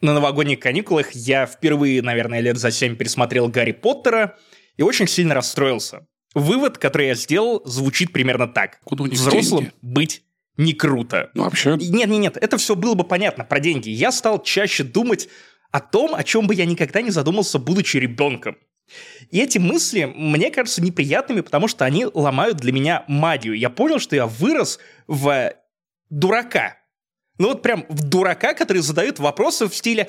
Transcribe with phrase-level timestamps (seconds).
[0.00, 4.38] На новогодних каникулах я впервые, наверное, лет за семь пересмотрел Гарри Поттера
[4.76, 6.06] и очень сильно расстроился.
[6.34, 8.80] Вывод, который я сделал, звучит примерно так.
[8.84, 9.74] Куда у них Взрослым деньги?
[9.82, 10.22] быть
[10.56, 11.30] не круто.
[11.34, 13.90] Ну, вообще, Нет, нет, нет, это все было бы понятно про деньги.
[13.90, 15.28] Я стал чаще думать
[15.70, 18.56] о том, о чем бы я никогда не задумался, будучи ребенком.
[19.30, 23.54] И эти мысли мне кажутся неприятными, потому что они ломают для меня магию.
[23.56, 25.52] Я понял, что я вырос в
[26.10, 26.76] дурака.
[27.40, 30.08] Ну вот прям в дурака, который задает вопросы в стиле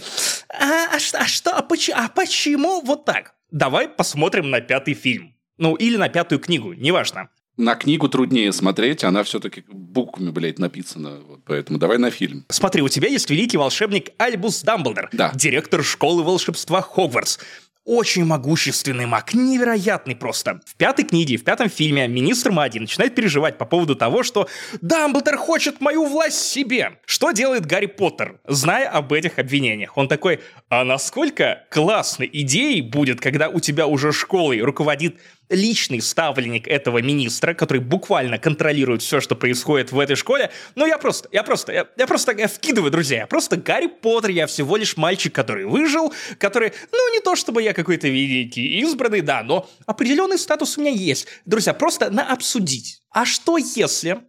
[0.49, 4.93] «А, а что, а, что а, поч- а почему вот так?» Давай посмотрим на пятый
[4.93, 5.33] фильм.
[5.57, 7.29] Ну, или на пятую книгу, неважно.
[7.55, 11.21] на книгу труднее смотреть, она все-таки буквами, блядь, написана.
[11.25, 12.45] Вот, поэтому давай на фильм.
[12.49, 15.31] Смотри, у тебя есть великий волшебник Альбус Дамблдор, Да.
[15.33, 17.39] директор школы волшебства Хогвартс.
[17.83, 20.61] Очень могущественный маг, невероятный просто.
[20.67, 24.47] В пятой книге, в пятом фильме министр Мади начинает переживать по поводу того, что
[24.81, 26.99] Дамблдор хочет мою власть себе.
[27.07, 29.97] Что делает Гарри Поттер, зная об этих обвинениях?
[29.97, 35.19] Он такой, а насколько классной идеей будет, когда у тебя уже школой руководит
[35.51, 40.51] личный ставленник этого министра, который буквально контролирует все, что происходит в этой школе.
[40.75, 44.31] Ну, я просто, я просто, я, я просто я вкидываю, друзья, я просто Гарри Поттер,
[44.31, 49.21] я всего лишь мальчик, который выжил, который, ну, не то чтобы я какой-то великий избранный,
[49.21, 51.27] да, но определенный статус у меня есть.
[51.45, 53.01] Друзья, просто на обсудить.
[53.11, 54.21] А что если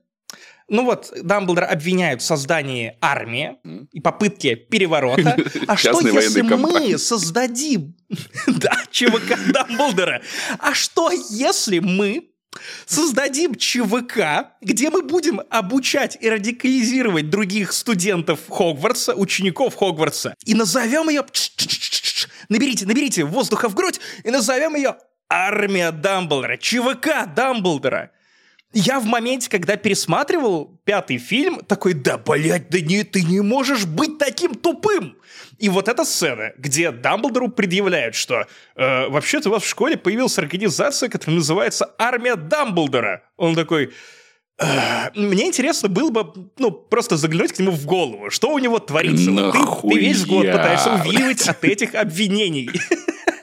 [0.73, 3.57] ну вот, Дамблдора обвиняют в создании армии
[3.93, 5.37] и попытке переворота.
[5.69, 7.95] А что если мы создадим...
[8.47, 10.23] Да, ЧВК Дамблдора.
[10.59, 12.31] А что если мы
[12.87, 21.11] создадим ЧВК, где мы будем обучать и радикализировать других студентов Хогвартса, учеников Хогвартса, и назовем
[21.11, 21.25] ее...
[22.49, 24.97] Наберите, наберите воздуха в грудь и назовем ее
[25.29, 28.11] Армия Дамблдора, ЧВК Дамблдора.
[28.73, 33.85] Я в моменте, когда пересматривал пятый фильм, такой, да, блядь, да не, ты не можешь
[33.85, 35.17] быть таким тупым.
[35.59, 40.39] И вот эта сцена, где Дамблдору предъявляют, что э, вообще-то у вас в школе появилась
[40.39, 43.23] организация, которая называется Армия Дамблдора.
[43.37, 43.93] Он такой,
[44.59, 48.79] «Э, мне интересно было бы, ну, просто заглянуть к нему в голову, что у него
[48.79, 49.31] творится.
[49.31, 50.59] Вот ты, ты весь год Нахуя?
[50.59, 52.71] пытаешься увиливать от этих обвинений.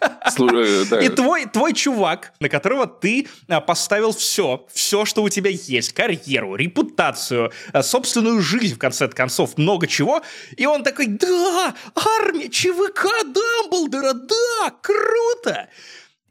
[0.01, 1.03] Э.
[1.03, 5.93] И твой, твой чувак, на которого ты а, поставил все, все, что у тебя есть,
[5.93, 10.21] карьеру, репутацию, а, собственную жизнь, в конце концов, много чего,
[10.55, 15.69] и он такой, да, армия, ЧВК Дамблдора, да, круто!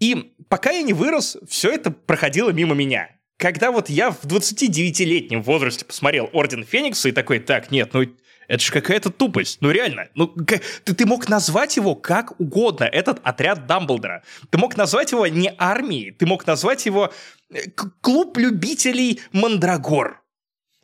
[0.00, 3.10] И пока я не вырос, все это проходило мимо меня.
[3.36, 8.04] Когда вот я в 29-летнем возрасте посмотрел Орден Феникса и такой, так, нет, ну
[8.48, 9.58] это же какая-то тупость.
[9.60, 14.22] Ну реально, ну ка- ты, ты мог назвать его как угодно, этот отряд Дамблдора.
[14.50, 17.12] Ты мог назвать его не армией, ты мог назвать его
[17.52, 17.70] э,
[18.00, 20.22] клуб любителей Мандрагор.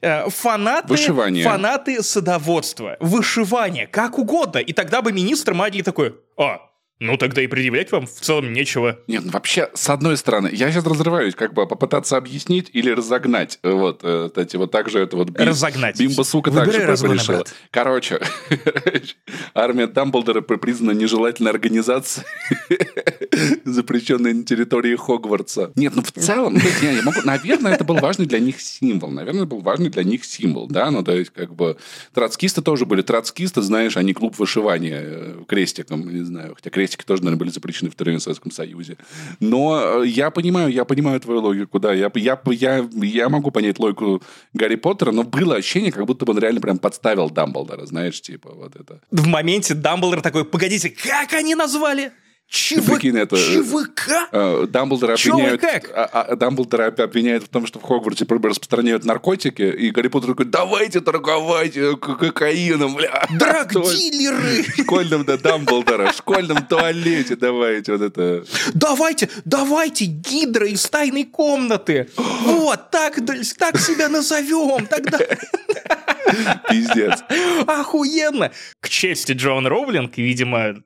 [0.02, 1.44] Э, Фанаты, Вышивание.
[1.44, 4.58] фанаты садоводства, вышивание, как угодно.
[4.58, 6.58] И тогда бы министр магии такой, а,
[7.04, 8.98] ну тогда и предъявлять вам в целом нечего.
[9.06, 13.58] Нет, ну вообще, с одной стороны, я сейчас разрываюсь, как бы попытаться объяснить или разогнать.
[13.62, 15.30] Вот, э, эти вот так же это вот...
[15.30, 15.98] бим- Разогнать.
[15.98, 17.36] Бимба, сука, так же решила.
[17.36, 17.54] брат.
[17.70, 18.20] Короче,
[19.54, 22.26] армия Дамблдора при- признана нежелательной организацией,
[23.64, 25.72] запрещенной на территории Хогвартса.
[25.76, 29.10] Нет, ну в целом, я могу, наверное, это был важный для них символ.
[29.10, 31.76] Наверное, был важный для них символ, да, ну то есть как бы
[32.12, 33.02] троцкисты тоже были.
[33.02, 37.90] Троцкисты, знаешь, они клуб вышивания э, крестиком, не знаю, хотя крестики тоже, наверное, были запрещены
[37.90, 38.96] в то Советском Союзе.
[39.40, 43.78] Но э, я понимаю, я понимаю твою логику, да, я, я, я, я могу понять
[43.78, 44.22] логику
[44.52, 48.50] Гарри Поттера, но было ощущение, как будто бы он реально прям подставил Дамблдора, знаешь, типа
[48.54, 49.00] вот это.
[49.10, 52.12] В моменте Дамблдор такой, погодите, как они назвали?
[52.54, 52.86] ЧВ...
[52.86, 54.28] прикинь, это, э, ЧВК?
[54.30, 59.62] Э, Дамблдора обвиняют, а- а- Дамблдора об- обвиняют в том, что в Хогвартсе распространяют наркотики,
[59.62, 63.26] и Гарри Поттер такой, давайте торговать э, кокаином, бля.
[63.30, 64.62] Драгдилеры!
[64.62, 68.44] В школьном, да, Дамблдора, в школьном туалете давайте вот это.
[68.72, 72.08] Давайте, давайте Гидра из тайной комнаты.
[72.16, 73.18] Вот, так,
[73.58, 74.86] так себя назовем.
[74.86, 75.18] Тогда
[76.70, 77.20] Пиздец.
[77.66, 78.52] охуенно.
[78.80, 80.76] К чести Джоан Роулинг видимо,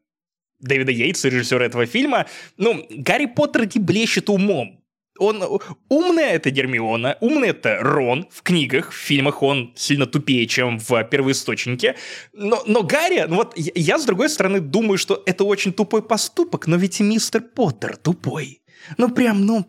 [0.60, 2.26] Дэвида Йейтса, режиссера этого фильма,
[2.56, 4.78] ну, Гарри Поттер не блещет умом.
[5.18, 10.78] Он умная это Гермиона, умный это Рон в книгах, в фильмах он сильно тупее, чем
[10.78, 11.96] в первоисточнике.
[12.32, 16.02] Но, но Гарри, ну вот я, я, с другой стороны думаю, что это очень тупой
[16.02, 18.62] поступок, но ведь и мистер Поттер тупой.
[18.96, 19.66] Ну прям, ну,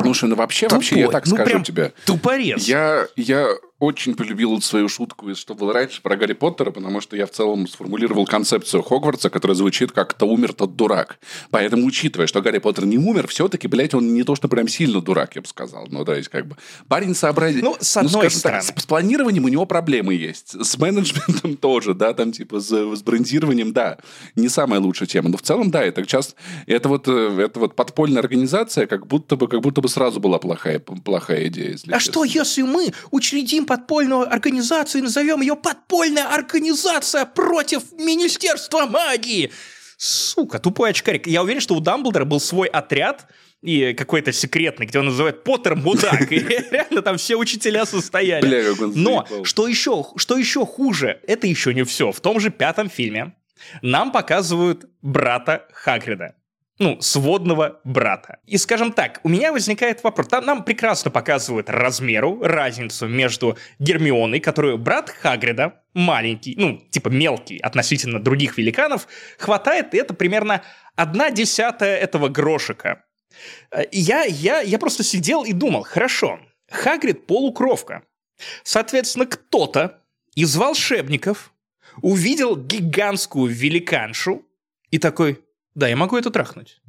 [0.00, 1.12] Слушай, ну вообще, вообще, я тупой.
[1.12, 1.92] так ну, скажу тебе.
[2.06, 2.68] Тупорез.
[2.68, 3.48] Я, я
[3.80, 7.68] очень полюбил свою шутку, что было раньше про Гарри Поттера, потому что я в целом
[7.68, 11.20] сформулировал концепцию Хогвартса, которая звучит как «кто умер, тот дурак».
[11.50, 15.00] Поэтому, учитывая, что Гарри Поттер не умер, все-таки, блядь, он не то, что прям сильно
[15.00, 15.86] дурак, я бы сказал.
[15.90, 16.56] Ну, то есть, как бы,
[16.88, 17.62] парень сообразил.
[17.64, 18.62] Ну, с одной ну, стороны.
[18.66, 20.60] Так, с, с планированием у него проблемы есть.
[20.60, 23.98] С менеджментом тоже, да, там, типа, с, с брендированием, да,
[24.34, 25.28] не самая лучшая тема.
[25.28, 26.34] Но в целом, да, это сейчас,
[26.66, 30.40] это вот, э, это вот подпольная организация, как будто бы, как будто бы сразу была
[30.40, 31.74] плохая, плохая идея.
[31.74, 32.00] а честно.
[32.00, 39.52] что, если мы учредим подпольную организацию и назовем ее «Подпольная организация против Министерства магии»?
[39.96, 41.26] Сука, тупой очкарик.
[41.26, 43.26] Я уверен, что у Дамблдора был свой отряд,
[43.60, 48.46] и какой-то секретный, где он называет Поттер мудак, и реально там все учителя состояли.
[48.94, 52.12] Но что еще, что еще хуже, это еще не все.
[52.12, 53.34] В том же пятом фильме
[53.82, 56.34] нам показывают брата Хагрида
[56.78, 58.38] ну, сводного брата.
[58.46, 60.28] И, скажем так, у меня возникает вопрос.
[60.28, 67.58] Там нам прекрасно показывают размеру, разницу между Гермионой, которую брат Хагрида, маленький, ну, типа мелкий
[67.58, 69.08] относительно других великанов,
[69.38, 70.62] хватает, и это примерно
[70.94, 73.04] одна десятая этого грошика.
[73.70, 76.38] Э, я, я, я просто сидел и думал, хорошо,
[76.70, 78.02] Хагрид полукровка.
[78.62, 80.00] Соответственно, кто-то
[80.34, 81.52] из волшебников
[82.02, 84.46] увидел гигантскую великаншу
[84.90, 85.40] и такой,
[85.78, 86.80] да, я могу это трахнуть.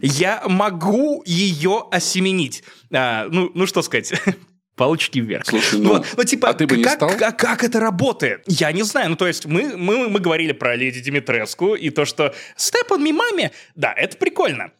[0.00, 2.62] Я могу ее осеменить.
[2.92, 4.12] А, ну, ну, что сказать,
[4.76, 5.44] палочки вверх.
[5.44, 7.10] Слушай, ну, ну типа, а ты бы как, не стал?
[7.18, 8.44] Как, как это работает?
[8.46, 9.10] Я не знаю.
[9.10, 13.12] Ну, то есть, мы, мы, мы говорили про леди Димитреску и то, что степ on
[13.12, 14.70] маме, да, это прикольно.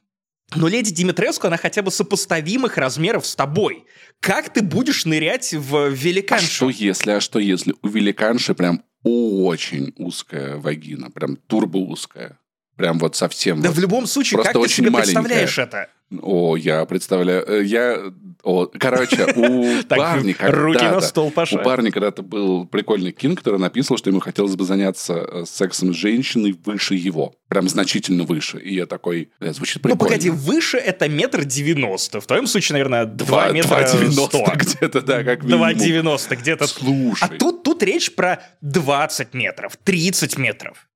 [0.55, 3.87] Но леди Димитреску, она хотя бы сопоставимых размеров с тобой.
[4.21, 6.45] Как ты будешь нырять в великаншу?
[6.45, 12.39] А что если, а что если у великанши прям очень узкая вагина, прям турбо узкая?
[12.79, 13.61] Прям вот совсем.
[13.61, 13.77] Да вот.
[13.77, 15.15] в любом случае, Просто как ты себе маленькая.
[15.15, 15.89] представляешь это?
[16.23, 17.45] О, я представляю.
[17.47, 17.99] э, Я...
[18.45, 20.35] О, короче, у парня...
[20.41, 21.57] Руки на стол, Паша.
[21.59, 25.93] У парня когда-то был прикольный кинг, который написал, что ему хотелось бы заняться э, сексом
[25.93, 27.35] с женщиной выше его.
[27.49, 28.59] Прям значительно выше.
[28.59, 29.31] И я такой...
[29.41, 30.05] э, Звучит Ну, прикольно.
[30.15, 32.21] погоди, выше это метр девяносто.
[32.21, 34.53] В твоем случае, наверное, два метра 2,90 сто.
[34.55, 35.69] где-то, да, как минимум.
[35.69, 36.67] 2,90 где-то.
[36.69, 37.25] Слушай.
[37.25, 40.88] А тут, тут речь про 20 метров, 30 метров.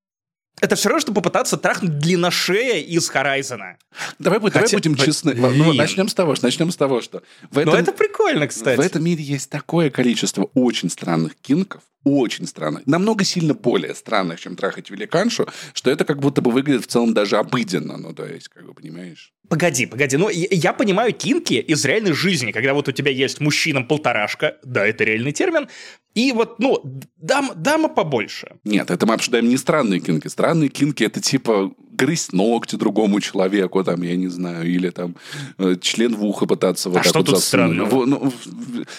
[0.62, 3.78] Это все равно, что попытаться трахнуть длинношея из Хорайзена.
[4.20, 5.34] Давай, будь- давай Хотя- будем честны.
[5.34, 8.76] Ну, начнем с того, что начнем с того, что в Но этом, это прикольно, кстати.
[8.76, 14.38] в этом мире есть такое количество очень странных кинков, очень странных, намного сильно более странных,
[14.40, 18.24] чем трахать великаншу, что это как будто бы выглядит в целом даже обыденно, ну, то
[18.24, 19.32] есть, как бы, понимаешь?
[19.48, 20.16] Погоди, погоди.
[20.16, 24.86] Ну, я, я понимаю кинки из реальной жизни, когда вот у тебя есть мужчина-полторашка, да,
[24.86, 25.68] это реальный термин,
[26.14, 26.80] и вот, ну,
[27.16, 28.56] дам, дама побольше.
[28.64, 30.28] Нет, это мы обсуждаем не странные кинки.
[30.28, 31.72] Странные кинки это типа
[32.04, 35.14] грызть ногти другому человеку, там, я не знаю, или там
[35.58, 37.76] э, член в ухо пытаться вот А так что вот тут засунуть.
[37.76, 38.06] странного?
[38.06, 38.32] Ну,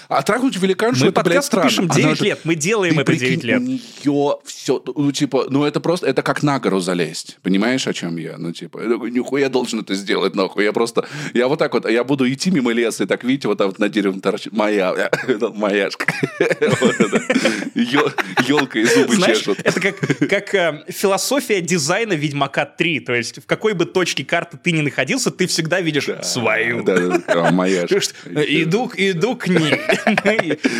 [0.10, 1.72] а трахнуть великаншу, Мы это, блядь, странно.
[1.78, 3.60] Она 9 же- лет, мы делаем Ты это 9 прикинь, лет.
[3.60, 7.38] У нее все, ну, типа, ну, это просто, это как на гору залезть.
[7.44, 8.38] Понимаешь, о чем я?
[8.38, 8.80] Ну, типа,
[9.10, 10.64] нихуя должен это сделать, нахуй.
[10.64, 13.58] Я просто, я вот так вот, я буду идти мимо леса, и так, видите, вот
[13.58, 14.92] там вот на дереве торчит моя,
[15.28, 16.06] это маяшка.
[17.76, 19.60] Елка и зубы чешут.
[19.64, 19.96] это как,
[20.30, 22.93] как э, философия дизайна Ведьмака 3.
[23.00, 26.84] То есть, в какой бы точке карты ты ни находился, ты всегда видишь свою.
[26.84, 28.00] Да, маяшка.
[28.28, 29.80] Иду, иду к ней.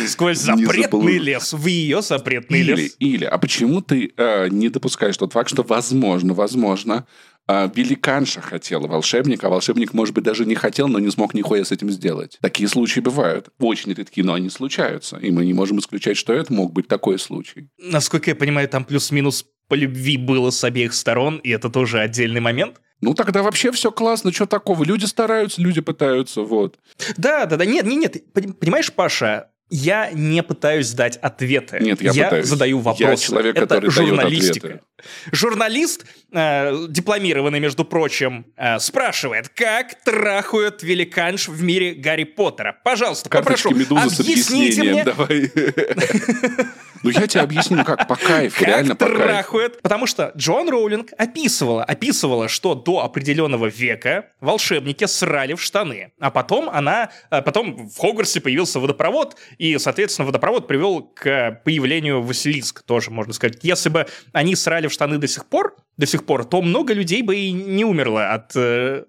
[0.08, 1.52] Сквозь Не запретный лес.
[1.52, 2.96] В ее запретный лес.
[2.98, 7.06] или, а почему ты э, не допускаешь тот факт, что возможно, возможно,
[7.48, 11.64] э, великанша хотела волшебника, а волшебник, может быть, даже не хотел, но не смог нихуя
[11.64, 12.38] с этим сделать.
[12.40, 13.48] Такие случаи бывают.
[13.58, 15.16] Очень редки, но они случаются.
[15.16, 17.68] И мы не можем исключать, что это мог быть такой случай.
[17.78, 22.40] Насколько я понимаю, там плюс-минус по любви было с обеих сторон, и это тоже отдельный
[22.40, 22.80] момент.
[23.00, 24.84] Ну, тогда вообще все классно, что такого?
[24.84, 26.78] Люди стараются, люди пытаются, вот.
[27.16, 28.16] Да, да, да, нет, нет, нет.
[28.32, 31.78] Пон- Понимаешь, Паша, я не пытаюсь дать ответы.
[31.80, 32.46] Нет, я пытаюсь.
[32.46, 33.26] задаю Я вопросы.
[33.26, 34.66] человек, Это который дает журналистика.
[34.68, 34.84] ответы.
[35.32, 42.76] Журналист, э, дипломированный, между прочим, э, спрашивает, как трахают великанш в мире Гарри Поттера.
[42.84, 45.50] Пожалуйста, Карточки попрошу, медузы объясните мне, давай.
[47.04, 49.60] Ну, я тебе объясню, как по кайфу, реально по кайфу.
[49.82, 56.12] Потому что Джон Роулинг описывала, описывала, что до определенного века волшебники срали в штаны.
[56.18, 62.22] А потом она, а потом в Хогвартсе появился водопровод, и, соответственно, водопровод привел к появлению
[62.22, 63.58] Василиск, тоже, можно сказать.
[63.62, 67.22] Если бы они срали в штаны до сих пор, до сих пор, то много людей
[67.22, 69.04] бы и не умерло от э,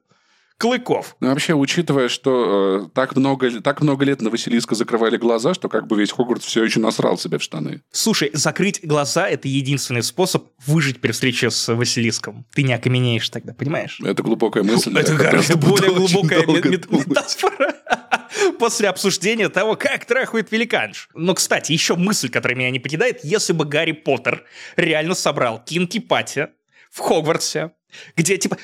[0.58, 1.16] клыков.
[1.20, 5.70] Ну, вообще, учитывая, что э, так, много, так много лет на Василиска закрывали глаза, что
[5.70, 7.82] как бы весь Хогвартс все еще насрал себе в штаны.
[7.92, 12.46] Слушай, закрыть глаза— это единственный способ выжить при встрече с Василиском.
[12.54, 14.00] Ты не окаменеешь тогда, понимаешь?
[14.04, 14.98] Это глубокая мысль.
[14.98, 17.76] Это гораздо более глубокая метафора.
[18.60, 21.10] После обсуждения того, как трахают великанш.
[21.14, 24.46] Но, кстати, еще мысль, которая меня не покидает, если бы Гарри Поттер
[24.76, 26.48] реально собрал Кинки Пати
[26.92, 27.72] в Хогвартсе,
[28.16, 28.58] где типа,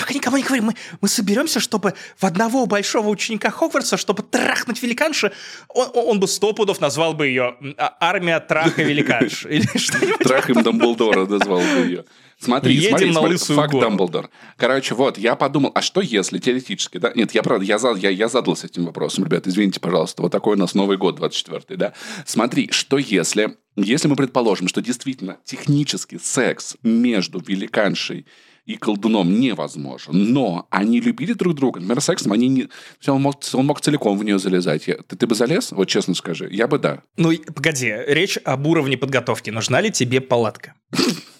[0.00, 4.82] только никому не говори, мы, мы соберемся, чтобы в одного большого ученика Хогвартса, чтобы трахнуть
[4.82, 5.32] великанши,
[5.68, 10.18] он, он бы сто пудов назвал бы ее а, «Армия траха великанш» или что-нибудь.
[10.20, 12.04] Трахаем Дамблдора назвал бы ее.
[12.38, 13.84] Смотри, Едем смотри, на смотри, Лысую факт гору.
[13.84, 14.30] Дамблдор.
[14.56, 17.12] Короче, вот, я подумал, а что если теоретически, да?
[17.14, 20.56] Нет, я правда, я, за- я, я задался этим вопросом, ребят, извините, пожалуйста, вот такой
[20.56, 21.92] у нас Новый год 24 да?
[22.24, 28.24] Смотри, что если, если мы предположим, что действительно технически секс между великаншей
[28.70, 31.80] и колдуном невозможен, но они любили друг друга.
[31.80, 32.68] Например, сексом они не...
[33.06, 34.86] Он мог, он мог целиком в нее залезать.
[34.86, 35.72] Я- ты, ты бы залез?
[35.72, 36.48] Вот честно скажи.
[36.50, 37.02] Я бы да.
[37.16, 39.50] Ну, погоди, речь об уровне подготовки.
[39.50, 40.74] Нужна ли тебе палатка?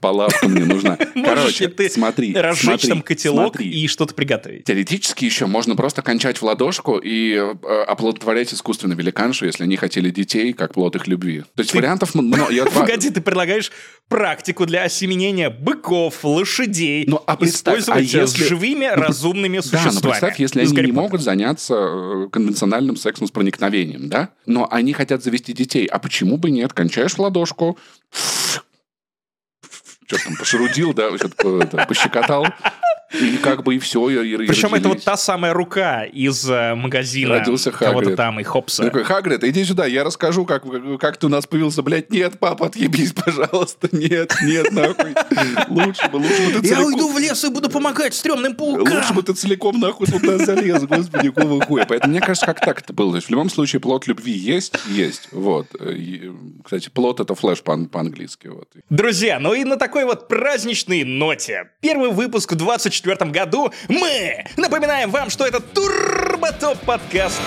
[0.00, 0.98] Палатка мне нужна.
[1.14, 3.70] Можешь ли Короче, ты смотри, разжечь смотри, там котелок смотри.
[3.70, 4.64] и что-то приготовить?
[4.64, 10.10] Теоретически еще можно просто кончать в ладошку и э, оплодотворять искусственно великаншу, если они хотели
[10.10, 11.44] детей, как плод их любви.
[11.54, 12.66] То есть вариантов много.
[12.74, 13.70] Погоди, ты предлагаешь
[14.08, 19.62] практику для осеменения быков, лошадей, Ну, а представь, использовать а если- живыми ну, разумными Да,
[19.62, 19.94] существами.
[19.94, 24.30] но представь, если они не могут заняться э, конвенциональным сексом с проникновением, да?
[24.46, 25.86] Но они хотят завести детей.
[25.86, 26.72] А почему бы нет?
[26.72, 27.78] Кончаешь в ладошку,
[30.18, 32.46] что там, пошерудил, да, что-то пощекотал,
[33.20, 34.08] и как бы и все.
[34.08, 38.42] И, и Причем это вот та самая рука из э, магазина Родился кого-то там и
[38.42, 38.84] Хопса.
[38.84, 40.64] Такой, ну, Хагрид, иди сюда, я расскажу, как,
[40.98, 41.82] как ты у нас появился.
[41.82, 43.88] Блядь, нет, папа, отъебись, пожалуйста.
[43.92, 45.14] Нет, нет, нахуй.
[45.68, 46.78] Лучше бы, лучше бы ты целиком...
[46.78, 48.94] Я уйду в лес и буду помогать стрёмным паукам.
[48.94, 51.84] Лучше бы ты целиком нахуй туда залез, господи, кого хуя.
[51.86, 53.10] Поэтому мне кажется, как так это было.
[53.10, 55.28] То есть в любом случае плод любви есть, есть.
[55.32, 55.66] Вот.
[56.64, 58.48] Кстати, плод это флеш по-английски.
[58.48, 58.68] Вот.
[58.90, 61.70] Друзья, ну и на такой вот праздничной ноте.
[61.80, 67.40] Первый выпуск 24 2024 году мы напоминаем вам, что это Турботоп подкаст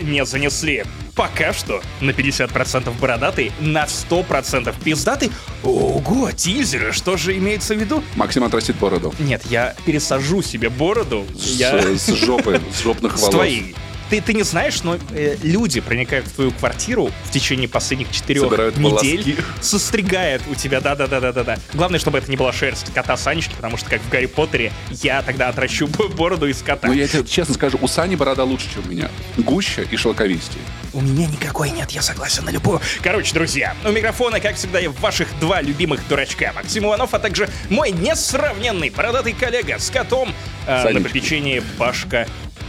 [0.00, 0.84] не занесли.
[1.14, 5.32] Пока что на 50% бородатый, на 100% пиздатый.
[5.64, 8.02] Ого, тизеры, что же имеется в виду?
[8.14, 9.12] Максим отрастит бороду.
[9.18, 11.26] Нет, я пересажу себе бороду.
[11.36, 11.80] С, я...
[11.80, 13.28] с жопы, с жопных волос.
[13.28, 13.74] С твоей.
[14.10, 18.44] Ты, ты не знаешь, но э, люди проникают в твою квартиру в течение последних четырех
[18.44, 19.36] Собирают недель, волоски.
[19.60, 21.58] состригают у тебя, да-да-да-да-да-да.
[21.74, 25.22] Главное, чтобы это не была шерсть кота Санечки, потому что, как в Гарри Поттере, я
[25.22, 25.86] тогда отращу
[26.16, 26.88] бороду из кота.
[26.88, 29.10] Но я тебе честно скажу, у Сани борода лучше, чем у меня.
[29.36, 30.62] Гуще и шелковистее.
[30.94, 32.80] У меня никакой нет, я согласен на любую.
[33.02, 36.52] Короче, друзья, у микрофона, как всегда, я ваших два любимых дурачка.
[36.54, 40.32] Максим Иванов, а также мой несравненный бородатый коллега с котом
[40.66, 42.26] э, на попечении Пашка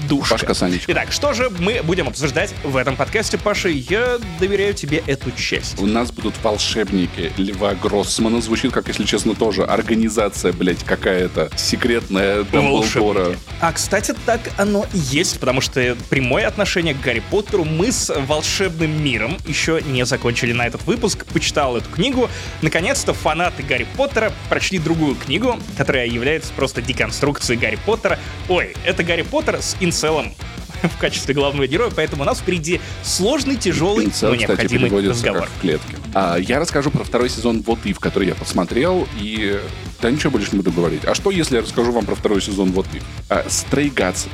[0.08, 0.36] Душка.
[0.36, 0.92] Пашка Санечка.
[0.92, 3.70] Итак, что же мы будем обсуждать в этом подкасте, Паша?
[3.70, 5.80] Я доверяю тебе эту часть.
[5.80, 8.42] У нас будут волшебники Льва Гроссмана.
[8.42, 13.36] Звучит, как, если честно, тоже организация, блядь, какая-то секретная Дамблдора.
[13.60, 18.14] А, кстати, так оно и есть, потому что прямое отношение к Гарри Поттеру мы с
[18.28, 21.26] волшебным миром еще не закончили на этот выпуск.
[21.34, 22.30] Почитал эту книгу.
[22.62, 28.20] Наконец-то фанаты Гарри Поттера прочли другую книгу, которая является просто деконструкцией Гарри Поттера.
[28.48, 30.34] Ой, это Гарри Поттер с инцелом
[30.84, 35.16] в качестве главного героя, поэтому у нас впереди сложный, тяжелый, Инцел, но кстати, необходимый переводится
[35.16, 35.42] разговор.
[35.42, 35.96] как в клетке.
[36.14, 39.60] А, я расскажу про второй сезон Вот If, который я посмотрел, и
[40.02, 41.06] да ничего больше не буду говорить.
[41.06, 43.04] А что, если я расскажу вам про второй сезон Вот If?
[43.30, 43.90] А, Stray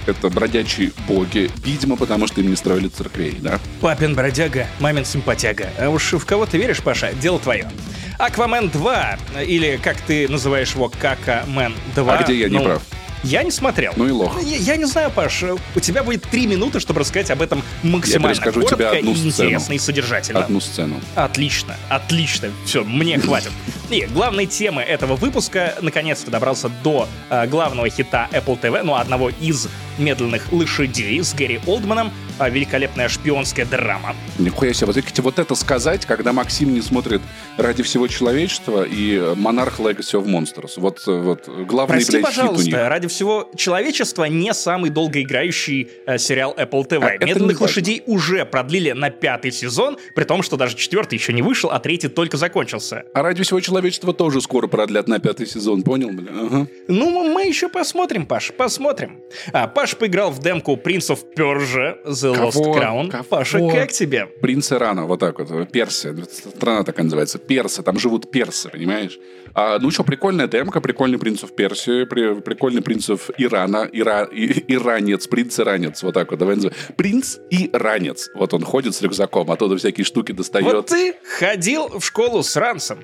[0.05, 3.59] это бродячие боги, видимо, потому что им не строили церквей, да?
[3.81, 5.69] Папин бродяга, мамин симпатяга.
[5.79, 7.69] А уж в кого ты веришь, Паша, дело твое.
[8.17, 12.17] Аквамен 2, или как ты называешь его, Какамен 2.
[12.17, 12.81] А где я не ну, прав?
[13.25, 13.93] Я не смотрел.
[13.95, 14.39] Ну и лох.
[14.43, 18.35] Я, я не знаю, Паш, у тебя будет три минуты, чтобы рассказать об этом максимально
[18.35, 19.29] перескажу коротко тебе одну и сцену.
[19.29, 20.39] интересно и содержательно.
[20.41, 21.01] Одну сцену.
[21.15, 22.51] Отлично, отлично.
[22.65, 23.51] Все, мне хватит.
[23.89, 29.29] И главной темы этого выпуска наконец-то добрался до э, главного хита Apple TV, ну, одного
[29.29, 29.67] из
[29.97, 34.15] медленных лошадей с Гэри Олдманом, а, великолепная шпионская драма.
[34.37, 34.87] Нихуя себе.
[34.87, 37.21] Вот, вот это сказать, когда Максим не смотрит
[37.57, 40.71] «Ради всего человечества» и «Монарх Legacy of Monsters».
[40.77, 42.55] Вот, э, вот главный, Прости, блядь, хит у них.
[42.55, 47.03] пожалуйста, ради всего человечества не самый долгоиграющий э, сериал Apple TV.
[47.03, 47.63] А Медленных важно.
[47.63, 51.79] лошадей уже продлили на пятый сезон, при том, что даже четвертый еще не вышел, а
[51.79, 53.03] третий только закончился.
[53.13, 56.31] А «Ради всего человечества» тоже скоро продлят на пятый сезон, понял, бля?
[56.31, 56.67] Ага.
[56.87, 59.19] Ну, мы еще посмотрим, Паш, посмотрим.
[59.51, 62.77] А, Паш поиграл в демку Prince of Persia The Lost Кого?
[62.77, 63.09] Crown.
[63.09, 63.23] Кого?
[63.23, 64.25] Паша, как тебе?
[64.41, 66.15] Принц Ирана, вот так вот, Персия,
[66.55, 69.17] страна такая называется, персы, там живут персы, понимаешь?
[69.53, 75.27] А, ну что, прикольная демка, прикольный принцев Персии, при- прикольный принцев Ирана, Ира, и- иранец,
[75.27, 76.75] принц Иранец, вот так вот, давай назовем.
[76.97, 80.65] Принц Иранец, вот он ходит с рюкзаком, оттуда всякие штуки достает.
[80.73, 82.99] Вот ты ходил в школу с ранцем.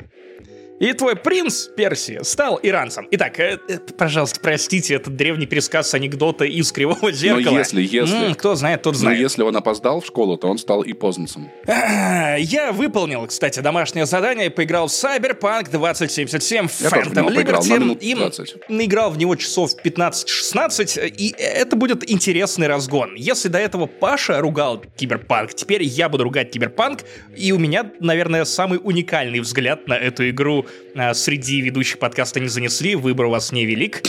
[0.82, 3.08] И твой принц Персии стал иранцем.
[3.12, 7.52] Итак, э, э, пожалуйста, простите, этот древний пересказ анекдота из Кривого Зеркала.
[7.54, 8.30] Но если, если...
[8.30, 9.20] М, кто знает, тот знает.
[9.20, 11.52] Но если он опоздал в школу, то он стал опозданцем.
[11.68, 18.00] А, Я выполнил, кстати, домашнее задание и поиграл в Cyberpunk 2077 Я Phantom Liberty.
[18.00, 18.68] И 20.
[18.68, 23.14] наиграл в него часов 15-16, и это будет интересный разгон.
[23.16, 27.02] Если до этого Паша ругал Киберпанк, теперь я буду ругать Киберпанк,
[27.38, 30.66] и у меня, наверное, самый уникальный взгляд на эту игру
[31.14, 34.02] среди ведущих подкаста не занесли, выбор у вас невелик.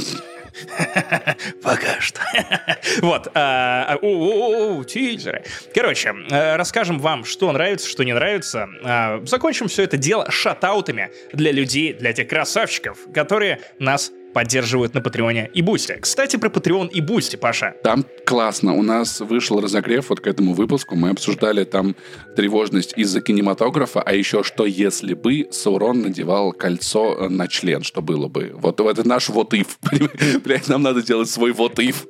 [1.63, 2.21] Пока что.
[3.01, 3.29] Вот.
[4.03, 5.45] у-у-у, Тизеры.
[5.75, 8.69] Короче, э, расскажем вам, что нравится, что не нравится.
[9.25, 15.01] Закончим все это дело shoutout ами для людей, для тех красавчиков, которые нас поддерживают на
[15.01, 15.99] Патреоне и Бусти.
[16.01, 17.75] Кстати, про Патреон и Бусти, Паша.
[17.83, 18.75] Там классно.
[18.75, 20.97] У нас вышел разогрев вот к этому выпуску.
[20.97, 21.97] Мы обсуждали там
[22.37, 28.29] тревожность из-за кинематографа, а еще что если бы Саурон надевал кольцо на член, что было
[28.29, 28.53] бы.
[28.55, 29.69] Вот это наш вот if.
[30.45, 32.07] Блять, нам надо делать свой вот if.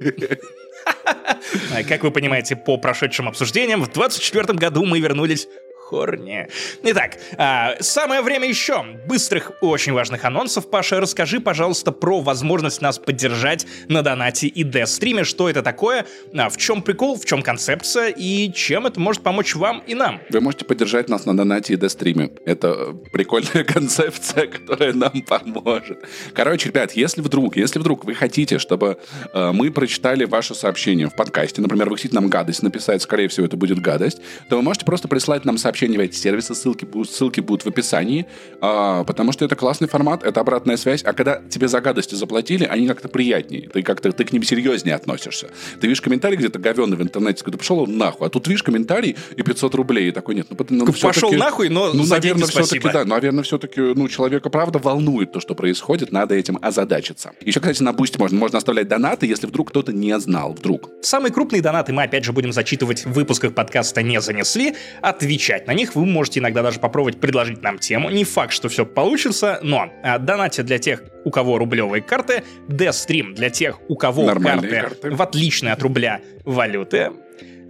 [1.88, 5.48] Как вы понимаете, по прошедшим обсуждениям, в 24 году мы вернулись
[5.92, 6.48] хорни.
[6.84, 10.70] Итак, а, самое время еще быстрых, очень важных анонсов.
[10.70, 15.24] Паша, расскажи, пожалуйста, про возможность нас поддержать на донате и дестриме.
[15.24, 19.54] Что это такое, а, в чем прикол, в чем концепция и чем это может помочь
[19.54, 20.20] вам и нам.
[20.30, 22.30] Вы можете поддержать нас на донате и дестриме.
[22.46, 25.98] Это прикольная концепция, которая нам поможет.
[26.32, 28.96] Короче, ребят, если вдруг, если вдруг вы хотите, чтобы
[29.34, 33.44] э, мы прочитали ваше сообщение в подкасте, например, вы хотите нам гадость написать, скорее всего,
[33.44, 37.10] это будет гадость, то вы можете просто прислать нам сообщение в эти сервисы, ссылки будут,
[37.10, 38.26] ссылки будут в описании,
[38.60, 42.64] а, потому что это классный формат, это обратная связь, а когда тебе за гадости заплатили,
[42.64, 45.48] они как-то приятнее, ты как-то ты к ним серьезнее относишься.
[45.80, 49.16] Ты видишь комментарий где-то говенный в интернете, когда пошел он нахуй, а тут видишь комментарий
[49.36, 52.88] и 500 рублей, и такой нет, ну, ну, Пошел нахуй, но ну, за наверное, все-таки,
[52.88, 57.32] да, наверное, все-таки, ну, человека правда волнует то, что происходит, надо этим озадачиться.
[57.40, 60.90] Еще, кстати, на бусте можно, можно оставлять донаты, если вдруг кто-то не знал, вдруг.
[61.02, 64.74] Самые крупные донаты мы опять же будем зачитывать в выпусках подкаста «Не занесли».
[65.00, 68.10] Отвечать на них вы можете иногда даже попробовать предложить нам тему.
[68.10, 73.34] Не факт, что все получится, но а, донатьте для тех, у кого рублевые карты, Дестрим
[73.34, 75.10] для тех, у кого карты, карты.
[75.10, 77.10] в отличные от рубля валюты.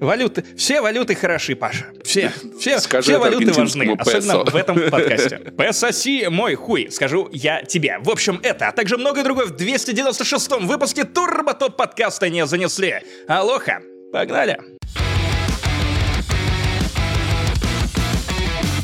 [0.00, 1.86] Валюты, все валюты хороши, Паша.
[2.02, 4.50] Все, все, Скажи все валюты важны, аргентинскому особенно песо.
[4.50, 5.38] в этом подкасте.
[5.56, 7.98] Пососи мой хуй, скажу я тебе.
[8.00, 12.96] В общем, это, а также многое другое в 296-м выпуске Турбо Топ подкаста не занесли.
[13.28, 13.80] Алоха,
[14.12, 14.58] погнали.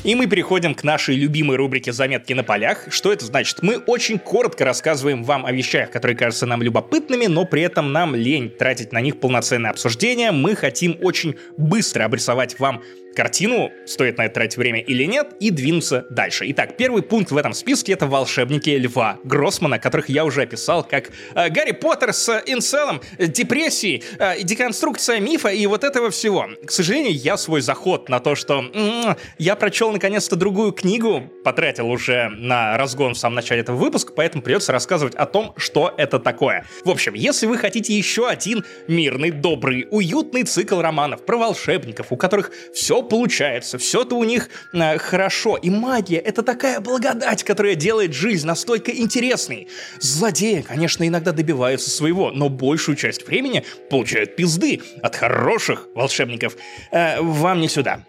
[0.09, 2.87] И мы переходим к нашей любимой рубрике «Заметки на полях».
[2.89, 3.59] Что это значит?
[3.61, 8.15] Мы очень коротко рассказываем вам о вещах, которые кажутся нам любопытными, но при этом нам
[8.15, 10.31] лень тратить на них полноценное обсуждение.
[10.31, 12.83] Мы хотим очень быстро обрисовать вам
[13.19, 16.45] картину, стоит на это тратить время или нет, и двинуться дальше.
[16.51, 21.11] Итак, первый пункт в этом списке— это волшебники Льва Гроссмана, которых я уже описал как
[21.35, 26.47] э, Гарри Поттер с э, инцелом, э, депрессией, э, деконструкция мифа и вот этого всего.
[26.65, 31.91] К сожалению, я свой заход на то, что м, я прочел наконец-то другую книгу, потратил
[31.91, 36.21] уже на разгон в самом начале этого выпуска, поэтому придется рассказывать о том, что это
[36.21, 36.67] такое.
[36.85, 42.17] В общем, если вы хотите еще один мирный, добрый, уютный цикл романов про волшебников, у
[42.17, 48.13] которых все получается, все-то у них э, хорошо, и магия— это такая благодать, которая делает
[48.13, 49.69] жизнь настолько интересной.
[50.01, 56.57] Злодеи, конечно, иногда добиваются своего, но большую часть времени получают пизды от хороших волшебников.
[56.91, 58.05] Э, вам не сюда.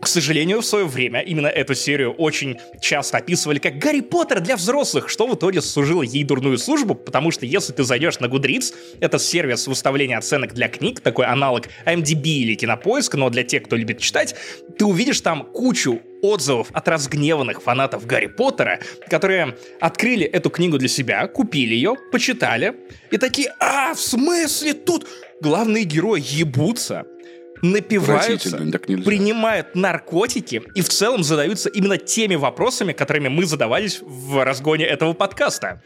[0.00, 4.56] К сожалению, в свое время именно эту серию очень часто описывали как Гарри Поттер для
[4.56, 8.74] взрослых, что в итоге служило ей дурную службу, потому что если ты зайдешь на Goodreads,
[9.00, 13.76] это сервис выставления оценок для книг, такой аналог IMDb или Кинопоиск, но для тех, кто
[13.76, 14.36] любит читать,
[14.78, 20.88] ты увидишь там кучу отзывов от разгневанных фанатов Гарри Поттера, которые открыли эту книгу для
[20.88, 22.74] себя, купили ее, почитали,
[23.10, 25.06] и такие, а, в смысле тут
[25.40, 27.06] главные герои ебутся,
[27.62, 34.86] напиваются, принимают наркотики и в целом задаются именно теми вопросами, которыми мы задавались в разгоне
[34.86, 35.82] этого подкаста.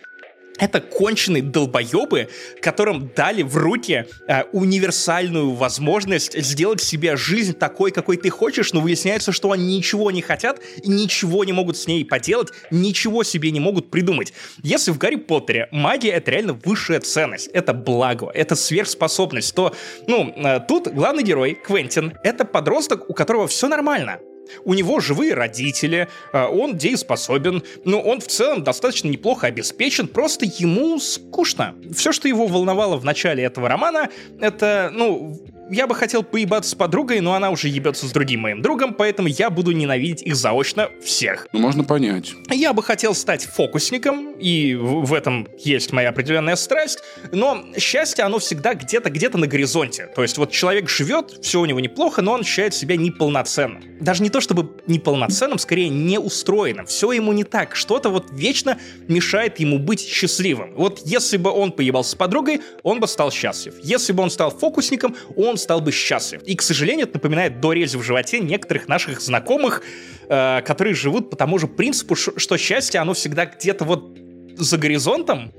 [0.63, 2.29] Это конченые долбоебы,
[2.61, 8.81] которым дали в руки э, универсальную возможность сделать себе жизнь такой, какой ты хочешь, но
[8.81, 13.59] выясняется, что они ничего не хотят ничего не могут с ней поделать, ничего себе не
[13.59, 14.33] могут придумать.
[14.63, 19.75] Если в Гарри Поттере магия— это реально высшая ценность, это благо, это сверхспособность, то,
[20.07, 24.21] ну, э, тут главный герой, Квентин, это подросток, у которого все нормально.
[24.65, 30.47] У него живые родители, э, он дееспособен, но он в целом достаточно неплохо обеспечен, просто
[30.47, 31.75] ему скучно.
[31.95, 34.11] Все, что его волновало в начале этого романа,
[34.41, 35.41] это, ну,
[35.73, 39.29] я бы хотел поебаться с подругой, но она уже ебется с другим моим другом, поэтому
[39.29, 41.49] я буду ненавидеть их заочно всех.
[41.53, 42.35] Ну, можно понять.
[42.51, 46.99] Я бы хотел стать фокусником, и в, в этом есть моя определенная страсть,
[47.33, 50.09] но счастье, оно всегда где-то, где-то на горизонте.
[50.15, 53.83] То есть вот человек живет, все у него неплохо, но он ощущает себя неполноценным.
[54.01, 56.87] Даже не то чтобы неполноценным, скорее неустроенным.
[56.87, 57.77] Все ему не так.
[57.77, 60.75] Что-то вот вечно мешает ему быть счастливым.
[60.75, 63.75] Вот если бы он поебался с подругой, он бы стал счастлив.
[63.83, 66.43] Если бы он стал фокусником, он стал бы счастлив.
[66.43, 69.83] И, к сожалению, это напоминает дорези в животе некоторых наших знакомых,
[70.29, 74.19] э, которые живут по тому же принципу, что счастье, оно всегда где-то вот
[74.57, 75.53] за горизонтом,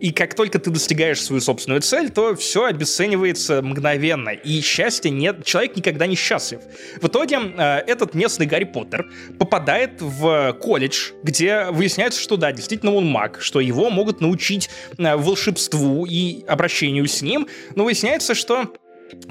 [0.00, 4.30] и как только ты достигаешь свою собственную цель, то все обесценивается мгновенно.
[4.30, 6.60] И счастья нет, человек никогда не счастлив.
[7.00, 12.94] В итоге э, этот местный Гарри Поттер попадает в колледж, где выясняется, что да, действительно
[12.94, 18.72] он маг, что его могут научить э, волшебству и обращению с ним, но выясняется, что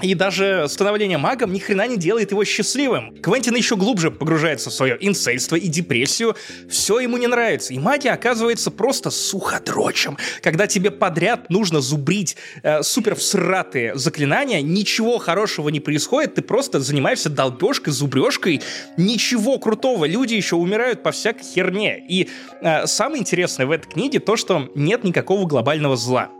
[0.02, 3.16] и даже становление магом ни хрена не делает его счастливым.
[3.20, 6.36] Квентин еще глубже погружается в свое инсейство и депрессию.
[6.68, 7.74] Все ему не нравится.
[7.74, 10.16] И магия оказывается просто суходрочем.
[10.42, 16.80] Когда тебе подряд нужно зубрить э, супер всратые заклинания, ничего хорошего не происходит, ты просто
[16.80, 18.60] занимаешься долбежкой, зубрежкой.
[18.96, 20.04] Ничего крутого.
[20.04, 22.04] Люди еще умирают по всякой херне.
[22.08, 22.28] И
[22.60, 26.30] э, самое интересное в этой книге то, что нет никакого глобального зла.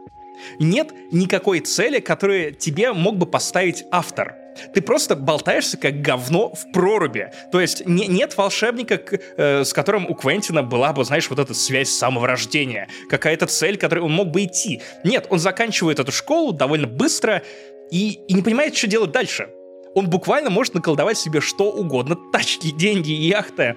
[0.59, 4.37] Нет никакой цели, которую тебе мог бы поставить автор.
[4.74, 7.31] Ты просто болтаешься как говно в проруби.
[7.53, 11.38] То есть не, нет волшебника, к, э, с которым у Квентина была бы, знаешь, вот
[11.38, 12.88] эта связь с самого рождения.
[13.09, 14.83] Какая-то цель, к которой он мог бы идти.
[15.05, 17.42] Нет, он заканчивает эту школу довольно быстро
[17.90, 19.48] и, и не понимает, что делать дальше.
[19.94, 22.16] Он буквально может наколдовать себе что угодно.
[22.33, 23.77] Тачки, деньги, яхта,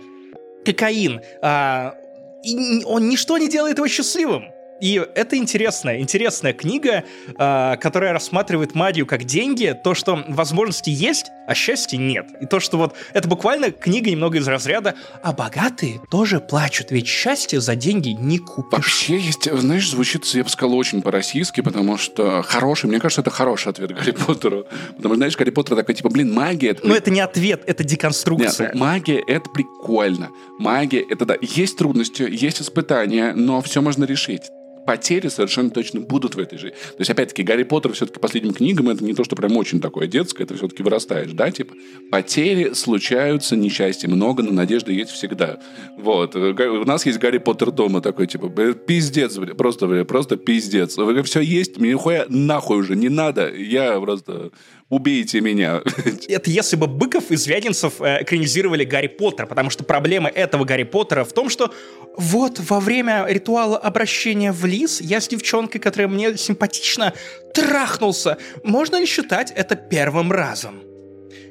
[0.65, 1.21] кокаин.
[1.41, 1.95] А,
[2.43, 4.45] и он ничто не делает его счастливым.
[4.81, 11.27] И это интересная, интересная книга, э, которая рассматривает магию как деньги, то, что возможности есть,
[11.47, 12.25] а счастья нет.
[12.41, 17.07] И то, что вот это буквально книга немного из разряда «А богатые тоже плачут, ведь
[17.07, 18.71] счастье за деньги не купишь».
[18.71, 23.29] Вообще есть, знаешь, звучит, я бы сказал, очень по-российски, потому что хороший, мне кажется, это
[23.29, 24.65] хороший ответ Гарри Поттеру.
[24.95, 26.71] Потому что, знаешь, Гарри Поттер такой, типа, блин, магия...
[26.71, 26.87] Это...
[26.87, 28.69] Ну, это не ответ, это деконструкция.
[28.69, 30.29] Нет, магия— это прикольно.
[30.57, 34.41] Магия— это, да, есть трудности, есть испытания, но все можно решить
[34.85, 36.75] потери совершенно точно будут в этой жизни.
[36.75, 40.07] То есть, опять-таки, Гарри Поттер все-таки последним книгам это не то, что прям очень такое
[40.07, 41.73] детское, это все-таки вырастаешь, да, типа.
[42.11, 45.59] Потери случаются, несчастья много, но надежда есть всегда.
[45.97, 46.35] Вот.
[46.35, 50.97] У нас есть Гарри Поттер дома такой, типа, пиздец, просто, просто пиздец.
[51.25, 53.53] Все есть, мне нихуя нахуй уже не надо.
[53.53, 54.51] Я просто
[54.91, 55.81] убейте меня.
[56.27, 60.83] Это если бы Быков из Вягинцев э, экранизировали Гарри Поттера, потому что проблема этого Гарри
[60.83, 61.73] Поттера в том, что
[62.17, 67.13] вот во время ритуала обращения в лис я с девчонкой, которая мне симпатична,
[67.53, 68.37] трахнулся.
[68.63, 70.90] Можно ли считать это первым разом?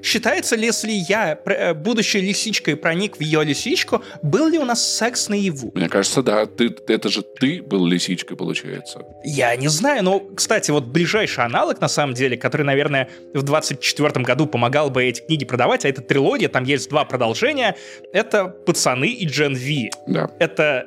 [0.02, 4.86] Считается ли, если я, э, будущей лисичкой, проник в ее лисичку, был ли у нас
[4.96, 5.72] секс наяву?
[5.74, 6.46] Мне кажется, да.
[6.46, 9.02] Ты, это же ты был лисичкой, получается.
[9.24, 14.24] Я не знаю, но, кстати, вот ближайший аналог, на самом деле, который, наверное, в 24
[14.24, 17.76] году помогал бы эти книги продавать, а это трилогия, там есть два продолжения,
[18.12, 19.90] это «Пацаны» и «Джен Ви».
[20.06, 20.30] Да.
[20.38, 20.86] Это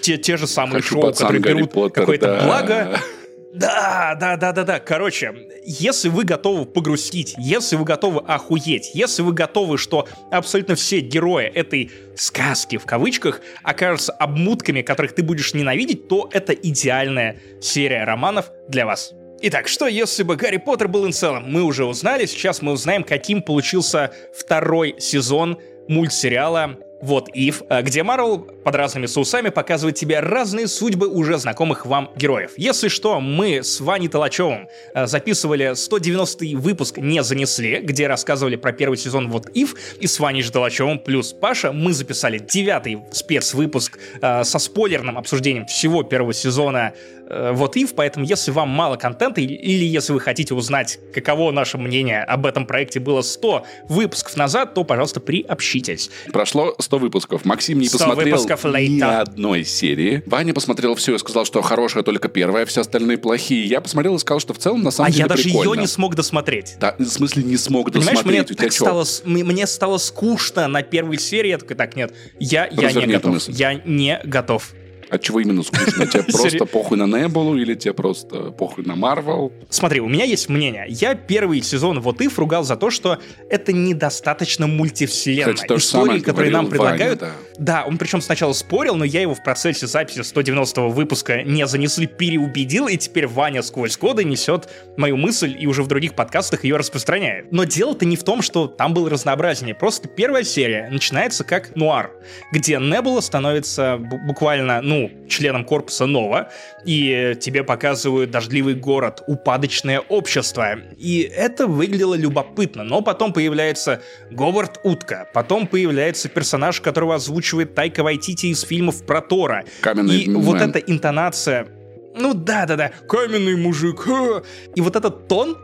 [0.00, 2.44] те, те же самые Хочу шоу, которые Гарри берут какое-то да.
[2.44, 2.98] благо,
[3.54, 4.80] да, да, да, да, да.
[4.80, 5.32] Короче,
[5.64, 11.46] если вы готовы погрустить, если вы готовы охуеть, если вы готовы, что абсолютно все герои
[11.46, 18.50] этой сказки в кавычках окажутся обмутками, которых ты будешь ненавидеть, то это идеальная серия романов
[18.68, 19.12] для вас.
[19.40, 21.44] Итак, что если бы Гарри Поттер был инцелом?
[21.48, 28.02] Мы уже узнали, сейчас мы узнаем, каким получился второй сезон мультсериала вот Ив, э, где
[28.02, 32.52] Марвел под разными соусами показывает тебе разные судьбы уже знакомых вам героев.
[32.56, 38.72] Если что, мы с Ваней Толачевым э, записывали 190 выпуск «Не занесли», где рассказывали про
[38.72, 43.98] первый сезон Вот Ив, и с Ваней же Толачевым плюс Паша мы записали девятый спецвыпуск
[44.22, 46.94] э, со спойлерным обсуждением всего первого сезона
[47.28, 52.22] вот Ив, поэтому если вам мало контента или если вы хотите узнать, каково наше мнение
[52.22, 56.10] об этом проекте было 100 выпусков назад, то, пожалуйста, приобщитесь.
[56.32, 57.44] Прошло 100 выпусков.
[57.44, 60.22] Максим не 100 посмотрел ни одной серии.
[60.26, 63.64] Ваня посмотрел все и сказал, что хорошая только первая, все остальные плохие.
[63.64, 65.74] Я посмотрел и сказал, что в целом на самом А деле я даже прикольно.
[65.74, 66.76] ее не смог досмотреть.
[66.80, 68.48] Да, в смысле не смог Понимаешь, мне досмотреть.
[68.48, 71.48] Тебя так стало, мне мне стало скучно на первой серии.
[71.50, 73.32] Я такой, так, нет, я, я не готов.
[73.34, 73.52] мысль.
[73.52, 74.72] Я не готов.
[75.14, 76.06] От чего именно скучно?
[76.08, 79.52] Тебе просто похуй на Небулу или тебе просто похуй на Марвел?
[79.68, 80.86] Смотри, у меня есть мнение.
[80.88, 85.54] Я первый сезон Вот If ругал за то, что это недостаточно мультивселенная.
[85.54, 87.20] Кстати, Истории, которые нам предлагают.
[87.20, 87.82] Ваня, да.
[87.82, 92.08] да, он причем сначала спорил, но я его в процессе записи 190 выпуска не занесли,
[92.08, 96.76] переубедил, и теперь Ваня сквозь годы несет мою мысль и уже в других подкастах ее
[96.76, 97.52] распространяет.
[97.52, 99.76] Но дело-то не в том, что там было разнообразнее.
[99.76, 102.10] Просто первая серия начинается как нуар,
[102.52, 106.50] где Небула становится буквально, ну, членом корпуса Нова,
[106.84, 110.76] и тебе показывают дождливый город, упадочное общество.
[110.98, 118.02] И это выглядело любопытно, но потом появляется Говард Утка, потом появляется персонаж, которого озвучивает Тайка
[118.02, 119.64] Вайтити из фильмов про Тора.
[119.80, 121.68] Каменный и вот эта интонация
[122.16, 124.06] ну да-да-да, каменный мужик.
[124.76, 125.56] И вот этот тон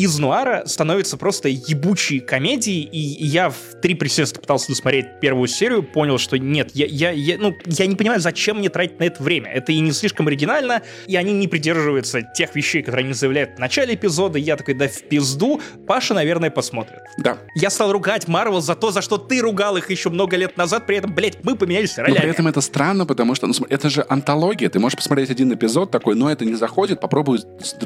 [0.00, 5.82] из нуара становится просто ебучей комедией, и я в три присеста пытался досмотреть первую серию,
[5.82, 9.22] понял, что нет, я, я, я, ну, я не понимаю, зачем мне тратить на это
[9.22, 9.50] время.
[9.50, 13.58] Это и не слишком оригинально, и они не придерживаются тех вещей, которые они заявляют в
[13.58, 14.38] начале эпизода.
[14.38, 17.00] Я такой, да в пизду, Паша, наверное, посмотрит.
[17.18, 17.36] Да.
[17.54, 20.86] Я стал ругать Марвел за то, за что ты ругал их еще много лет назад,
[20.86, 22.14] при этом, блядь, мы поменялись ролями.
[22.14, 25.52] Но при этом это странно, потому что ну, это же антология, ты можешь посмотреть один
[25.52, 27.40] эпизод такой, но это не заходит, попробуй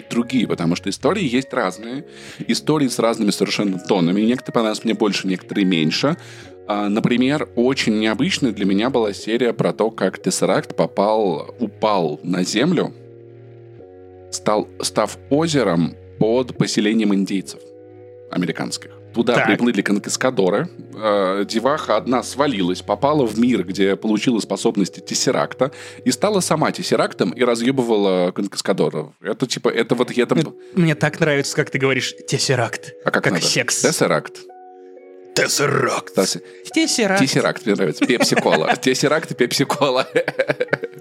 [0.08, 2.03] другие, потому что истории есть разные,
[2.46, 4.20] истории с разными совершенно тонами.
[4.22, 6.16] Некоторые понравились мне больше, некоторые меньше.
[6.66, 12.42] А, например, очень необычной для меня была серия про то, как Тессеракт попал, упал на
[12.42, 12.94] Землю,
[14.30, 17.60] стал, став озером под поселением индейцев
[18.30, 18.90] американских.
[19.14, 19.46] Туда так.
[19.46, 20.68] приплыли конкискадоры.
[20.94, 25.70] Э, деваха одна свалилась, попала в мир, где получила способности Тессеракта,
[26.04, 29.12] и стала сама Тессерактом и разъебывала конкискадоров.
[29.22, 30.10] Это типа, это вот...
[30.10, 30.34] Это...
[30.34, 32.92] Мне, мне так нравится, как ты говоришь Тессеракт.
[33.04, 33.44] А как, как надо?
[33.44, 33.80] секс.
[33.80, 34.40] Тессеракт.
[35.34, 36.14] Тессеракт.
[36.72, 37.20] Тессеракт.
[37.20, 38.06] Тессеракт мне нравится.
[38.06, 38.76] Пепси-кола.
[38.76, 40.06] Тессеракт и пепси-кола.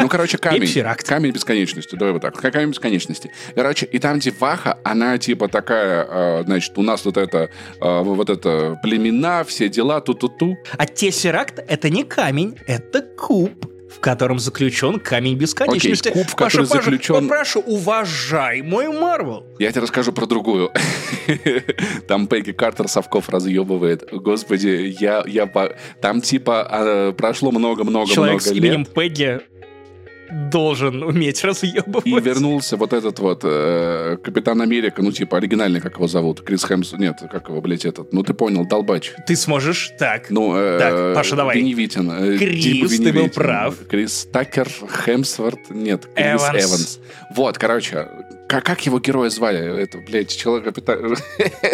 [0.00, 0.72] Ну, короче, камень.
[1.04, 1.96] Камень бесконечности.
[1.96, 2.34] Давай вот так.
[2.34, 3.30] Камень бесконечности.
[3.54, 8.30] Короче, и там Ваха, она типа такая, а, значит, у нас вот это, а, вот
[8.30, 10.56] это племена, все дела, ту-ту-ту.
[10.76, 16.08] А Тессеракт— это не камень, это куб в котором заключен камень бесконечности.
[16.08, 17.14] Окей, куб, в Паша, заключен...
[17.14, 19.46] Попрошу, уважай мой Марвел.
[19.58, 20.72] Я тебе расскажу про другую.
[22.08, 24.08] Там Пегги Картер совков разъебывает.
[24.12, 25.24] Господи, я...
[25.26, 25.50] я
[26.00, 28.14] Там типа а, прошло много-много-много лет.
[28.14, 29.40] Человек с именем Пегги
[30.30, 32.06] должен уметь разъебывать.
[32.06, 36.64] И вернулся вот этот вот э, Капитан Америка, ну, типа, оригинальный, как его зовут, Крис
[36.64, 39.12] Хэмс, нет, как его, блядь, этот, ну, ты понял, долбач.
[39.26, 40.30] Ты сможешь, так.
[40.30, 41.58] Ну, э, так, Паша, давай.
[41.58, 42.10] Веневитин.
[42.10, 43.74] Э, Крис, ты был прав.
[43.88, 44.68] Крис Такер,
[45.04, 46.64] Хемсворт, нет, Крис Эванс.
[46.64, 47.00] Эванс.
[47.34, 48.08] Вот, короче,
[48.48, 49.82] как, как его героя звали?
[49.82, 51.16] Это, блядь, человек капитан...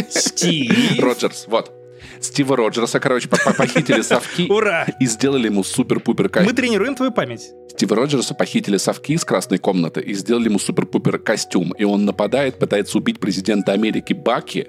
[0.09, 0.99] Стив.
[1.01, 1.82] Роджерс, вот.
[2.23, 4.47] Стива Роджерса, короче, похитили совки.
[4.49, 4.87] Ура!
[5.01, 6.51] И сделали ему супер-пупер костюм.
[6.51, 7.51] Мы тренируем твою память.
[7.69, 11.73] Стива Роджерса похитили совки из красной комнаты и сделали ему супер-пупер костюм.
[11.73, 14.69] И он нападает, пытается убить президента Америки Баки,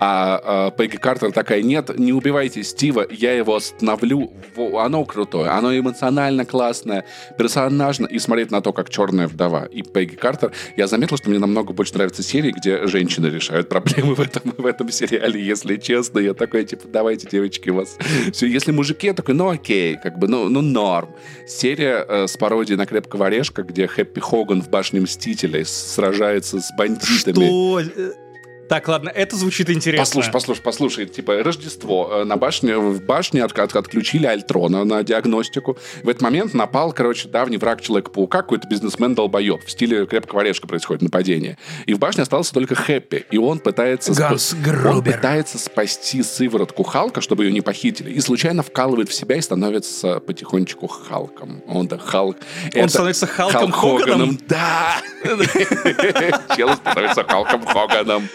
[0.00, 4.32] а, а Пегги Картер такая, нет, не убивайте Стива, я его остановлю.
[4.56, 7.04] Оно крутое, оно эмоционально классное,
[7.38, 8.06] персонажно.
[8.06, 10.52] И смотреть на то, как черная вдова и Пегги Картер.
[10.76, 14.66] Я заметил, что мне намного больше нравятся серии, где женщины решают проблемы в этом, в
[14.66, 16.18] этом сериале, если честно.
[16.18, 17.96] Я такой, типа, давайте, девочки, у вас...
[18.32, 21.10] Все, если мужики, я такой, ну окей, как бы, ну, ну норм.
[21.46, 26.70] Серия э, с пародией на Крепкого Орешка, где Хэппи Хоган в Башне Мстителей сражается с
[26.76, 27.44] бандитами.
[27.44, 28.23] Что?
[28.68, 30.04] Так, ладно, это звучит интересно.
[30.04, 31.06] Послушай, послушай, послушай.
[31.06, 32.10] Типа, Рождество.
[32.12, 35.76] Э, на башне, в башне от, от, отключили Альтрона на диагностику.
[36.02, 39.64] В этот момент напал, короче, давний враг Человека-паука, какой-то бизнесмен-долбоеб.
[39.64, 41.58] В стиле крепкого орешка происходит нападение.
[41.86, 43.26] И в башне остался только Хэппи.
[43.30, 44.14] И он пытается...
[44.14, 44.54] Ганс.
[44.86, 48.10] Он пытается спасти сыворотку Халка, чтобы ее не похитили.
[48.10, 51.62] И случайно вкалывает в себя и становится потихонечку Халком.
[51.66, 52.36] Он да Халк.
[52.74, 52.88] Он это...
[52.88, 54.38] становится Халком Халк Хоганом?
[54.48, 54.96] Да!
[56.56, 58.28] Чел становится Халком Хоганом.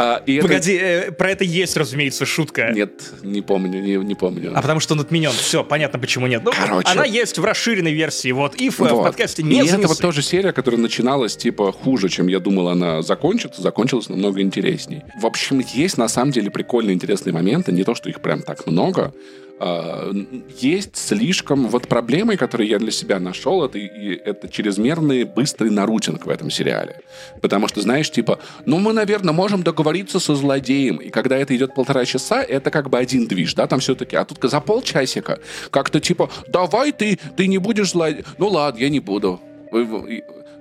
[0.00, 1.12] А, и Погоди, это...
[1.12, 2.70] про это есть, разумеется, шутка.
[2.72, 4.52] Нет, не помню, не, не помню.
[4.54, 5.32] А потому что он отменен.
[5.32, 6.42] Все, понятно, почему нет.
[6.44, 6.88] Ну, Короче.
[6.88, 8.30] Она есть в расширенной версии.
[8.30, 8.92] Вот, и в, вот.
[8.92, 9.78] в подкасте не И занесли.
[9.78, 14.40] это вот тоже серия, которая начиналась, типа, хуже, чем я думал она закончится, закончилась намного
[14.40, 15.02] интересней.
[15.20, 17.72] В общем, есть на самом деле прикольные, интересные моменты.
[17.72, 19.12] Не то, что их прям так много,
[19.60, 21.66] есть слишком...
[21.68, 27.00] Вот проблемой, которую я для себя нашел, это, это чрезмерный быстрый нарутинг в этом сериале.
[27.40, 30.96] Потому что, знаешь, типа, ну, мы, наверное, можем договориться со злодеем.
[30.96, 34.16] И когда это идет полтора часа, это как бы один движ, да, там все-таки.
[34.16, 35.40] А тут за полчасика
[35.70, 38.24] как-то типа, давай ты, ты не будешь злодеем.
[38.38, 39.40] Ну, ладно, я не буду.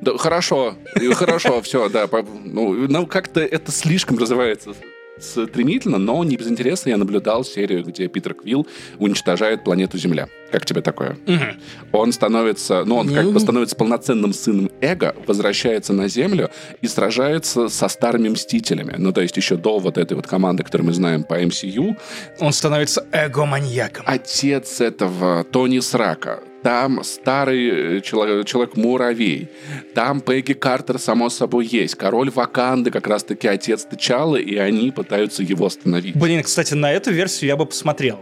[0.02, 0.76] Да, хорошо,
[1.14, 2.08] хорошо, все, да.
[2.46, 4.74] Ну, ну как-то это слишком развивается
[5.19, 8.67] стремительно, но не без интереса я наблюдал серию, где Питер Квилл
[8.99, 10.27] уничтожает планету Земля.
[10.51, 11.17] Как тебе такое?
[11.27, 11.97] Угу.
[11.99, 16.49] Он становится, ну, он как бы становится полноценным сыном Эго, возвращается на Землю
[16.82, 18.95] и сражается со старыми Мстителями.
[18.97, 21.97] Ну, то есть еще до вот этой вот команды, которую мы знаем по MCU.
[22.39, 24.03] Он становится эго-маньяком.
[24.08, 29.50] Отец этого Тони Срака, там старый э, человек, человек-муравей,
[29.93, 35.43] там Пегги Картер, само собой, есть, король Ваканды, как раз-таки отец Тычала, и они пытаются
[35.43, 36.15] его остановить.
[36.15, 38.20] Блин, кстати, на эту версию я бы посмотрел.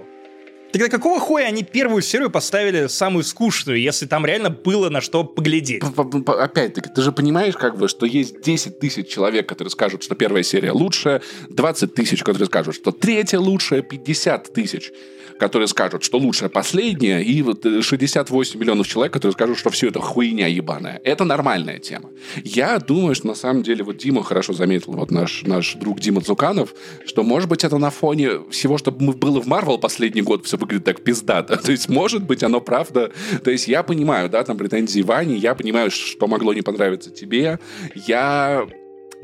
[0.76, 5.24] Тогда какого хуя они первую серию поставили самую скучную, если там реально было на что
[5.24, 5.82] поглядеть?
[5.82, 10.44] Опять-таки, ты же понимаешь, как бы, что есть 10 тысяч человек, которые скажут, что первая
[10.44, 14.92] серия лучшая, 20 тысяч, которые скажут, что третья лучшая, 50 тысяч
[15.40, 20.00] которые скажут, что лучше последнее, и вот 68 миллионов человек, которые скажут, что все это
[20.00, 21.02] хуйня ебаная.
[21.04, 22.10] Это нормальная тема.
[22.44, 26.22] Я думаю, что на самом деле вот Дима хорошо заметил, вот наш, наш друг Дима
[26.22, 26.74] Цуканов,
[27.06, 30.86] что, может быть, это на фоне всего, что было в Марвел последний год, все выглядит
[30.86, 31.58] так пиздато.
[31.64, 33.12] То есть, может быть, оно правда...
[33.44, 37.60] То есть, я понимаю, да, там претензии Вани, я понимаю, что могло не понравиться тебе.
[38.08, 38.68] Я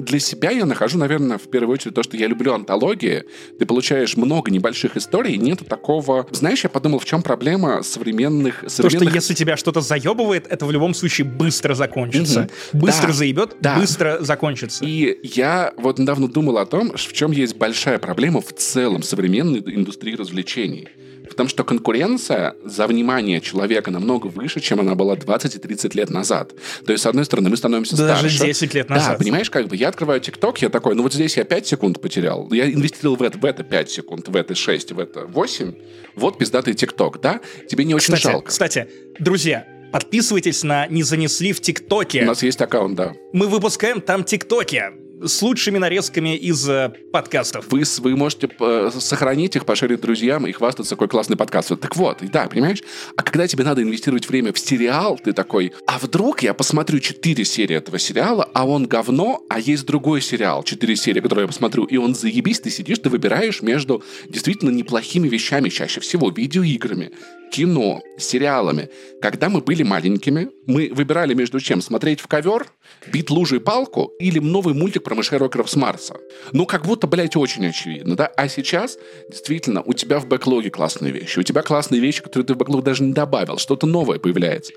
[0.03, 3.23] для себя я нахожу, наверное, в первую очередь то, что я люблю антологии.
[3.59, 6.27] Ты получаешь много небольших историй, нету такого...
[6.31, 8.63] Знаешь, я подумал, в чем проблема современных...
[8.67, 8.99] современных...
[8.99, 12.49] То, что если тебя что-то заебывает, это в любом случае быстро закончится.
[12.73, 12.81] Угу.
[12.85, 13.75] Быстро да, заебет, да.
[13.77, 14.83] быстро закончится.
[14.85, 19.59] И я вот недавно думал о том, в чем есть большая проблема в целом современной
[19.59, 20.87] индустрии развлечений.
[21.31, 26.09] Потому что конкуренция за внимание человека намного выше, чем она была 20 и 30 лет
[26.09, 26.53] назад.
[26.85, 28.45] То есть, с одной стороны, мы становимся Даже старше.
[28.45, 29.13] 10 лет назад.
[29.13, 32.01] Да, понимаешь, как бы я открываю ТикТок, я такой, ну вот здесь я 5 секунд
[32.01, 32.51] потерял.
[32.51, 35.73] Я инвестировал в это, в это 5 секунд, в это 6, в это 8.
[36.15, 37.39] Вот пиздатый ТикТок, да?
[37.69, 38.47] Тебе не очень кстати, жалко.
[38.49, 38.87] Кстати,
[39.19, 42.21] друзья, Подписывайтесь на «Не занесли в ТикТоке».
[42.21, 43.13] У нас есть аккаунт, да.
[43.33, 44.83] Мы выпускаем там ТикТоки
[45.21, 47.65] с лучшими нарезками из э, подкастов.
[47.69, 51.69] Вы, вы можете э, сохранить их, пошерить друзьям и хвастаться, какой классный подкаст.
[51.79, 52.81] Так вот, да, понимаешь?
[53.15, 57.45] А когда тебе надо инвестировать время в сериал, ты такой, а вдруг я посмотрю 4
[57.45, 61.85] серии этого сериала, а он говно, а есть другой сериал, 4 серии, который я посмотрю,
[61.85, 67.11] и он заебись, ты сидишь, ты выбираешь между действительно неплохими вещами, чаще всего видеоиграми,
[67.51, 68.89] кино, сериалами.
[69.21, 71.81] Когда мы были маленькими, мы выбирали между чем?
[71.81, 72.65] Смотреть в ковер,
[73.11, 76.15] бить лужей палку или новый мультик про мышей рокеров с Марса.
[76.53, 78.27] Ну, как будто, блядь, очень очевидно, да?
[78.27, 78.97] А сейчас,
[79.29, 81.39] действительно, у тебя в бэклоге классные вещи.
[81.39, 83.57] У тебя классные вещи, которые ты в бэклог даже не добавил.
[83.57, 84.73] Что-то новое появляется.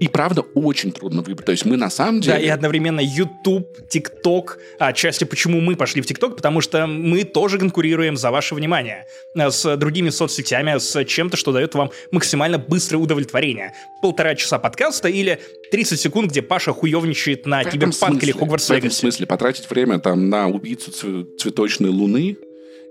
[0.00, 1.44] И правда очень трудно выбрать.
[1.44, 2.36] То есть мы на самом деле...
[2.36, 4.56] Да, и одновременно YouTube, TikTok.
[4.78, 6.36] А отчасти почему мы пошли в TikTok?
[6.36, 11.52] Потому что мы тоже конкурируем за ваше внимание э, с другими соцсетями, с чем-то, что
[11.52, 13.74] дает вам максимально быстрое удовлетворение.
[14.00, 15.38] Полтора часа подкаста или
[15.70, 18.70] 30 секунд, где Паша хуевничает на Киберпанк или Хогвартс.
[18.70, 20.92] В смысле, потратить время там на убийцу
[21.36, 22.38] цветочной луны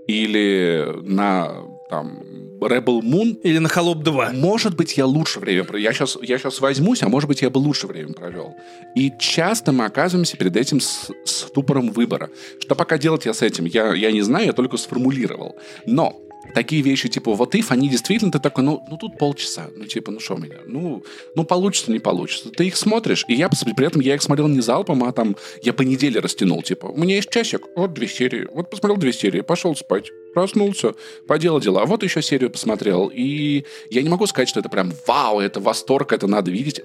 [0.06, 2.20] или на там
[2.62, 3.40] Rebel Moon.
[3.44, 4.32] Или на Холоп 2.
[4.34, 5.84] Может быть, я лучше время провел.
[5.84, 8.56] Я сейчас, я сейчас возьмусь, а может быть, я бы лучше время провел.
[8.96, 12.30] И часто мы оказываемся перед этим с, с тупором выбора.
[12.60, 15.56] Что пока делать я с этим, я, я не знаю, я только сформулировал.
[15.86, 16.22] Но
[16.54, 20.12] такие вещи, типа, вот if, они действительно, ты такой, ну, ну тут полчаса, ну, типа,
[20.12, 21.04] ну что у меня, ну,
[21.36, 22.50] ну, получится, не получится.
[22.50, 25.74] Ты их смотришь, и я, при этом я их смотрел не залпом, а там, я
[25.74, 29.42] по неделе растянул, типа, у меня есть часик, вот две серии, вот посмотрел две серии,
[29.42, 30.94] пошел спать, проснулся,
[31.28, 35.42] поделал дела, вот еще серию посмотрел, и я не могу сказать, что это прям вау,
[35.42, 36.82] это восторг, это надо видеть.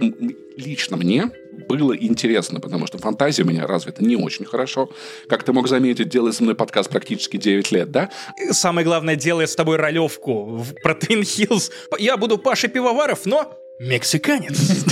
[0.56, 1.30] Лично мне
[1.68, 4.90] было интересно, потому что фантазия у меня развита не очень хорошо.
[5.28, 8.10] Как ты мог заметить, делая со мной подкаст практически 9 лет, да?
[8.50, 11.70] Самое главное, делая с тобой ролевку про Твин Хиллз.
[11.98, 14.84] Я буду Паша Пивоваров, но Мексиканец.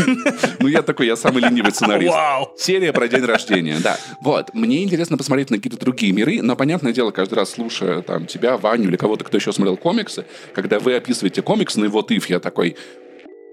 [0.58, 2.12] Ну, я такой, я самый ленивый сценарист.
[2.12, 2.52] Вау!
[2.56, 3.96] Серия про день рождения, да.
[4.20, 8.26] Вот, мне интересно посмотреть на какие-то другие миры, но, понятное дело, каждый раз слушая там
[8.26, 12.28] тебя, Ваню или кого-то, кто еще смотрел комиксы, когда вы описываете комикс на его тыф,
[12.28, 12.76] я такой,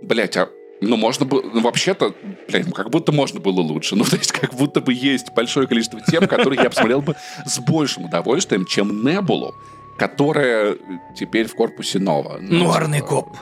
[0.02, 0.50] блять, а
[0.82, 1.42] ну, можно было...
[1.42, 2.16] Ну, вообще-то,
[2.48, 3.96] блин, ну, как будто можно было лучше.
[3.96, 7.16] Ну, то есть, как будто бы есть большое количество тем, которые я посмотрел бы
[7.46, 9.54] с большим удовольствием, чем Небулу
[10.00, 10.78] которая
[11.16, 12.38] теперь в корпусе Нова.
[12.42, 13.36] Ну, Нуарный коп.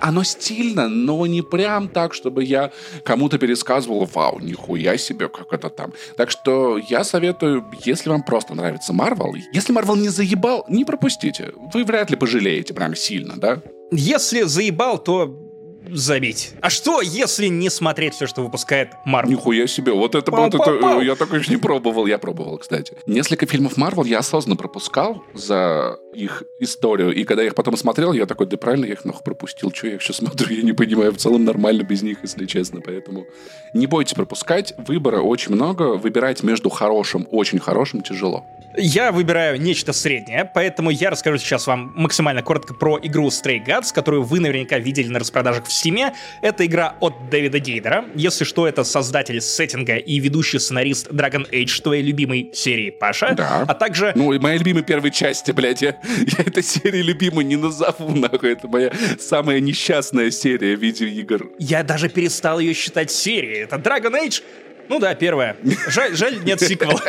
[0.00, 2.70] Оно стильно, но не прям так, чтобы я
[3.04, 5.92] кому-то пересказывал, вау, нихуя себе, как это там.
[6.16, 11.52] Так что я советую, если вам просто нравится Марвел, если Марвел не заебал, не пропустите.
[11.74, 13.60] Вы вряд ли пожалеете прям сильно, да?
[13.90, 15.45] Если заебал, то
[15.88, 16.52] забить.
[16.60, 19.32] А что, если не смотреть все, что выпускает Марвел?
[19.32, 19.92] Нихуя себе.
[19.92, 22.06] Вот это, вот это я такой еще не пробовал.
[22.06, 22.96] Я пробовал, кстати.
[23.06, 27.14] Несколько фильмов Марвел я осознанно пропускал за их историю.
[27.14, 29.72] И когда я их потом смотрел, я такой, да правильно, я их нахуй пропустил.
[29.72, 30.54] Что я их сейчас смотрю?
[30.54, 31.12] Я не понимаю.
[31.12, 32.80] В целом нормально без них, если честно.
[32.80, 33.26] Поэтому
[33.74, 34.74] не бойтесь пропускать.
[34.78, 35.96] Выбора очень много.
[35.96, 38.44] Выбирать между хорошим, очень хорошим тяжело.
[38.78, 43.94] Я выбираю нечто среднее, поэтому я расскажу сейчас вам максимально коротко про игру Stray Gods,
[43.94, 46.12] которую вы наверняка видели на распродажах в Steam.
[46.42, 48.04] Это игра от Дэвида Гейдера.
[48.14, 53.34] Если что, это создатель сеттинга и ведущий сценарист Dragon Age, твоей любимой серии, Паша.
[53.36, 53.64] Да.
[53.66, 54.12] А также...
[54.14, 55.82] Ну, и моей любимой первой части, блядь.
[55.82, 55.98] Я,
[56.38, 58.52] я этой серии любимой не назову, нахуй.
[58.52, 61.50] Это моя самая несчастная серия видеоигр.
[61.58, 63.64] Я даже перестал ее считать серией.
[63.64, 64.42] Это Dragon Age
[64.88, 65.56] ну да, первая.
[65.88, 67.00] Жаль, жаль нет сиквела.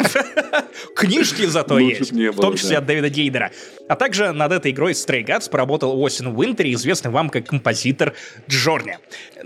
[0.95, 2.77] Книжки зато есть, было, в том числе да.
[2.79, 3.51] от Дэвида Гейдера.
[3.87, 8.13] А также над этой игрой Stray Gods поработал Уосин Уинтер, известный вам как композитор
[8.49, 8.97] Джорни.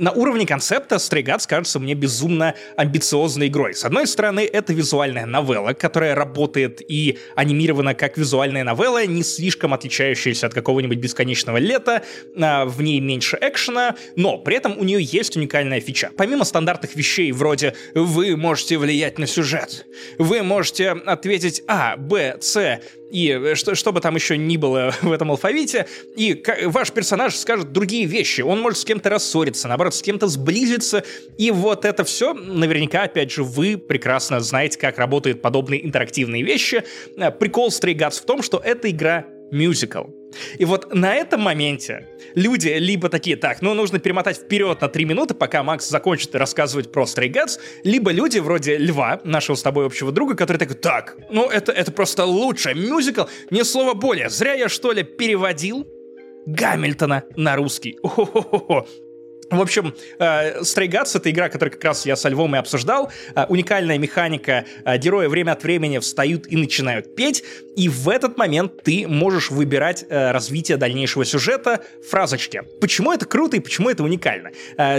[0.01, 3.75] На уровне концепта Gods кажется мне безумно амбициозной игрой.
[3.75, 9.75] С одной стороны, это визуальная новелла, которая работает и анимирована как визуальная новелла, не слишком
[9.75, 12.01] отличающаяся от какого-нибудь бесконечного лета,
[12.35, 16.09] а, в ней меньше экшена, но при этом у нее есть уникальная фича.
[16.17, 19.85] Помимо стандартных вещей вроде «вы можете влиять на сюжет»,
[20.17, 22.79] «вы можете ответить А, Б, С»,
[23.11, 27.35] и э, что, что бы там еще ни было в этом алфавите, и ваш персонаж
[27.35, 31.03] скажет другие вещи, он может с кем-то рассориться, наоборот, с кем-то сблизиться,
[31.37, 36.83] и вот это все, наверняка, опять же, вы прекрасно знаете, как работают подобные интерактивные вещи.
[37.17, 40.20] Э, прикол Stray Gods в том, что эта игра мюзикл.
[40.57, 45.05] И вот на этом моменте люди либо такие, так, ну нужно перемотать вперед на 3
[45.05, 49.85] минуты, пока Макс закончит рассказывать про Stray Gods, либо люди вроде Льва, нашего с тобой
[49.85, 54.53] общего друга, который такой, так, ну это, это просто лучше, мюзикл, ни слова более, зря
[54.53, 55.87] я что ли переводил
[56.45, 57.99] Гамильтона на русский.
[58.01, 58.87] О-хо-хо-хо.
[59.51, 60.63] В общем, э,
[61.13, 63.11] это игра, которую как раз я со Львом и обсуждал.
[63.35, 64.63] Э, уникальная механика.
[64.85, 67.43] Э, герои время от времени встают и начинают петь,
[67.75, 72.63] и в этот момент ты можешь выбирать развитие дальнейшего сюжета фразочки.
[72.79, 74.51] Почему это круто и почему это уникально?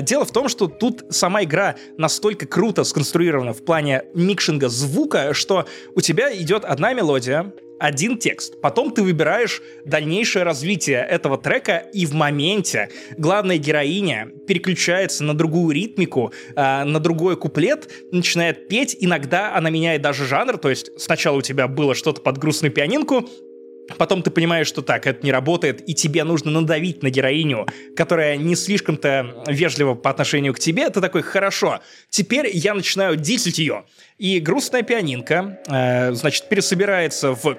[0.02, 5.66] Дело в том, что тут сама игра настолько круто сконструирована в плане микшинга звука, что
[5.94, 8.60] у тебя идет одна мелодия, один текст.
[8.60, 15.74] Потом ты выбираешь дальнейшее развитие этого трека, и в моменте главная героиня переключается на другую
[15.74, 18.96] ритмику, э, на другой куплет, начинает петь.
[19.00, 23.28] Иногда она меняет даже жанр, то есть сначала у тебя было что-то под грустную пианинку,
[23.98, 27.66] Потом ты понимаешь, что так, это не работает, и тебе нужно надавить на героиню,
[27.96, 30.88] которая не слишком-то вежлива по отношению к тебе.
[30.90, 33.84] Ты такой, хорошо, теперь я начинаю дисить ее.
[34.18, 37.56] И грустная пианинка, э, значит, пересобирается в...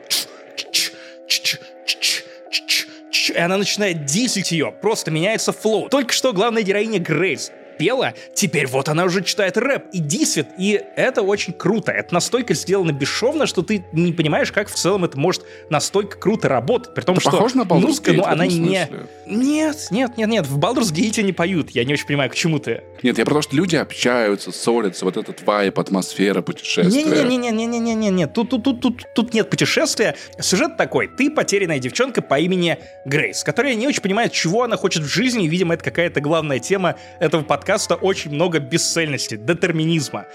[3.29, 5.89] И она начинает дисить ее, просто меняется флоу.
[5.89, 10.81] Только что главная героиня Грейс пела, теперь вот она уже читает рэп и дисвит, и
[10.95, 11.91] это очень круто.
[11.91, 16.49] Это настолько сделано бесшовно, что ты не понимаешь, как в целом это может настолько круто
[16.49, 16.93] работать.
[16.93, 18.59] При том, это что похож на музыка, ну, она не...
[18.59, 18.91] Нет,
[19.25, 21.71] нет, нет, нет, в Baldur's Gate не поют.
[21.71, 22.83] Я не очень понимаю, к чему ты.
[23.03, 27.03] Нет, я потому что люди общаются, ссорятся, вот этот вайп, атмосфера, путешествия.
[27.03, 30.15] Не-не-не-не-не-не-не-не, тут, тут, тут, тут, тут нет путешествия.
[30.39, 31.07] Сюжет такой.
[31.07, 35.47] Ты потерянная девчонка по имени Грейс, которая не очень понимает, чего она хочет в жизни,
[35.47, 40.25] видимо, это какая-то главная тема этого подкаста очень много бесцельности, детерминизма,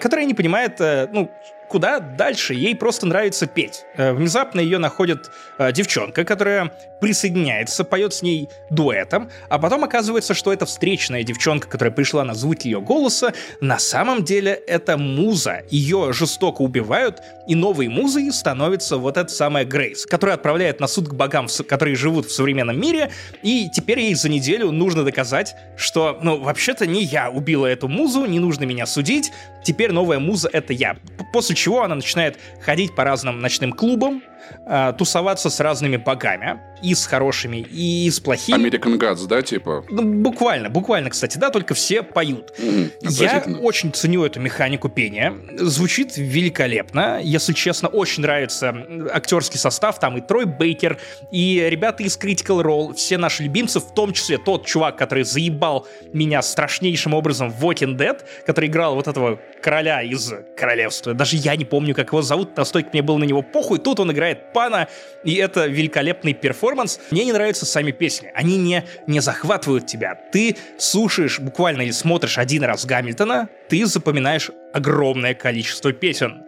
[0.00, 0.80] которая не понимает,
[1.12, 1.30] ну,
[1.68, 2.54] куда дальше.
[2.54, 3.84] Ей просто нравится петь.
[3.96, 10.34] Э, внезапно ее находит э, девчонка, которая присоединяется, поет с ней дуэтом, а потом оказывается,
[10.34, 15.62] что это встречная девчонка, которая пришла на звук ее голоса, на самом деле это муза.
[15.70, 21.08] Ее жестоко убивают, и новой музой становится вот эта самая Грейс, которая отправляет на суд
[21.08, 23.10] к богам, которые живут в современном мире,
[23.42, 28.24] и теперь ей за неделю нужно доказать, что, ну, вообще-то не я убила эту музу,
[28.24, 30.96] не нужно меня судить, теперь новая муза— это я.
[31.32, 34.22] После чего она начинает ходить по разным ночным клубам,
[34.64, 38.68] э, тусоваться с разными богами, и с хорошими, и с плохими.
[38.68, 39.84] American Gods, да, типа?
[39.88, 42.52] Ну, буквально, буквально, кстати, да, только все поют.
[42.58, 45.34] Mm, Я очень ценю эту механику пения.
[45.56, 47.20] Звучит великолепно.
[47.22, 48.74] Если честно, очень нравится
[49.12, 49.98] актерский состав.
[49.98, 50.98] Там и Трой Бейкер,
[51.30, 55.86] и ребята из Critical Role, все наши любимцы, в том числе тот чувак, который заебал
[56.12, 61.14] меня страшнейшим образом в Walking Dead, который играл вот этого короля из королевства.
[61.14, 63.78] Даже я не помню, как его зовут, настолько мне было на него похуй.
[63.78, 64.88] Тут он играет пана,
[65.24, 66.65] и это великолепный перформанс.
[67.10, 68.30] Мне не нравятся сами песни.
[68.34, 70.14] Они не, не захватывают тебя.
[70.32, 76.42] Ты слушаешь буквально или смотришь один раз Гамильтона, ты запоминаешь огромное количество песен.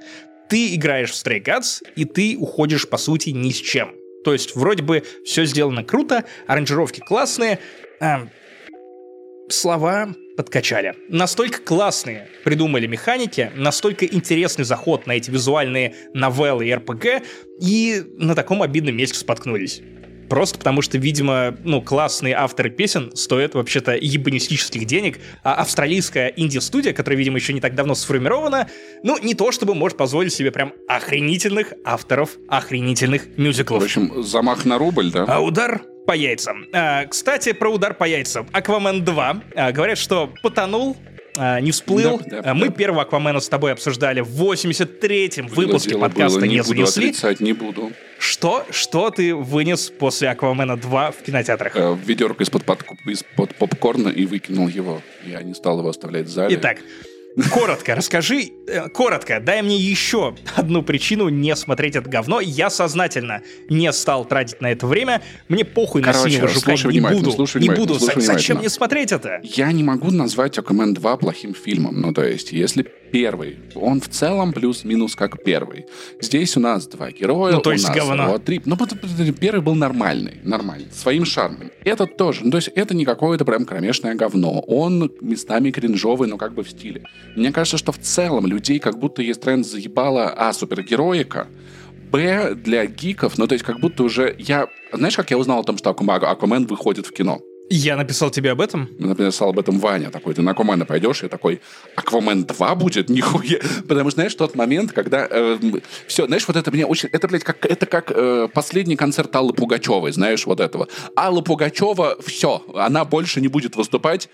[0.49, 3.95] Ты играешь в Stray Gods, и ты уходишь, по сути, ни с чем.
[4.25, 7.59] То есть, вроде бы, все сделано круто, аранжировки классные,
[8.01, 8.31] эм,
[9.49, 10.95] слова подкачали.
[11.09, 17.25] Настолько классные придумали механики, настолько интересный заход на эти визуальные новеллы и РПГ,
[17.61, 19.83] и на таком обидном месте споткнулись.
[20.29, 26.93] Просто потому что, видимо, ну, классные авторы песен стоят вообще-то ебанистических денег, а австралийская инди-студия,
[26.93, 28.69] которая, видимо, еще не так давно сформирована,
[29.03, 33.83] ну, не то чтобы может позволить себе прям охренительных авторов охренительных мюзиклов.
[33.83, 35.25] В общем, замах на рубль, да?
[35.29, 36.65] А удар по яйцам.
[36.73, 38.49] А, кстати, про удар по яйцам.
[38.53, 39.43] Аквамен 2.
[39.55, 40.97] А, говорят, что потонул
[41.39, 42.21] а, не всплыл.
[42.27, 42.73] Да, да, Мы да.
[42.73, 46.47] первого Аквамена с тобой обсуждали в 83-м выпуске дело подкаста было.
[46.47, 47.07] «Не, не занесли».
[47.07, 47.93] Буду отрицать, не буду.
[48.19, 51.77] Что, что ты вынес после Аквамена 2 в кинотеатрах?
[51.77, 52.65] Э, ведерко из-под,
[53.07, 55.01] из-под попкорна и выкинул его.
[55.25, 56.57] Я не стал его оставлять в зале.
[56.57, 56.79] Итак,
[57.53, 62.41] Коротко, расскажи, э, коротко, дай мне еще одну причину не смотреть это говно.
[62.41, 65.23] Я сознательно не стал тратить на это время.
[65.49, 67.31] Мне похуй Короче, на синего жука, не буду.
[67.31, 67.99] слушай не буду.
[67.99, 69.41] слушай Зачем мне смотреть это?
[69.43, 72.01] Я не могу назвать Аквамен 2 плохим фильмом.
[72.01, 75.87] Ну, то есть, если первый, он в целом плюс-минус как первый.
[76.21, 78.29] Здесь у нас два героя, Ну, то у есть нас говно.
[78.31, 78.61] вот три.
[78.65, 81.71] Ну, что первый был нормальный, нормальный, своим шармом.
[81.85, 82.41] Этот тоже.
[82.45, 84.61] Ну, то есть, это не какое-то прям кромешное говно.
[84.67, 87.03] Он местами кринжовый, но как бы в стиле.
[87.37, 91.49] Мне кажется, что в целом людей как будто есть тренд заебала, а, супергероика,
[92.11, 94.67] Б, для гиков, ну, то есть, как будто уже я...
[94.95, 97.41] Знаешь, как я узнал о том, что Акума- Аквамен выходит в кино?
[97.71, 98.89] Я написал тебе об этом?
[98.99, 101.61] написал об этом Ваня такой, ты на Аквамена пойдешь, и такой,
[101.97, 103.09] Аквамен 2 будет?
[103.09, 103.59] Нихуя.
[103.87, 105.29] Потому что, знаешь, тот момент, когда
[106.07, 109.53] все, знаешь, вот это мне очень, это, блядь, как, это как э, последний концерт Аллы
[109.53, 110.89] Пугачевой, знаешь, вот этого.
[111.17, 114.29] Алла Пугачева, все, она больше не будет выступать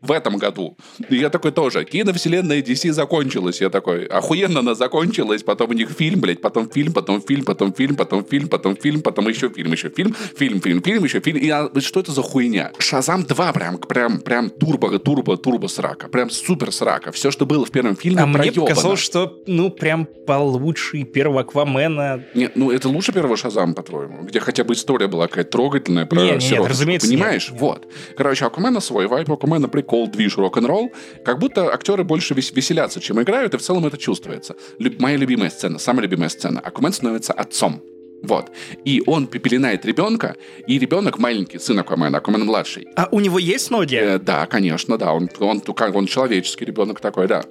[0.00, 0.76] в этом году.
[1.08, 1.84] И я такой тоже.
[1.84, 3.60] Киновселенная DC закончилась.
[3.60, 5.42] Я такой, охуенно она закончилась.
[5.42, 9.02] Потом у них фильм, блядь, потом фильм, потом фильм, потом фильм, потом фильм, потом фильм,
[9.02, 11.38] потом еще фильм, еще фильм, фильм, фильм, фильм, еще фильм.
[11.38, 12.72] И я, что это за хуйня?
[12.78, 16.08] Шазам 2 прям, прям, прям турбо, турбо, турбо срака.
[16.08, 17.12] Прям супер срака.
[17.12, 18.66] Все, что было в первом фильме, А мне проебано.
[18.68, 22.24] показалось, что, ну, прям получше первого Аквамена.
[22.34, 24.22] Нет, ну это лучше первого Шазам, по-твоему?
[24.24, 27.44] Где хотя бы история была какая-то трогательная про Не, не, нет, разумеется, Понимаешь?
[27.50, 27.60] нет, нет.
[27.60, 27.88] Вот.
[28.16, 30.92] Короче, Акумена свой вайп, у Акумена прикол, движ, рок-н-ролл.
[31.24, 34.54] Как будто актеры больше вес- веселятся, чем играют, и в целом это чувствуется.
[34.78, 36.60] Люб- моя любимая сцена, самая любимая сцена.
[36.60, 37.82] Акумен становится отцом.
[38.22, 38.50] Вот.
[38.84, 40.36] И он пепелинает ребенка,
[40.68, 42.86] и ребенок маленький, сын Аквамена, Аквамен младший.
[42.96, 43.96] А у него есть ноги?
[43.96, 45.12] Э, да, конечно, да.
[45.12, 47.42] Он, он, как, он человеческий ребенок такой, да.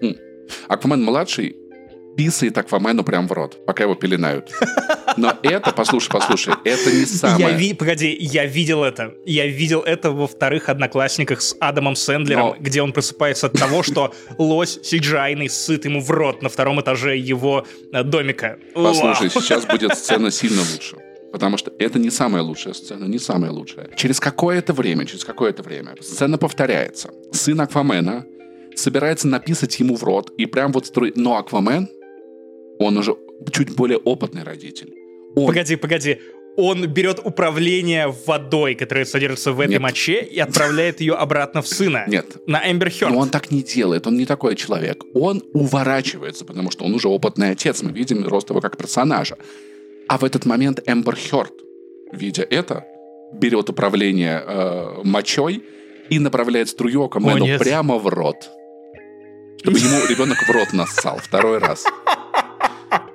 [0.68, 1.56] Аквамен младший
[2.20, 4.52] писает Аквамену прям в рот, пока его пеленают.
[5.18, 7.56] Но это, послушай, послушай, это не Я самое...
[7.56, 7.74] ви...
[7.74, 9.14] Погоди, я видел это.
[9.26, 13.84] Я видел это во вторых одноклассниках с Адамом Сэндлером, Но- где он просыпается от того,
[13.84, 18.58] что лось сиджайный сыт ему в рот на втором этаже его э, домика.
[18.76, 19.42] Послушай, Вау.
[19.42, 20.98] сейчас будет сцена сильно лучше.
[21.32, 23.90] Потому что это не самая лучшая сцена, не самая лучшая.
[23.96, 27.12] Через какое-то время, через какое-то время сцена повторяется.
[27.32, 28.26] Сын Аквамена
[28.76, 31.18] собирается написать ему в рот и прям вот строит...
[31.18, 31.88] Но Аквамен,
[32.80, 33.16] он уже
[33.52, 34.94] чуть более опытный родитель.
[35.36, 36.20] Он Погоди, погоди.
[36.58, 39.82] Он берет управление водой, которая содержится в этой Нет.
[39.82, 42.04] моче, и отправляет ее обратно в сына.
[42.08, 42.38] Нет.
[42.48, 43.12] На Эмбер Хёрд.
[43.14, 45.04] Но он так не делает, он не такой человек.
[45.14, 49.38] Он уворачивается, потому что он уже опытный отец, мы видим рост его как персонажа.
[50.08, 51.54] А в этот момент Эмбер Хёрд,
[52.12, 52.86] видя это,
[53.34, 55.64] берет управление э, мочой
[56.10, 57.10] и направляет струю
[57.46, 57.60] нет.
[57.60, 58.50] прямо в рот.
[59.62, 61.86] Чтобы ему ребенок в рот нассал второй раз.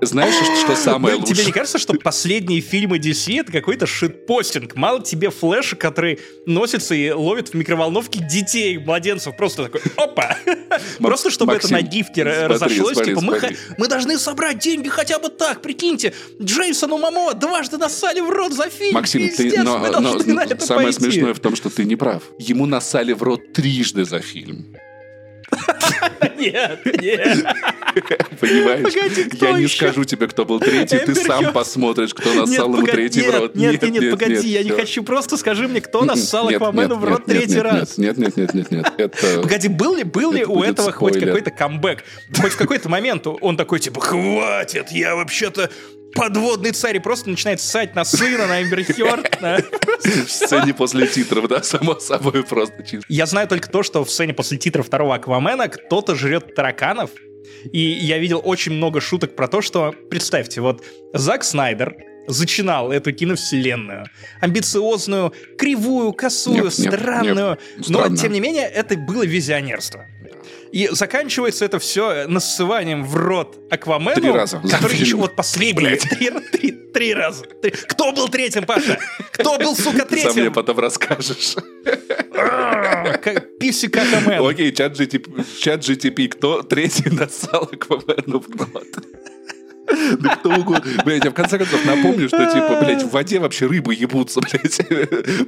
[0.00, 1.36] Знаешь, что, самое Ну, лучшее?
[1.36, 4.74] Тебе не кажется, что последние фильмы DC это какой-то шитпостинг?
[4.76, 9.36] Мало тебе флеша, который носится и ловит в микроволновке детей, младенцев.
[9.36, 10.36] Просто такой, опа!
[10.98, 12.98] Просто чтобы это на смотри, разошлось.
[12.98, 16.14] Типа, мы мы должны собрать деньги хотя бы так, прикиньте.
[16.40, 18.94] Джейсону Мамо дважды нассали в рот за фильм.
[18.94, 20.20] Максим, ты, но, но
[20.58, 22.22] самое смешное в том, что ты не прав.
[22.38, 24.76] Ему нассали в рот трижды за фильм.
[26.38, 27.46] Нет, нет.
[28.40, 28.82] Понимаешь?
[28.82, 33.22] Погоди, Я не скажу тебе, кто был третий, ты сам посмотришь, кто нассал ему третий
[33.22, 33.54] в нет, рот.
[33.54, 35.02] Нет, нет, нет, погоди, я не хочу.
[35.02, 37.98] Просто скажи мне, кто нассал Аквамену в рот третий раз.
[37.98, 38.92] Нет, нет, нет, нет, нет.
[38.96, 39.40] Это...
[39.42, 42.04] Погоди, был ли, был ли у этого хоть какой-то камбэк?
[42.40, 45.70] Хоть в какой-то момент он такой, типа, хватит, я вообще-то
[46.14, 51.62] подводный царь, и просто начинает ссать на сына, на Эмбер В сцене после титров, да,
[51.62, 53.06] само собой просто чисто.
[53.08, 57.10] Я знаю только то, что в сцене после титров второго Аквамена кто-то жрет тараканов,
[57.72, 61.96] и я видел очень много шуток про то, что, представьте, вот Зак Снайдер
[62.26, 64.06] зачинал эту киновселенную.
[64.40, 67.58] Амбициозную, кривую, косую, Нет, нет, странную.
[67.76, 68.16] нет, но, странно.
[68.16, 70.06] тем не менее, это было визионерство.
[70.74, 74.20] И заканчивается это все насыванием в рот Аквамену.
[74.20, 74.58] Три раза.
[74.58, 75.94] Который еще вот последний.
[75.94, 77.44] Три, три, три раза.
[77.44, 77.70] Три.
[77.70, 78.98] Кто был третьим, Паша?
[79.30, 80.32] Кто был, сука, третьим?
[80.32, 81.54] Сам мне потом расскажешь.
[83.60, 84.44] Писик Аквамен.
[84.44, 88.88] Окей, чат GTP, чат GTP, кто третий нассал Аквамену в рот?
[90.18, 90.90] Да кто угодно.
[91.04, 94.80] Блять, я в конце концов напомню, что, типа, блядь, в воде вообще рыбы ебутся, блядь.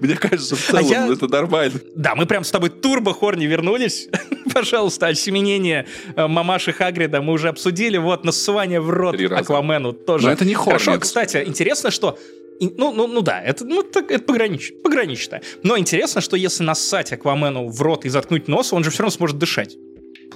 [0.01, 1.07] Мне кажется, в целом а я...
[1.13, 1.81] это нормально.
[1.95, 4.09] Да, мы прям с тобой турбо-хорни вернулись.
[4.55, 7.97] Пожалуйста, осеменение э, мамаши Хагрида мы уже обсудили.
[7.97, 10.27] Вот, насывание в рот Аквамену тоже.
[10.27, 10.79] Но это не хорни.
[10.79, 12.19] Хорошо, кстати, интересно, что
[12.61, 15.41] ну, ну, ну да, это, ну, так, это погранич, погранично.
[15.63, 19.11] Но интересно, что если нассать Аквамену в рот и заткнуть нос, он же все равно
[19.11, 19.77] сможет дышать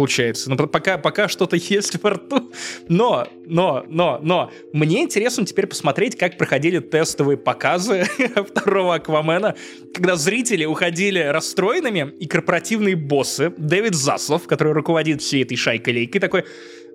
[0.01, 0.49] получается.
[0.49, 2.51] Но пока, пока что-то есть во рту.
[2.89, 8.05] Но, но, но, но, мне интересно теперь посмотреть, как проходили тестовые показы
[8.49, 9.57] второго Аквамена,
[9.93, 16.45] когда зрители уходили расстроенными, и корпоративные боссы, Дэвид Заслов, который руководит всей этой шайкой-лейкой, такой,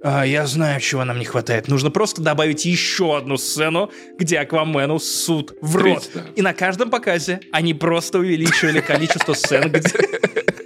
[0.01, 1.67] а, я знаю, чего нам не хватает.
[1.67, 6.09] Нужно просто добавить еще одну сцену, где Аквамену суд в рот.
[6.35, 9.91] И на каждом показе они просто увеличивали количество сцен, где...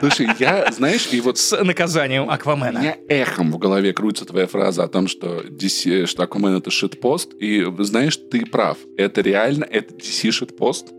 [0.00, 1.38] Слушай, я, знаешь, и вот...
[1.38, 2.78] С наказанием Аквамена.
[2.78, 6.70] У меня эхом в голове крутится твоя фраза о том, что, DC, что Аквамен— это
[6.70, 7.32] шитпост.
[7.40, 8.78] И, знаешь, ты прав.
[8.96, 10.92] Это реально, это DC шитпост.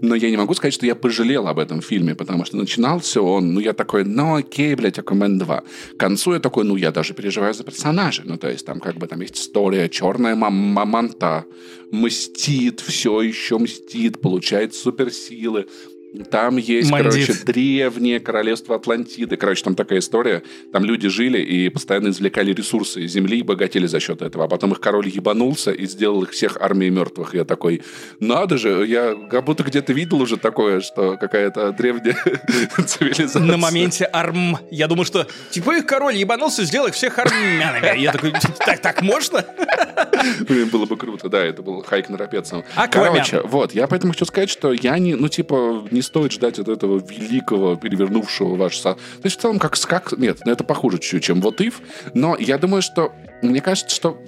[0.00, 3.54] Но я не могу сказать, что я пожалел об этом фильме, потому что начинался он,
[3.54, 5.62] ну, я такой, ну, окей, блядь, Аквамен 2.
[5.94, 8.24] К концу я такой, ну, я даже переживаю за персонажей.
[8.26, 11.44] Ну, то есть там как бы там есть история, черная мамонта
[11.90, 15.66] мстит, все еще мстит, получает суперсилы.
[16.24, 17.12] Там есть, Мандит.
[17.12, 19.36] короче, древнее королевство Атлантиды.
[19.36, 20.42] Короче, там такая история.
[20.72, 24.44] Там люди жили и постоянно извлекали ресурсы из земли и богатели за счет этого.
[24.44, 27.34] А потом их король ебанулся и сделал их всех армией мертвых.
[27.34, 27.82] Я такой,
[28.20, 32.16] надо же, я как будто где-то видел уже такое, что какая-то древняя
[32.86, 33.42] цивилизация.
[33.42, 34.58] На моменте арм...
[34.70, 37.98] Я думаю, что типа их король ебанулся, сделал их всех армянами.
[37.98, 39.44] Я такой, так, так можно?
[40.40, 42.64] Блин, было бы круто, да, это был хайк на рапецом.
[42.90, 46.68] Короче, вот, я поэтому хочу сказать, что я не, ну, типа, не стоит ждать от
[46.68, 48.96] этого великого, перевернувшего ваш сад.
[48.96, 51.74] То есть в целом как как нет, это похуже чуть-чуть, чем вот if.
[52.14, 54.18] Но я думаю, что мне кажется, что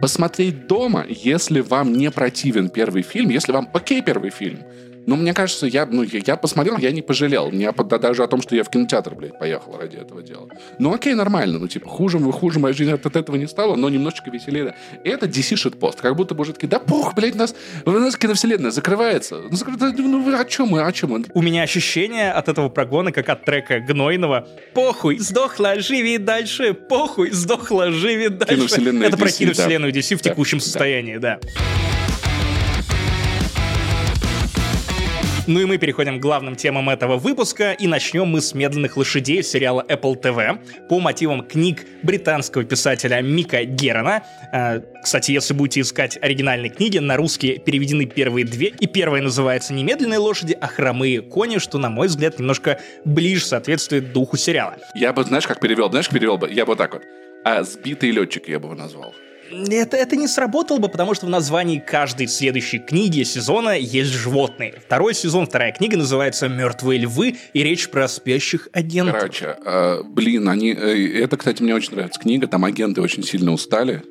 [0.00, 4.60] посмотреть дома, если вам не противен первый фильм, если вам окей первый фильм,
[5.06, 7.50] ну, мне кажется, я, ну, я посмотрел, я не пожалел.
[7.50, 10.48] Не да, даже о том, что я в кинотеатр, блядь, поехал ради этого дела.
[10.78, 11.58] Ну, окей, нормально.
[11.58, 14.74] Ну, типа, хуже, хуже моя жизнь от, этого не стала, но немножечко веселее.
[15.04, 16.00] И это DC шитпост.
[16.00, 19.40] Как будто бы уже такие, да пух, блядь, нас, у нас киновселенная закрывается.
[19.50, 19.58] Ну,
[19.98, 21.24] ну, о чем мы, о чем мы?
[21.34, 24.46] У меня ощущение от этого прогона, как от трека Гнойного.
[24.74, 26.74] Похуй, сдохла, живи дальше.
[26.74, 28.54] Похуй, сдохла, живи дальше.
[28.54, 29.98] Киновселенная это DC, про киновселенную да.
[29.98, 31.40] DC в текущем да, состоянии, да.
[31.42, 31.91] да.
[35.48, 39.42] Ну и мы переходим к главным темам этого выпуска, и начнем мы с «Медленных лошадей»
[39.42, 44.22] сериала Apple TV по мотивам книг британского писателя Мика Герона.
[44.52, 49.74] А, кстати, если будете искать оригинальные книги, на русский переведены первые две, и первая называется
[49.74, 54.76] не «Медленные лошади», а «Хромые кони», что, на мой взгляд, немножко ближе соответствует духу сериала.
[54.94, 55.90] Я бы, знаешь, как перевел?
[55.90, 56.48] Знаешь, как перевел бы?
[56.52, 57.02] Я бы вот так вот.
[57.44, 59.12] А «Сбитый летчик» я бы его назвал
[59.52, 64.74] это, это не сработало бы, потому что в названии каждой следующей книги сезона есть животные.
[64.84, 69.16] Второй сезон, вторая книга называется «Мертвые львы», и речь про спящих агентов.
[69.18, 70.72] Короче, э, блин, они...
[70.72, 74.02] Э, это, кстати, мне очень нравится книга, там агенты очень сильно устали,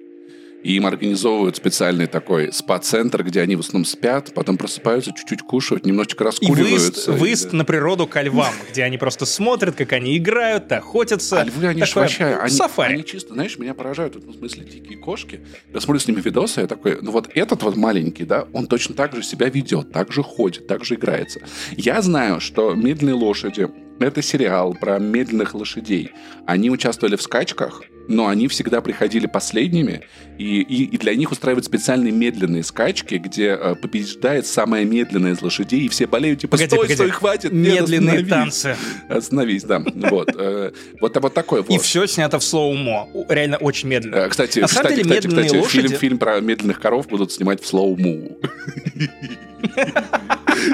[0.63, 5.85] и им организовывают специальный такой спа-центр, где они в основном спят, потом просыпаются, чуть-чуть кушают,
[5.85, 7.11] немножечко раскуриваются.
[7.11, 7.55] И выезд, выезд и...
[7.55, 11.41] на природу ко львам, где они просто смотрят, как они играют, охотятся.
[11.41, 12.93] А львы, они же вообще, они, сафари.
[12.93, 15.41] они чисто, знаешь, меня поражают, в смысле, дикие кошки.
[15.73, 18.95] Я смотрю с ними видосы, я такой, ну вот этот вот маленький, да, он точно
[18.95, 21.41] так же себя ведет, так же ходит, так же играется.
[21.75, 26.11] Я знаю, что медленные лошади это сериал про медленных лошадей.
[26.47, 30.01] Они участвовали в скачках, но они всегда приходили последними,
[30.37, 35.41] и, и, и для них устраивают специальные медленные скачки, где э, побеждает самая медленная из
[35.41, 36.95] лошадей, и все болеют, типа, погоди, стой, погоди.
[36.95, 38.75] стой, хватит, Медленные нет, танцы.
[39.09, 39.83] Остановись, да.
[39.85, 40.29] Вот.
[40.35, 41.71] Э, вот, вот такой вот.
[41.71, 43.07] И все снято в slow-mo.
[43.29, 44.15] Реально очень медленно.
[44.15, 45.87] Э, кстати, На кстати, деле, кстати, кстати, лошади...
[45.87, 48.01] фильм, фильм про медленных коров будут снимать в slow-mo.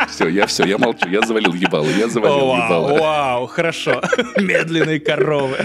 [0.09, 2.99] Все, я все, я молчу, я завалил ебало, я завалил вау, ебало.
[2.99, 4.01] Вау, хорошо.
[4.37, 5.57] Медленные коровы.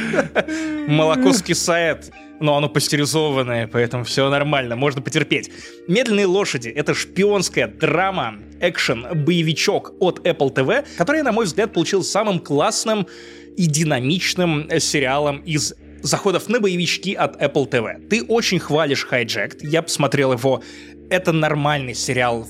[0.86, 2.12] Молоко скисает
[2.42, 5.50] но оно пастеризованное, поэтому все нормально, можно потерпеть.
[5.86, 12.02] «Медленные лошади»— это шпионская драма, экшен, боевичок от Apple TV, который, на мой взгляд, получил
[12.02, 13.06] самым классным
[13.56, 18.08] и динамичным сериалом из заходов на боевички от Apple TV.
[18.08, 20.62] Ты очень хвалишь Hijacked, я посмотрел его.
[21.10, 22.46] Это нормальный сериал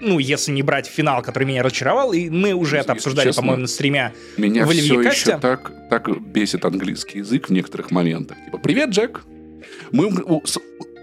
[0.00, 3.68] ну, если не брать финал, который меня разочаровал, и мы уже это обсуждали, по-моему, на
[3.68, 5.30] стриме Меня в все Оливье-касте.
[5.30, 8.36] еще так, так бесит английский язык в некоторых моментах.
[8.44, 9.24] Типа, привет, Джек.
[9.90, 10.10] Мы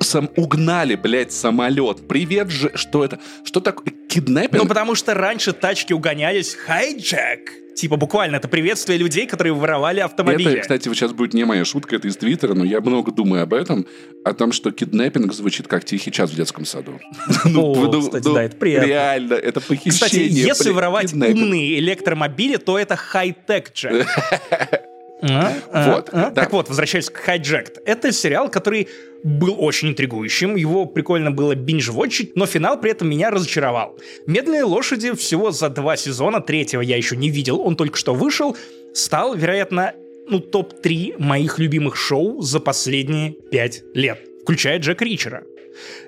[0.05, 2.07] сам, угнали, блядь, самолет.
[2.07, 3.19] Привет же, что это?
[3.43, 3.93] Что такое?
[4.07, 4.63] Киднеппинг?
[4.63, 7.51] Ну, потому что раньше тачки угонялись хайджек.
[7.75, 10.53] Типа буквально это приветствие людей, которые воровали автомобили.
[10.53, 13.43] Это, кстати, вот сейчас будет не моя шутка, это из Твиттера, но я много думаю
[13.43, 13.85] об этом,
[14.23, 17.01] о том, что киднеппинг звучит как тихий час в детском саду.
[17.53, 18.87] О, кстати, да, это приятно.
[18.87, 19.91] Реально, это похищение.
[19.91, 24.07] Кстати, если воровать умные электромобили, то это хай-тек Джек.
[25.21, 26.25] А, а, Вот, а.
[26.25, 26.31] да.
[26.31, 27.81] Так вот, возвращаясь к Hijacked.
[27.85, 28.87] Это сериал, который
[29.23, 33.97] был очень интригующим, его прикольно было бинж-вотчить, но финал при этом меня разочаровал.
[34.27, 38.55] «Медленные лошади» всего за два сезона, третьего я еще не видел, он только что вышел,
[38.93, 39.93] стал, вероятно,
[40.27, 45.43] ну, топ-3 моих любимых шоу за последние пять лет, включая Джек Ричера.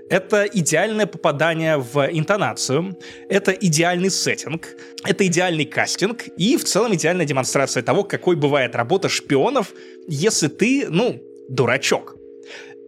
[0.10, 2.98] Это идеальное попадание в интонацию,
[3.30, 4.68] это идеальный сеттинг,
[5.04, 9.74] это идеальный кастинг и в целом идеальная демонстрация того, какой бывает работа шпионов,
[10.08, 12.16] если ты, ну, дурачок.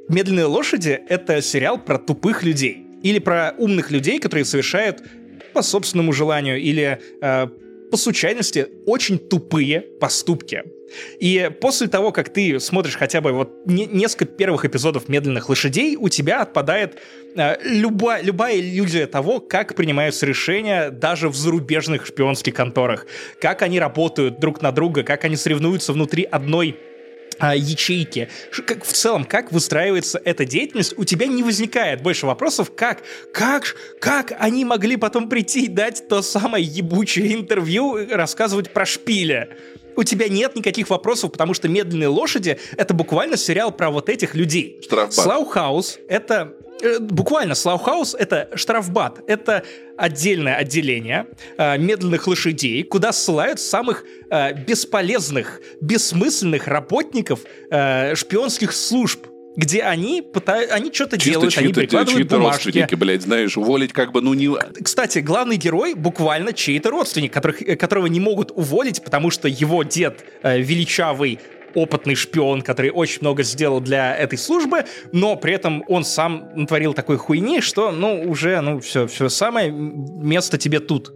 [0.08, 2.86] «Медленные лошади»— это сериал про тупых людей.
[3.04, 5.04] Или про умных людей, которые совершают
[5.54, 7.48] по собственному желанию или э,
[7.92, 10.64] по случайности очень тупые поступки.
[11.20, 15.96] И после того, как ты смотришь хотя бы вот не- несколько первых эпизодов «Медленных лошадей»,
[15.96, 16.98] у тебя отпадает
[17.36, 23.06] э, люба- любая иллюзия того, как принимаются решения даже в зарубежных шпионских конторах,
[23.40, 26.78] как они работают друг на друга, как они соревнуются внутри одной
[27.40, 28.28] а, ячейки.
[28.66, 33.02] Как, в целом, как выстраивается эта деятельность, у тебя не возникает больше вопросов, как,
[33.34, 38.86] как, как они могли потом прийти и дать то самое ебучее интервью, и рассказывать про
[38.86, 39.50] шпиля.
[40.00, 44.34] У тебя нет никаких вопросов, потому что «Медленные лошади»— это буквально сериал про вот этих
[44.34, 44.80] людей.
[44.82, 45.14] Штрафбат.
[45.14, 46.54] Slough House— это...
[46.82, 49.20] э, Буквально, Slough House— это штрафбат.
[49.28, 49.66] Это
[49.98, 51.26] отдельное отделение
[51.58, 60.22] э, медленных лошадей, куда ссылают самых э, бесполезных, бессмысленных работников э, шпионских служб, где они
[60.22, 62.66] пытаются, они что-то делают, они чьи-то, перекладывают чьи-то бумажки.
[62.66, 64.50] родственники, блядь, знаешь, уволить как бы, ну, не...
[64.82, 69.84] Кстати, главный герой буквально чей-то родственник, которых, э, которого не могут уволить, потому что его
[69.84, 71.40] дед э, величавый
[71.76, 76.94] опытный шпион, который очень много сделал для этой службы, но при этом он сам натворил
[76.94, 81.14] такой хуйни, что, ну, уже, ну, все, все самое, место тебе тут.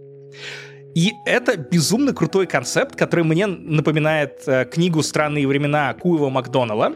[0.94, 6.94] И это безумно крутой концепт, который мне напоминает э, книгу «Странные времена» Куева Макдонала.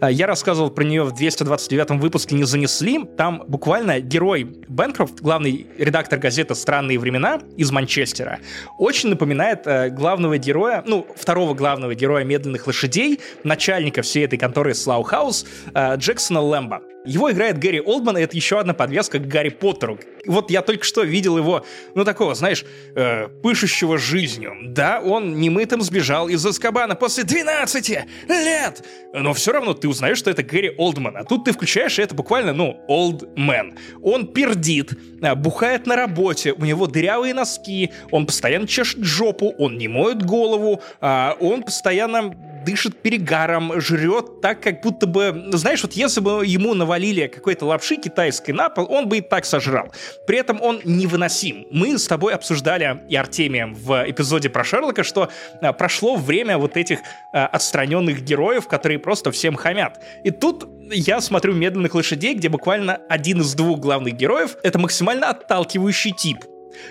[0.00, 3.04] Э, Я рассказывал про нее в 229 выпуске «Не занесли».
[3.16, 8.38] Там буквально герой Бэнкрофт, главный редактор газеты «Странные времена» из Манчестера,
[8.78, 14.74] очень напоминает э, главного героя, ну, второго главного героя «Медленных лошадей», начальника всей этой конторы
[14.74, 16.80] Слаухаус, э, Джексона Лэмбо.
[17.06, 19.98] Его играет Гэри Олдман, и это еще одна подвеска к Гарри Поттеру.
[20.26, 24.54] Вот я только что видел его, ну, такого, знаешь, э, пышущего жизнью.
[24.62, 27.90] Да, он немытым сбежал из Азкабана после 12
[28.28, 31.16] лет, но все равно ты узнаешь, что это Гэри Олдман.
[31.16, 33.78] А тут ты включаешь, и это буквально, ну, man.
[34.02, 34.92] Он пердит,
[35.22, 40.22] э, бухает на работе, у него дырявые носки, он постоянно чешет жопу, он не моет
[40.24, 42.34] голову, а он постоянно
[42.66, 45.50] дышит перегаром, жрет так, как будто бы...
[45.52, 49.44] Знаешь, вот если бы ему навалили какой-то лапши китайской на пол, он бы и так
[49.44, 49.92] сожрал.
[50.26, 51.66] При этом он невыносим.
[51.70, 55.30] Мы с тобой обсуждали и Артемием в эпизоде про Шерлока, что
[55.62, 56.98] а, прошло время вот этих
[57.32, 60.02] а, отстраненных героев, которые просто всем хамят.
[60.24, 65.30] И тут я смотрю «Медленных лошадей», где буквально один из двух главных героев— это максимально
[65.30, 66.38] отталкивающий тип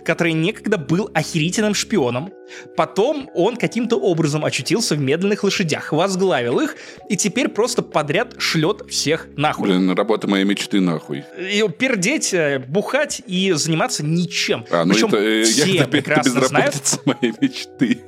[0.04, 2.32] который некогда был охерительным шпионом.
[2.76, 6.76] Потом он каким-то образом очутился в медленных лошадях, возглавил их,
[7.10, 9.70] и теперь просто подряд шлет всех нахуй.
[9.70, 11.24] Блин, работа моей мечты, нахуй.
[11.40, 14.66] И пердеть, э, бухать и заниматься ничем.
[14.70, 18.02] А, ну Причем это, э, все я, это, это прекрасно знают, безработица моей мечты.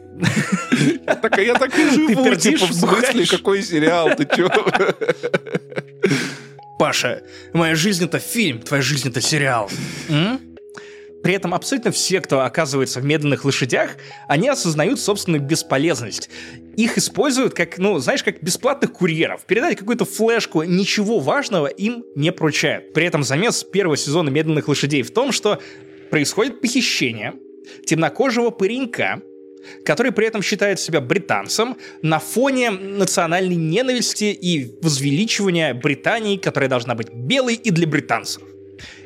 [1.05, 4.49] Я так, я так и живу, пердишь, типа, в смысле, какой сериал, ты чё?
[6.79, 7.23] Паша,
[7.53, 9.69] моя жизнь это фильм, твоя жизнь это сериал.
[10.09, 10.39] М?
[11.27, 13.97] При этом абсолютно все, кто оказывается в медленных лошадях,
[14.29, 16.29] они осознают собственную бесполезность.
[16.77, 19.45] Их используют как, ну, знаешь, как бесплатных курьеров.
[19.45, 22.93] Передать какую-то флешку, ничего важного им не поручают.
[22.93, 25.59] При этом замес первого сезона «Медленных лошадей» в том, что
[26.11, 27.33] происходит похищение
[27.85, 29.21] темнокожего паренька,
[29.83, 36.95] который при этом считает себя британцем на фоне национальной ненависти и возвеличивания Британии, которая должна
[36.95, 38.43] быть белой и для британцев.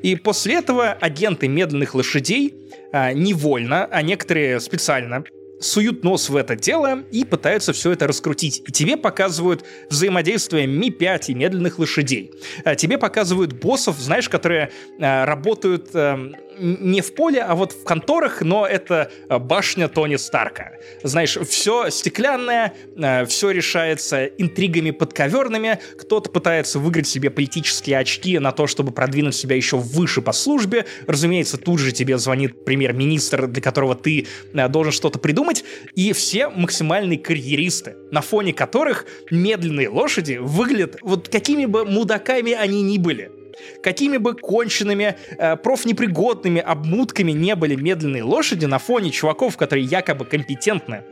[0.01, 2.53] И после этого агенты медленных лошадей
[2.91, 5.23] а, невольно, а некоторые специально
[5.61, 8.63] суют нос в это дело и пытаются все это раскрутить.
[8.67, 12.31] И тебе показывают взаимодействие Ми-5 и медленных лошадей.
[12.63, 17.83] А тебе показывают боссов, знаешь, которые а, работают а, не в поле, а вот в
[17.83, 20.73] конторах, но это а, башня Тони Старка.
[21.03, 22.73] Знаешь, все стеклянное,
[23.27, 29.55] все решается интригами подковерными, кто-то пытается выиграть себе политические очки на то, чтобы продвинуть себя
[29.55, 30.85] еще выше по службе.
[31.07, 35.50] Разумеется, тут же тебе звонит премьер-министр, для которого ты должен что-то придумать,
[35.95, 42.81] и все максимальные карьеристы, на фоне которых медленные лошади выглядят вот какими бы мудаками они
[42.81, 43.31] ни были.
[43.83, 50.25] Какими бы конченными, э, профнепригодными обмутками не были медленные лошади на фоне чуваков, которые якобы
[50.25, 51.03] компетентны,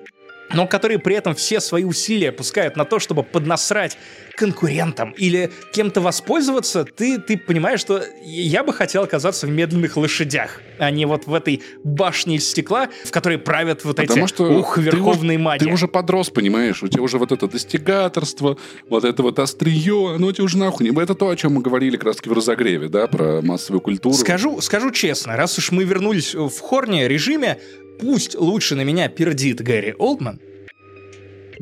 [0.54, 3.98] но которые при этом все свои усилия пускают на то, чтобы поднасрать
[4.36, 10.62] конкурентам или кем-то воспользоваться, ты, ты понимаешь, что я бы хотел оказаться в медленных лошадях,
[10.78, 14.46] а не вот в этой башне из стекла, в которой правят вот Потому эти, что
[14.46, 15.64] ух, верховные ты, маги.
[15.66, 18.58] Ты уже подрос, понимаешь, у тебя уже вот это достигаторство,
[18.90, 21.02] вот это вот острие, оно тебе уже нахуй не...
[21.02, 24.16] Это то, о чем мы говорили как раз в разогреве, да, про массовую культуру.
[24.16, 27.60] Скажу, скажу честно, раз уж мы вернулись в хорне режиме,
[28.00, 30.40] пусть лучше на меня пердит Гэри Олдман,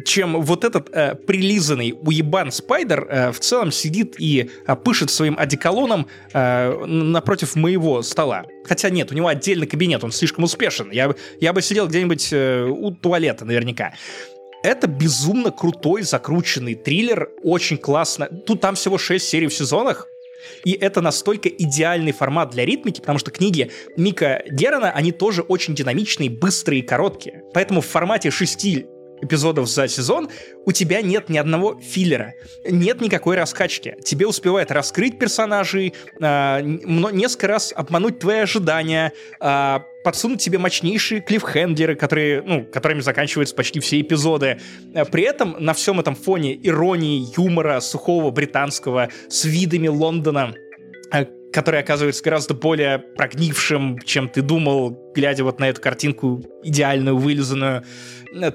[0.06, 5.36] чем вот этот э, прилизанный уебан Спайдер э, в целом сидит и э, пышет своим
[5.38, 8.46] одеколоном э, напротив моего стола.
[8.64, 10.92] Хотя нет, у него отдельный кабинет, он слишком успешен.
[10.92, 13.94] Я, я бы сидел где-нибудь э, у туалета наверняка.
[14.64, 18.28] Это безумно крутой, закрученный триллер, очень классно.
[18.28, 20.08] Тут там всего 6 серий в сезонах,
[20.64, 25.76] и это настолько идеальный формат для ритмики, потому что книги Мика Герона, они тоже очень
[25.76, 27.43] динамичные, быстрые и короткие.
[27.54, 28.88] Поэтому в формате шести
[29.22, 30.30] эпизодов за сезон,
[30.65, 32.34] у тебя нет ни одного филлера,
[32.65, 33.95] нет никакой раскачки.
[34.03, 41.95] Тебе успевает раскрыть персонажей, э, несколько раз обмануть твои ожидания, э, подсунуть тебе мощнейшие клиффхендлеры,
[41.95, 44.59] которые, ну, которыми заканчиваются почти все эпизоды.
[45.11, 50.53] При этом на всем этом фоне иронии, юмора, сухого британского, с видами Лондона,
[51.51, 57.84] который оказывается гораздо более прогнившим, чем ты думал, глядя вот на эту картинку идеальную, вылизанную.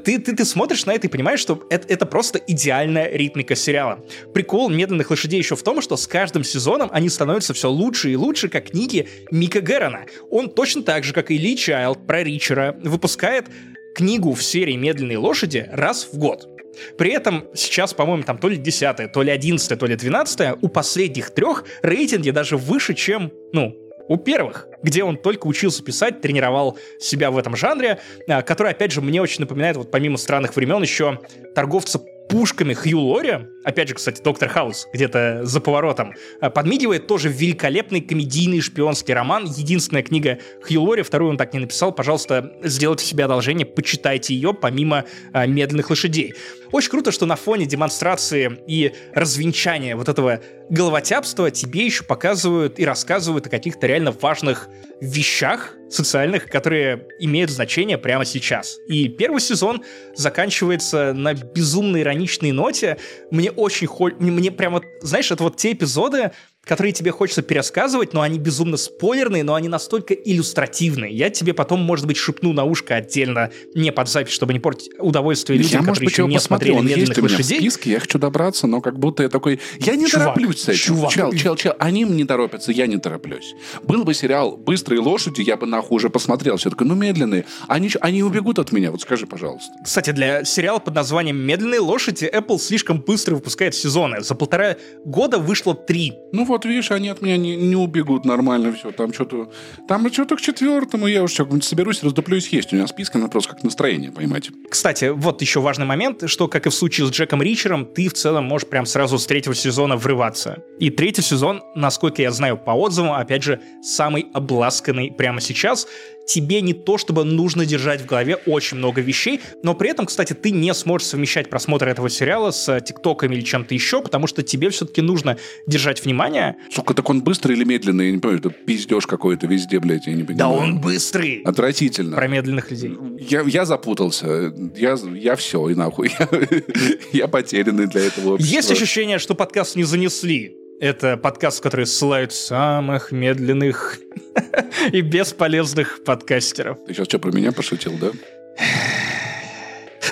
[0.05, 4.05] Ты, ты, ты смотришь на это и понимаешь, что это, это просто идеальная ритмика сериала.
[4.35, 8.17] Прикол «Медленных лошадей» еще в том, что с каждым сезоном они становятся все лучше и
[8.17, 10.07] лучше, как книги Мика Герона.
[10.31, 13.47] Он точно так же, как и Ли Чайлд про Ричера, выпускает
[13.95, 16.49] книгу в серии «Медленные лошади» раз в год.
[16.97, 20.69] При этом сейчас, по-моему, там то ли 10 то ли 11 то ли 12 у
[20.69, 23.77] последних трех рейтинги даже выше, чем, ну,
[24.09, 28.93] у первых, где он только учился писать, тренировал себя в этом жанре, а, который, опять
[28.93, 31.21] же, мне очень напоминает, вот помимо странных времен, еще
[31.55, 32.01] торговца
[32.33, 38.01] пушками Хью Лори, опять же, кстати, Доктор Хаус где-то за поворотом, а, подмигивает тоже великолепный
[38.01, 39.45] комедийный шпионский роман.
[39.45, 41.93] Единственная книга Хью Лори, вторую он так не написал.
[41.93, 45.05] Пожалуйста, сделайте себе одолжение, почитайте ее помимо
[45.35, 46.33] а, «Медленных лошадей».
[46.73, 52.87] Очень круто, что на фоне демонстрации и развенчания вот этого головотяпства тебе еще показывают и
[52.87, 54.71] рассказывают о каких-то реально важных
[55.03, 58.79] вещах социальных, которые имеют значение прямо сейчас.
[58.89, 59.83] И первый сезон
[60.15, 62.99] заканчивается на безумно ироничной ноте.
[63.31, 63.87] Мне очень...
[63.87, 64.11] Хо...
[64.19, 64.83] Мне прямо...
[65.01, 66.33] Знаешь, это вот те эпизоды,
[66.65, 71.13] которые тебе хочется пересказывать, но они безумно спойлерные, но они настолько иллюстративные.
[71.13, 74.91] Я тебе потом, может быть, шепну на ушко отдельно, не под запись, чтобы не портить
[74.99, 77.59] удовольствие людям, я, которые может быть, еще не смотрели он «Медленных есть у меня лошадей».
[77.59, 80.69] в списке, я хочу добраться, но как будто я такой, я не Чувак, тороплюсь с
[80.69, 80.79] этим.
[80.79, 81.13] чувак.
[81.13, 83.55] Чел, чел, чел, они не торопятся, я не тороплюсь.
[83.83, 86.59] Был бы сериал «Быстрые лошади», я бы нахуй уже посмотрел.
[86.59, 87.45] Все такое, ну медленные.
[87.67, 89.73] Они, они убегут от меня, вот скажи, пожалуйста.
[89.85, 94.21] Кстати, для сериала под названием «Медленные лошади» Apple слишком быстро выпускает сезоны.
[94.21, 96.13] За полтора года вышло три.
[96.33, 98.93] Ну вот, видишь, они от меня не, не убегут нормально все.
[98.93, 99.51] Там что-то...
[99.89, 102.73] Там что-то к четвертому я уж что-нибудь соберусь, раздуплюсь есть.
[102.73, 104.51] У меня список, она просто как настроение, понимаете.
[104.69, 108.13] Кстати, вот еще важный момент, что, как и в случае с Джеком Ричером, ты в
[108.13, 110.63] целом можешь прям сразу с третьего сезона врываться.
[110.79, 115.87] И третий сезон, насколько я знаю по отзывам, опять же, самый обласканный прямо сейчас.
[116.27, 120.33] Тебе не то, чтобы нужно держать в голове очень много вещей, но при этом, кстати,
[120.33, 124.71] ты не сможешь совмещать просмотр этого сериала с тиктоками или чем-то еще, потому что тебе
[124.71, 126.57] все-таки нужно держать внимание.
[126.73, 128.07] Сука, так он быстрый или медленный?
[128.07, 130.39] Я не понимаю, это пиздеж какой-то везде, блядь, я не понимаю.
[130.39, 131.43] Да он быстрый!
[131.45, 132.17] Отвратительно.
[132.17, 132.97] Про медленных людей.
[133.19, 134.53] Я, я запутался.
[134.77, 136.11] Я, я все, и нахуй.
[136.19, 136.29] Я,
[137.13, 138.55] я потерянный для этого общества.
[138.55, 140.62] Есть ощущение, что подкаст не занесли.
[140.83, 144.01] Это подкаст, в который ссылают самых медленных
[144.93, 146.77] и бесполезных подкастеров.
[146.85, 148.11] Ты сейчас что, про меня пошутил, да?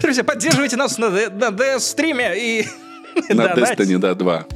[0.01, 2.69] Друзья, поддерживайте нас на, Д- на DS-стриме и...
[3.31, 3.83] На донатьте.
[3.83, 4.47] Destiny, да, 2.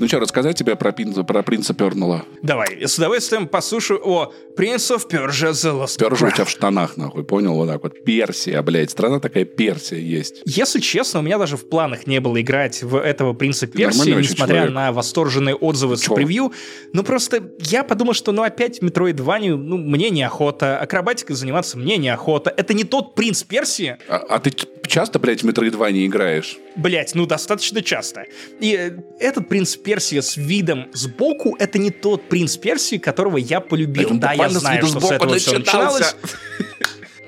[0.00, 2.24] Ну что, рассказать тебе про, принца, про принца Пернула?
[2.40, 7.22] Давай, с удовольствием послушаю о Prince of Persia The Lost у тебя в штанах, нахуй,
[7.22, 7.54] понял?
[7.54, 8.02] Вот так вот.
[8.02, 8.90] Персия, блядь.
[8.90, 10.40] Страна такая Персия есть.
[10.46, 14.54] Если честно, у меня даже в планах не было играть в этого принца Персии, несмотря
[14.54, 14.74] человек.
[14.74, 16.14] на восторженные отзывы с Чё?
[16.14, 16.52] превью.
[16.94, 22.52] Ну просто я подумал, что ну опять Метроидванию, ну мне неохота, акробатикой заниматься мне неохота.
[22.56, 24.50] Это не тот принц Персии, А, а ты
[24.86, 26.56] часто, блядь, в Метроидване играешь?
[26.76, 28.24] Блять, ну достаточно часто.
[28.60, 33.60] И э, этот принц Персии с видом сбоку, это не тот принц Персии, которого я
[33.60, 34.10] полюбил.
[34.12, 36.14] Да, я знаю, что с этого все начиналось.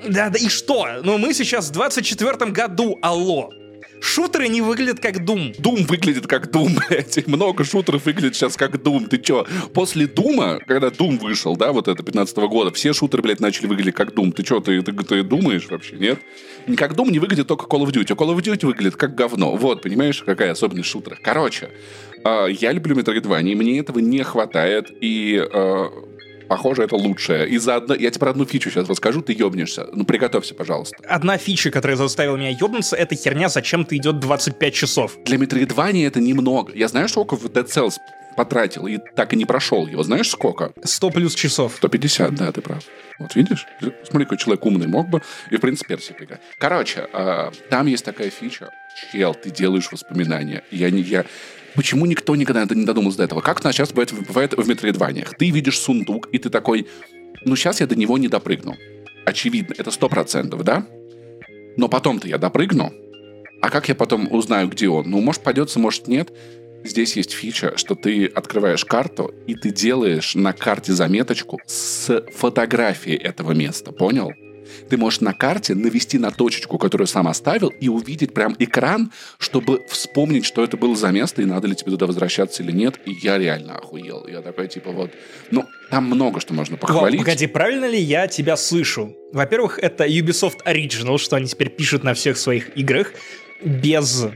[0.05, 0.85] Да, да, и что?
[1.01, 3.53] Ну мы сейчас в 24 году, алло.
[4.03, 5.55] Шутеры не выглядят как Doom.
[5.59, 7.25] Дум выглядит как Дум, блядь.
[7.25, 9.05] Много шутеров выглядит сейчас как Дум.
[9.05, 9.47] Ты чё?
[9.73, 13.95] После Дума, когда Дум вышел, да, вот это 15 года, все шутеры, блядь, начали выглядеть
[13.95, 14.33] как Дум.
[14.33, 16.19] Ты чё, ты, ты, ты думаешь вообще, нет?
[16.67, 18.11] Не как Дум не выглядит только Call of Duty.
[18.11, 19.55] А Call of Duty выглядит как говно.
[19.55, 21.17] Вот, понимаешь, какая особенность шутера.
[21.23, 21.69] Короче,
[22.25, 25.41] э, я люблю Metroidvania, мне этого не хватает, и...
[26.47, 27.47] Похоже, это лучшее.
[27.47, 29.87] И заодно, я тебе про одну фичу сейчас расскажу, ты ебнешься.
[29.93, 30.97] Ну, приготовься, пожалуйста.
[31.07, 35.17] Одна фича, которая заставила меня ёбнуться, это херня зачем-то идет 25 часов.
[35.25, 36.71] Для Metroidvania это немного.
[36.73, 37.97] Я знаю, сколько в Dead Cells
[38.35, 40.03] потратил, и так и не прошел его.
[40.03, 40.73] Знаешь, сколько?
[40.83, 41.75] 100 плюс часов.
[41.77, 42.83] 150, да, ты прав.
[43.19, 43.65] Вот видишь?
[43.79, 45.21] Смотри, какой человек умный мог бы.
[45.51, 46.41] И, в принципе, Персик играть.
[46.57, 48.69] Короче, э, там есть такая фича.
[49.11, 50.63] Чел, ты делаешь воспоминания.
[50.71, 51.01] Я не...
[51.01, 51.25] Я...
[51.75, 53.41] Почему никто никогда не додумался до этого?
[53.41, 55.35] Как у нас сейчас бывает, бывает в метроидваниях?
[55.37, 56.87] Ты видишь сундук, и ты такой,
[57.45, 58.75] ну, сейчас я до него не допрыгну.
[59.25, 60.85] Очевидно, это сто процентов, да?
[61.77, 62.93] Но потом-то я допрыгну.
[63.61, 65.09] А как я потом узнаю, где он?
[65.09, 66.31] Ну, может, пойдется, может, нет.
[66.83, 73.15] Здесь есть фича, что ты открываешь карту, и ты делаешь на карте заметочку с фотографией
[73.15, 74.33] этого места, понял?
[74.89, 79.81] Ты можешь на карте навести на точечку, которую сам оставил, и увидеть прям экран, чтобы
[79.87, 82.99] вспомнить, что это было за место, и надо ли тебе туда возвращаться или нет.
[83.05, 84.27] И я реально охуел.
[84.27, 85.11] Я такой, типа, вот...
[85.51, 87.19] Ну, там много что можно Вау, похвалить.
[87.19, 89.15] погоди, правильно ли я тебя слышу?
[89.31, 93.11] Во-первых, это Ubisoft Original, что они теперь пишут на всех своих играх
[93.63, 94.27] без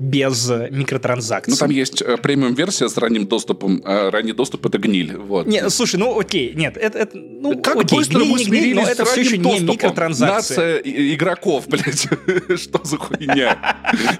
[0.00, 1.52] без э, микротранзакций.
[1.52, 3.82] Ну, там есть э, премиум-версия с ранним доступом.
[3.84, 5.14] а ранний доступ— это гниль.
[5.14, 5.46] Вот.
[5.46, 8.60] Не, слушай, ну окей, нет, это, это ну Как окей, быстро гниль, мы не гниль,
[8.60, 9.74] смирились но это все еще ранним не доступом.
[9.74, 10.54] микротранзакции.
[10.54, 12.08] Нация игроков, блядь.
[12.58, 13.58] Что за хуйня?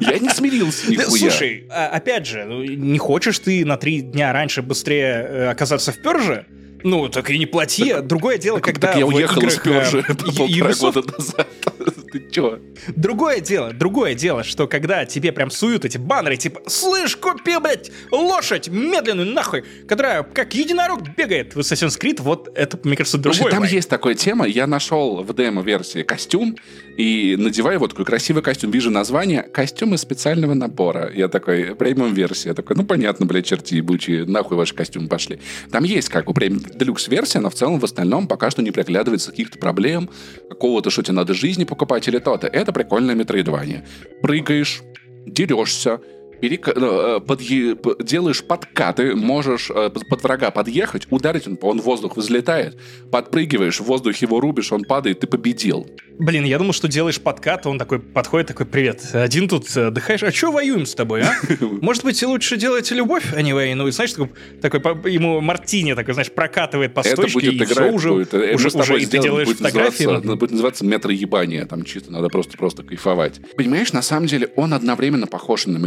[0.00, 1.08] Я не смирился нихуя.
[1.08, 5.92] слушай, а, опять же, ну, не хочешь ты на три дня раньше быстрее э, оказаться
[5.92, 6.44] в Перже?
[6.82, 7.94] Ну, так и не плати.
[8.02, 11.48] Другое дело, когда Так я уехал из играх, э, полтора года назад.
[12.12, 12.58] Ты чё?
[12.96, 17.90] Другое дело, другое дело, что когда тебе прям суют эти баннеры, типа, слышь, купи, блядь,
[18.10, 23.38] лошадь медленную нахуй, которая как единорог бегает в Assassin's Creed, вот это, мне кажется, другое.
[23.38, 24.46] Слушай, там есть такая тема.
[24.46, 26.56] Я нашел в демо-версии костюм
[26.96, 28.70] и надеваю вот такой красивый костюм.
[28.70, 31.10] Вижу название «Костюм из специального набора».
[31.14, 32.50] Я такой, премиум-версия.
[32.50, 35.38] Я такой, ну, понятно, блядь, черти ебучие, нахуй ваши костюмы пошли.
[35.70, 39.30] Там есть как бы премиум делюкс-версия, но в целом в остальном пока что не приглядывается
[39.30, 40.10] каких-то проблем,
[40.48, 42.46] какого-то, что тебе надо жизни покупать или то-то.
[42.46, 43.86] Это прикольное метроидвание.
[44.22, 44.82] Прыгаешь,
[45.26, 46.00] дерешься,
[46.40, 52.16] перека- э, подъе- делаешь подкаты, можешь э, под врага подъехать, ударить, он, он в воздух
[52.16, 52.78] взлетает,
[53.10, 55.86] подпрыгиваешь, в воздухе его рубишь, он падает, ты победил.
[56.18, 60.22] Блин, я думал, что делаешь подкат, он такой подходит, такой, привет, один тут э, отдыхаешь,
[60.22, 61.32] а чё воюем с тобой, а?
[61.80, 63.86] Может быть, лучше делать любовь, а не войну?
[63.88, 64.30] И знаешь, такой,
[64.60, 68.34] такой по- ему Мартини такой, знаешь, прокатывает по Это стойке, будет и все уже, будет,
[68.34, 70.04] уже, тобой уже и ты делаешь будет фотографии.
[70.04, 73.40] называться, ну, будет называться метроебание, там чисто надо просто, просто кайфовать.
[73.56, 75.78] Понимаешь, на самом деле он одновременно похож на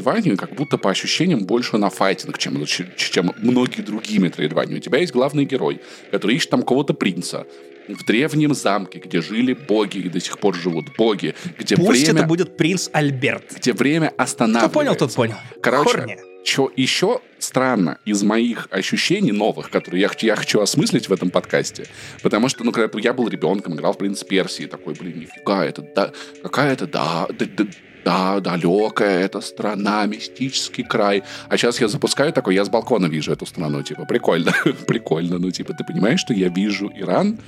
[0.00, 2.64] метроидванию, как будто по ощущениям больше на файтинг, чем,
[2.96, 4.76] чем многие другие метроидвании.
[4.76, 5.80] У тебя есть главный герой,
[6.10, 7.46] который ищет там кого-то принца,
[7.88, 12.20] в древнем замке, где жили боги и до сих пор живут боги, где Пусть время,
[12.20, 13.56] это будет принц Альберт.
[13.56, 14.74] где время Кто останавливается.
[14.74, 15.34] понял, тот понял.
[15.60, 16.18] Короче, Хорни.
[16.44, 21.30] Чё еще странно из моих ощущений новых, которые я, хочу- я хочу осмыслить в этом
[21.30, 21.86] подкасте,
[22.22, 25.82] потому что, ну, когда я был ребенком, играл в «Принц Персии», такой, блин, нифига, это
[25.94, 27.64] да, какая-то, да, да, да,
[28.04, 31.22] да, далекая эта страна, мистический край.
[31.48, 34.52] А сейчас я запускаю такой, я с балкона вижу эту страну, типа, прикольно,
[34.86, 35.38] прикольно.
[35.38, 37.38] Ну, типа, ты понимаешь, что я вижу Иран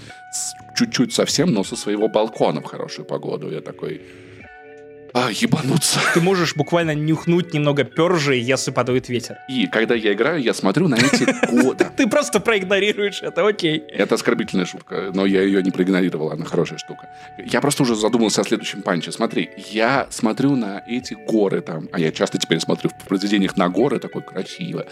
[0.76, 3.50] чуть-чуть совсем, но со своего балкона в хорошую погоду.
[3.50, 4.00] Я такой,
[5.14, 6.00] а, ебануться.
[6.14, 9.38] Ты можешь буквально нюхнуть немного пержи, если подует ветер.
[9.48, 11.86] И когда я играю, я смотрю на эти годы.
[11.96, 13.78] Ты просто проигнорируешь это, окей.
[13.78, 17.08] Это оскорбительная шутка, но я ее не проигнорировал, она хорошая штука.
[17.38, 19.12] Я просто уже задумался о следующем панче.
[19.12, 23.68] Смотри, я смотрю на эти горы там, а я часто теперь смотрю в произведениях на
[23.68, 24.86] горы, такой красиво.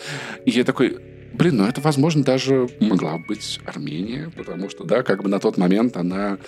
[0.45, 0.99] И я такой,
[1.33, 5.57] блин, ну это, возможно, даже могла быть Армения, потому что, да, как бы на тот
[5.57, 6.39] момент она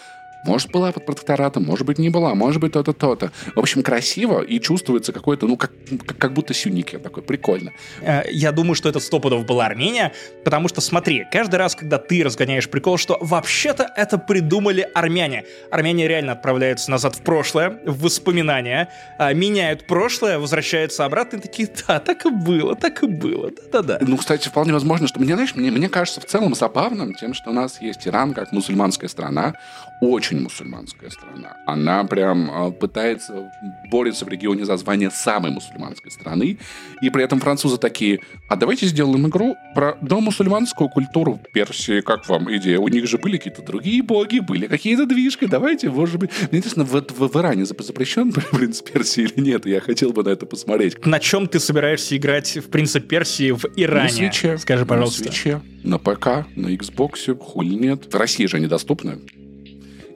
[0.44, 3.30] Может, была под протекторатом, может быть, не была, может быть, то-то, то-то.
[3.54, 5.72] В общем, красиво и чувствуется какой-то, ну, как,
[6.06, 7.72] как, как будто сюники такой, прикольно.
[8.00, 10.12] Э, я думаю, что это сто пудов была Армения,
[10.44, 15.44] потому что, смотри, каждый раз, когда ты разгоняешь прикол, что вообще-то это придумали армяне.
[15.70, 18.88] Армяне реально отправляются назад в прошлое, в воспоминания,
[19.18, 23.98] а, меняют прошлое, возвращаются обратно и такие, да, так и было, так и было, да-да-да.
[24.00, 27.50] Ну, кстати, вполне возможно, что мне, знаешь, мне, мне кажется в целом забавным тем, что
[27.50, 29.54] у нас есть Иран как мусульманская страна,
[30.00, 31.56] очень мусульманская страна.
[31.66, 33.50] Она прям э, пытается,
[33.90, 36.58] борется в регионе за звание самой мусульманской страны,
[37.00, 42.54] и при этом французы такие, а давайте сделаем игру про домусульманскую культуру Персии, как вам
[42.56, 42.78] идея?
[42.78, 46.30] У них же были какие-то другие боги, были какие-то движки, давайте, может быть...
[46.50, 49.66] Мне интересно, в, в, в Иране запрещен принц Персии или нет?
[49.66, 51.04] Я хотел бы на это посмотреть.
[51.04, 54.04] На чем ты собираешься играть в принца Персии в Иране?
[54.04, 54.58] На свече.
[54.58, 55.24] Скажи, пожалуйста.
[55.24, 58.12] На свече, на ПК, на Xbox, хули нет.
[58.12, 59.18] В России же недоступны.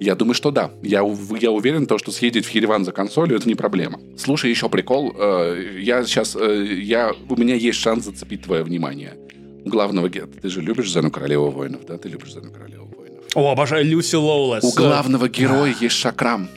[0.01, 0.71] Я думаю, что да.
[0.83, 1.03] Я,
[1.41, 4.01] я уверен, то, что съездить в Ереван за консолью это не проблема.
[4.17, 5.15] Слушай, еще прикол.
[5.17, 9.17] Э, я сейчас, э, я, у меня есть шанс зацепить твое внимание.
[9.65, 10.31] Главного героя.
[10.43, 11.99] Ты же любишь Зену Королеву воинов, да?
[11.99, 13.25] Ты любишь Зену Королеву воинов.
[13.35, 14.65] О, обожаю Люси Лоулес.
[14.65, 16.49] У главного героя есть шакрам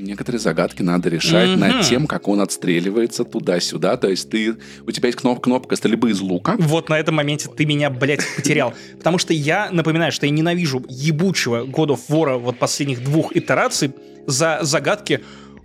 [0.00, 1.56] некоторые загадки надо решать mm-hmm.
[1.56, 3.96] над тем, как он отстреливается туда-сюда.
[3.96, 6.56] То есть ты, у тебя есть кнопка, кнопка стрельбы из лука.
[6.58, 8.74] Вот на этом моменте ты меня, блядь, потерял.
[8.98, 13.92] Потому что я напоминаю, что я ненавижу ебучего God of War вот последних двух итераций
[14.26, 15.20] за загадки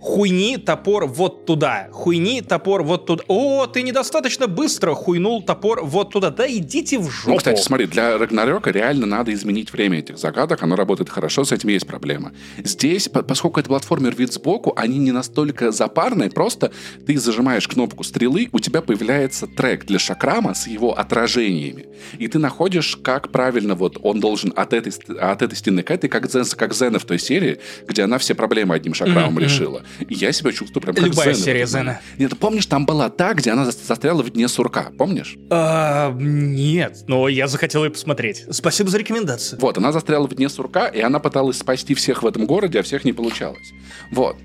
[0.06, 3.24] хуйни топор вот туда, хуйни топор вот туда.
[3.26, 6.30] О, ты недостаточно быстро хуйнул топор вот туда.
[6.30, 7.30] Да идите в жопу.
[7.30, 11.50] Ну, кстати, смотри, для Рагнарёка реально надо изменить время этих загадок, оно работает хорошо, с
[11.50, 12.32] этим есть проблема.
[12.62, 16.70] Здесь, поскольку это платформер вид сбоку, они не настолько запарные, просто
[17.04, 21.86] ты зажимаешь кнопку стрелы, у тебя появляется трек для шакрама с его отражениями.
[22.18, 26.08] И ты находишь, как правильно вот он должен от этой, от этой стены к этой,
[26.08, 29.42] как, Зен, как Зена в той серии, где она все проблемы одним шакрамом mm-hmm.
[29.42, 29.82] решила.
[30.00, 31.44] И я себя чувствую прям как Любая Зена.
[31.44, 32.00] серия Зена.
[32.18, 35.36] Нет, ты помнишь, там была та, где она застряла в дне сурка, помнишь?
[35.50, 38.44] А, нет, но я захотел ее посмотреть.
[38.50, 39.60] Спасибо за рекомендацию.
[39.60, 42.82] Вот, она застряла в дне сурка, и она пыталась спасти всех в этом городе, а
[42.82, 43.72] всех не получалось.
[44.12, 44.36] Вот.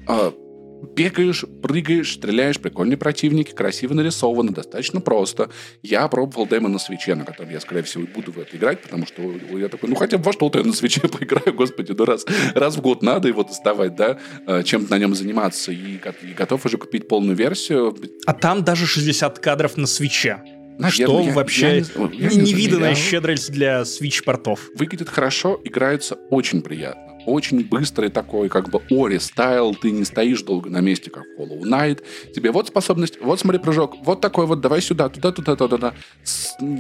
[0.96, 5.50] Бегаешь, прыгаешь, стреляешь, прикольные противники, красиво нарисовано, достаточно просто.
[5.84, 9.06] Я пробовал демо на свече, на котором я, скорее всего, буду в это играть, потому
[9.06, 9.22] что
[9.58, 12.26] я такой, ну хотя бы во что-то я на свече поиграю, господи, ну раз,
[12.56, 14.18] раз в год надо его доставать, да,
[14.48, 17.96] э, чем-то на нем заниматься, и, и готов уже купить полную версию.
[18.26, 20.42] А там даже 60 кадров на свече.
[20.80, 24.70] Наверное, что я, вообще я, я, я невиданная щедрость для свич-портов.
[24.76, 30.42] Выглядит хорошо, играется очень приятно очень быстрый такой, как бы Ори стайл, ты не стоишь
[30.44, 32.02] долго на месте, как Hollow Knight.
[32.34, 35.94] Тебе вот способность, вот смотри, прыжок, вот такой вот, давай сюда, туда, туда, туда, туда.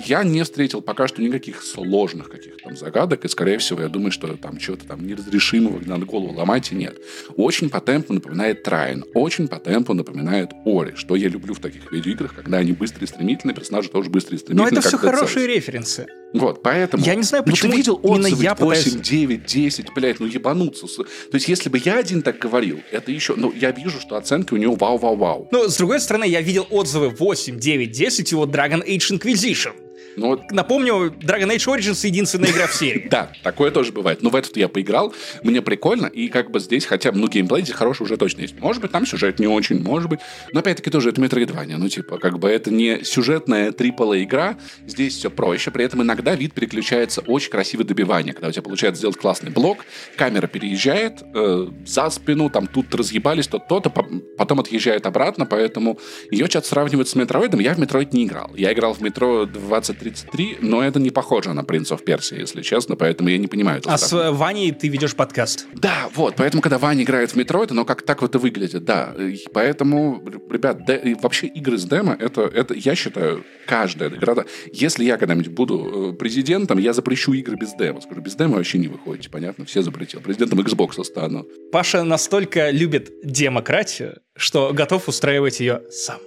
[0.05, 4.11] Я не встретил пока что никаких сложных каких-то там загадок, и, скорее всего, я думаю,
[4.11, 6.97] что там чего-то там неразрешимого надо голову ломать, и нет.
[7.35, 11.91] Очень по темпу напоминает Трайн, очень по темпу напоминает Ори, что я люблю в таких
[11.91, 14.71] видеоиграх, когда они быстрые и стремительные, персонажи тоже быстрые и стремительные.
[14.71, 16.07] Но это все хорошие референсы.
[16.33, 17.03] Вот, поэтому...
[17.03, 19.07] Я не знаю, почему ну, ты видел отзывы я 8, пытаюсь...
[19.07, 20.87] 9, 10, блядь, ну ебануться.
[20.87, 23.35] То есть, если бы я один так говорил, это еще...
[23.35, 25.47] Ну, я вижу, что оценки у него вау-вау-вау.
[25.51, 29.73] Ну, с другой стороны, я видел отзывы 8, 9, 10 его Dragon Age Inquisition.
[30.15, 30.51] Ну, вот...
[30.51, 33.07] Напомню, Dragon Age Origins единственная игра в серии.
[33.11, 34.21] Да, такое тоже бывает.
[34.21, 37.63] Но в этот я поиграл, мне прикольно, и как бы здесь хотя бы, ну, геймплей
[37.63, 38.57] здесь хороший уже точно есть.
[38.59, 40.19] Может быть, там сюжет не очень, может быть.
[40.53, 41.77] Но опять-таки тоже это Metroidvania.
[41.77, 44.57] Ну, типа, как бы это не сюжетная AAA игра,
[44.87, 45.71] здесь все проще.
[45.71, 49.79] При этом иногда вид переключается очень красивое добивание, когда у тебя получается сделать классный блок,
[50.15, 55.99] камера переезжает э, за спину, там тут разъебались, то то-то, потом отъезжает обратно, поэтому
[56.31, 57.59] ее часто сравнивают с Metroid ом.
[57.59, 58.51] Я в Metroid не играл.
[58.55, 63.29] Я играл в Метро 2033, но это не похоже на «Принцев Персии», если честно, поэтому
[63.29, 63.81] я не понимаю.
[63.85, 65.67] А с Ваней ты ведешь подкаст.
[65.75, 68.83] Да, вот, поэтому, когда Ваня играет в метро, это, ну, как так вот и выглядит,
[68.83, 69.13] да.
[69.17, 74.45] И поэтому, ребят, де, вообще игры с демо, это, это, я считаю, каждая игра...
[74.73, 78.01] Если я когда-нибудь буду э, президентом, я запрещу игры без демо.
[78.01, 79.65] Скажу, без демо вообще не выходите, понятно?
[79.65, 80.21] Все запретил.
[80.21, 81.45] Президентом Xbox стану.
[81.71, 86.19] Паша настолько любит демократию, что готов устраивать ее сам.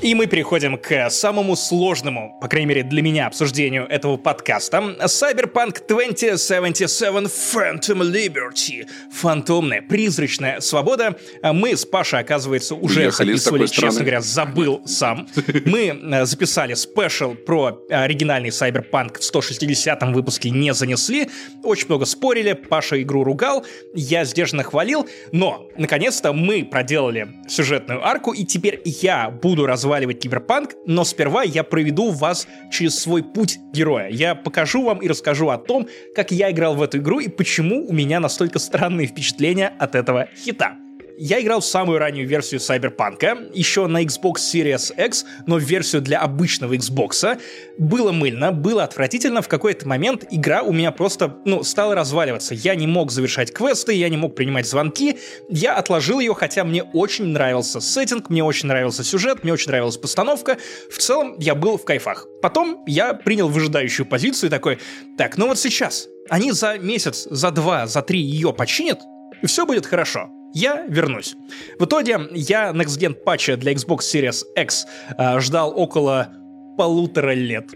[0.00, 4.94] И мы переходим к самому сложному, по крайней мере для меня, обсуждению этого подкаста.
[5.06, 8.86] Cyberpunk 2077 Phantom Liberty.
[9.12, 11.16] Фантомная, призрачная свобода.
[11.42, 15.26] Мы с Пашей, оказывается, уже Уехали записывали, честно говоря, забыл сам.
[15.64, 21.28] Мы э, записали спешл про оригинальный Cyberpunk в 160 выпуске, не занесли.
[21.64, 28.32] Очень много спорили, Паша игру ругал, я сдержанно хвалил, но, наконец-то, мы проделали сюжетную арку,
[28.32, 33.58] и теперь я буду разводить разваливать киберпанк, но сперва я проведу вас через свой путь
[33.72, 34.08] героя.
[34.10, 37.86] Я покажу вам и расскажу о том, как я играл в эту игру и почему
[37.88, 40.76] у меня настолько странные впечатления от этого хита.
[41.20, 46.00] Я играл в самую раннюю версию Cyberpunk, еще на Xbox Series X, но в версию
[46.00, 47.40] для обычного Xbox.
[47.76, 49.42] Было мыльно, было отвратительно.
[49.42, 52.54] В какой-то момент игра у меня просто, ну, стала разваливаться.
[52.54, 55.18] Я не мог завершать квесты, я не мог принимать звонки.
[55.48, 59.96] Я отложил ее, хотя мне очень нравился сеттинг, мне очень нравился сюжет, мне очень нравилась
[59.96, 60.56] постановка.
[60.88, 62.28] В целом, я был в кайфах.
[62.42, 64.78] Потом я принял выжидающую позицию и такой,
[65.16, 69.00] так, ну вот сейчас, они за месяц, за два, за три ее починят,
[69.42, 71.34] и все будет хорошо я вернусь.
[71.78, 76.28] В итоге я Next Gen патча для Xbox Series X э, ждал около
[76.76, 77.66] полутора лет.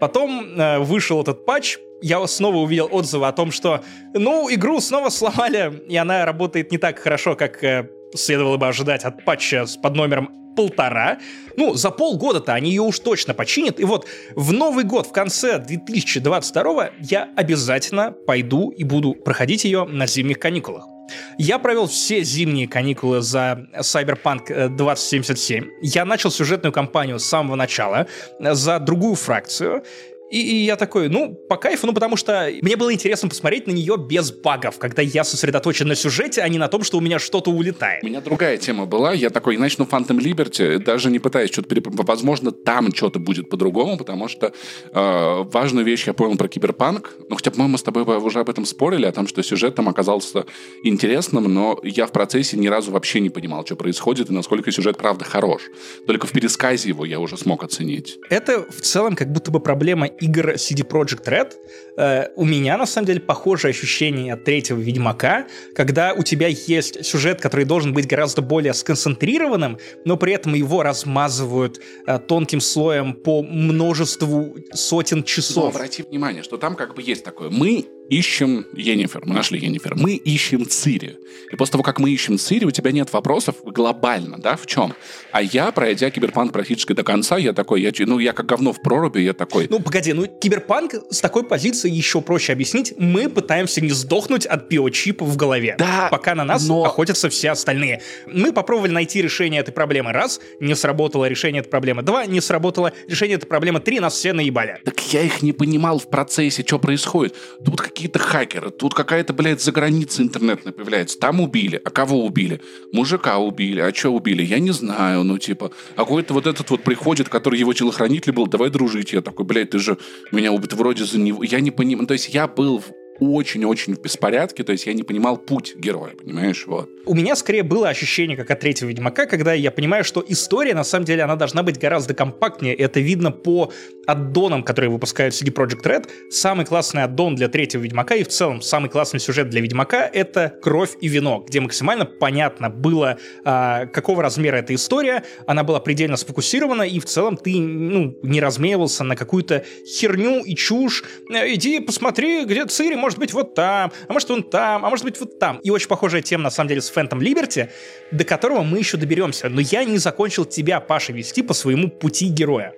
[0.00, 3.82] Потом э, вышел этот патч, я снова увидел отзывы о том, что,
[4.14, 9.04] ну, игру снова сломали, и она работает не так хорошо, как э, следовало бы ожидать
[9.04, 11.18] от патча с под номером полтора.
[11.56, 13.78] Ну, за полгода-то они ее уж точно починят.
[13.80, 19.84] И вот в Новый год, в конце 2022 я обязательно пойду и буду проходить ее
[19.84, 20.97] на зимних каникулах.
[21.38, 25.66] Я провел все зимние каникулы за Cyberpunk 2077.
[25.82, 28.06] Я начал сюжетную кампанию с самого начала
[28.38, 29.84] за другую фракцию.
[30.30, 33.72] И, и я такой, ну, по кайфу, ну, потому что мне было интересно посмотреть на
[33.72, 37.18] нее без багов, когда я сосредоточен на сюжете, а не на том, что у меня
[37.18, 38.02] что-то улетает.
[38.02, 39.12] У меня другая тема была.
[39.12, 41.88] Я такой, начну Phantom Liberty, даже не пытаясь что-то переп...
[41.88, 44.52] Возможно, там что-то будет по-другому, потому что
[44.92, 47.16] э, важную вещь я понял про киберпанк.
[47.28, 49.88] Ну, хотя, по-моему, мы с тобой уже об этом спорили, о том, что сюжет там
[49.88, 50.44] оказался
[50.84, 54.98] интересным, но я в процессе ни разу вообще не понимал, что происходит и насколько сюжет,
[54.98, 55.62] правда, хорош.
[56.06, 58.18] Только в пересказе его я уже смог оценить.
[58.30, 61.52] Это в целом как будто бы проблема игр CD Projekt Red,
[61.96, 67.04] э, у меня, на самом деле, похожее ощущение от третьего Ведьмака, когда у тебя есть
[67.04, 73.14] сюжет, который должен быть гораздо более сконцентрированным, но при этом его размазывают э, тонким слоем
[73.14, 75.74] по множеству сотен часов.
[75.74, 77.50] Но обрати внимание, что там как бы есть такое.
[77.50, 81.16] Мы ищем Енифер, мы нашли Енифер, мы ищем Цири.
[81.52, 84.94] И после того, как мы ищем Цири, у тебя нет вопросов глобально, да, в чем?
[85.32, 88.82] А я, пройдя киберпанк практически до конца, я такой, я, ну, я как говно в
[88.82, 89.66] проруби, я такой...
[89.70, 92.94] Ну, погоди, ну, киберпанк с такой позиции еще проще объяснить.
[92.96, 96.84] Мы пытаемся не сдохнуть от биочипа в голове, да, пока на нас но...
[96.84, 98.02] охотятся все остальные.
[98.26, 102.92] Мы попробовали найти решение этой проблемы раз, не сработало решение этой проблемы два, не сработало
[103.06, 104.80] решение этой проблемы три, нас все наебали.
[104.84, 107.34] Так я их не понимал в процессе, что происходит.
[107.64, 111.18] Тут какие-то хакеры, тут какая-то, блядь, за границей интернетная появляется.
[111.18, 111.80] Там убили.
[111.84, 112.60] А кого убили?
[112.92, 113.80] Мужика убили.
[113.80, 114.44] А что убили?
[114.44, 115.24] Я не знаю.
[115.24, 119.12] Ну, типа, а какой-то вот этот вот приходит, который его телохранитель был, давай дружить.
[119.12, 119.98] Я такой, блядь, ты же
[120.30, 121.42] меня убит вроде за него.
[121.42, 122.06] Я не понимаю.
[122.06, 122.84] То есть я был
[123.20, 126.88] очень-очень в беспорядке, то есть я не понимал путь героя, понимаешь, вот.
[127.06, 130.84] У меня скорее было ощущение, как от третьего Ведьмака, когда я понимаю, что история, на
[130.84, 133.72] самом деле, она должна быть гораздо компактнее, это видно по
[134.06, 136.08] аддонам, которые выпускают CD Projekt Red.
[136.30, 140.54] Самый классный аддон для третьего Ведьмака и в целом самый классный сюжет для Ведьмака— это
[140.62, 146.16] «Кровь и вино», где максимально понятно было, а, какого размера эта история, она была предельно
[146.16, 151.04] сфокусирована, и в целом ты ну, не размеивался на какую-то херню и чушь.
[151.30, 155.18] Э, иди посмотри, где Цири, быть, вот там, а может, он там, а может быть,
[155.20, 155.58] вот там.
[155.58, 157.70] И очень похожая тема, на самом деле, с Phantom Liberty,
[158.10, 159.48] до которого мы еще доберемся.
[159.48, 162.74] Но я не закончил тебя, Паша, вести по своему пути героя.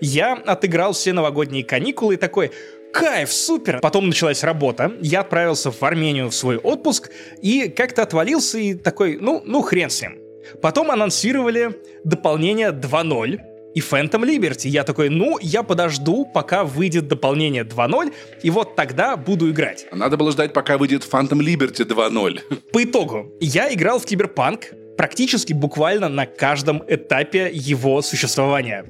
[0.00, 2.52] Я отыграл все новогодние каникулы и такой,
[2.92, 3.80] кайф, супер.
[3.80, 7.10] Потом началась работа, я отправился в Армению в свой отпуск
[7.42, 10.18] и как-то отвалился и такой, ну, ну хрен с ним.
[10.62, 13.38] Потом анонсировали дополнение 2.0,
[13.78, 14.68] и Phantom Liberty.
[14.68, 19.86] Я такой, ну, я подожду, пока выйдет дополнение 2.0, и вот тогда буду играть.
[19.92, 22.40] Надо было ждать, пока выйдет Phantom Liberty 2.0.
[22.72, 28.84] По итогу, я играл в Киберпанк практически буквально на каждом этапе его существования.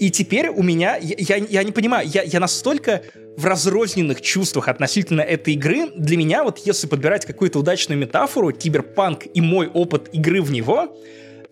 [0.00, 3.02] И теперь у меня, я, я, я не понимаю, я, я настолько
[3.36, 5.90] в разрозненных чувствах относительно этой игры.
[5.94, 10.96] Для меня, вот если подбирать какую-то удачную метафору, киберпанк и мой опыт игры в него,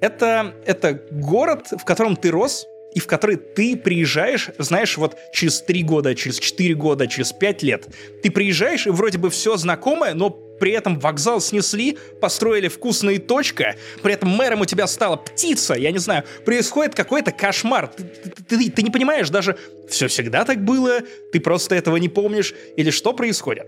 [0.05, 5.63] это, это город, в котором ты рос, и в который ты приезжаешь, знаешь, вот через
[5.63, 7.89] три года, через четыре года, через пять лет.
[8.23, 13.75] Ты приезжаешь, и вроде бы все знакомое, но при этом вокзал снесли, построили вкусные точка,
[14.03, 17.89] при этом мэром у тебя стала птица, я не знаю, происходит какой-то кошмар.
[17.89, 19.57] Ты, ты, ты, ты не понимаешь даже,
[19.89, 21.01] все всегда так было,
[21.33, 23.67] ты просто этого не помнишь, или что происходит.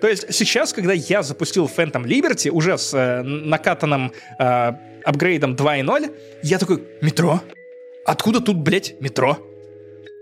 [0.00, 4.72] То есть сейчас, когда я запустил Phantom Liberty уже с э, накатанным э,
[5.06, 7.40] апгрейдом 2.0, я такой, метро?
[8.04, 9.38] Откуда тут, блядь, метро?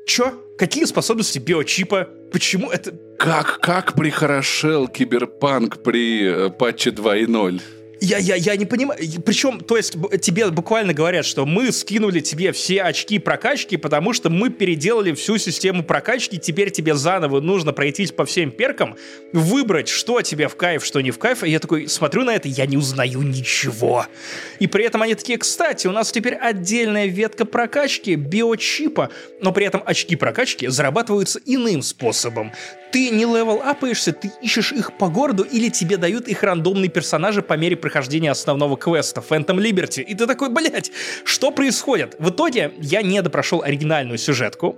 [0.07, 0.33] Чё?
[0.59, 2.09] Какие способности биочипа?
[2.31, 2.93] Почему это...
[3.19, 7.61] Как, как прихорошел киберпанк при э, патче 2.0?
[8.05, 9.01] Я, я, я не понимаю.
[9.25, 14.29] Причем, то есть, тебе буквально говорят, что мы скинули тебе все очки прокачки, потому что
[14.29, 18.97] мы переделали всю систему прокачки, теперь тебе заново нужно пройтись по всем перкам,
[19.33, 21.45] выбрать, что тебе в кайф, что не в кайф.
[21.45, 24.07] И я такой смотрю на это, я не узнаю ничего.
[24.59, 29.09] И при этом они такие, кстати, у нас теперь отдельная ветка прокачки биочипа,
[29.41, 32.53] но при этом очки прокачки зарабатываются иным способом.
[32.93, 36.89] Ты не level up аешься, ты ищешь их по городу или тебе дают их рандомные
[36.89, 40.03] персонажи по мере прохождения основного квеста Phantom Liberty.
[40.03, 40.91] И ты такой, блять,
[41.25, 42.17] что происходит?
[42.19, 44.77] В итоге я не допрошел оригинальную сюжетку,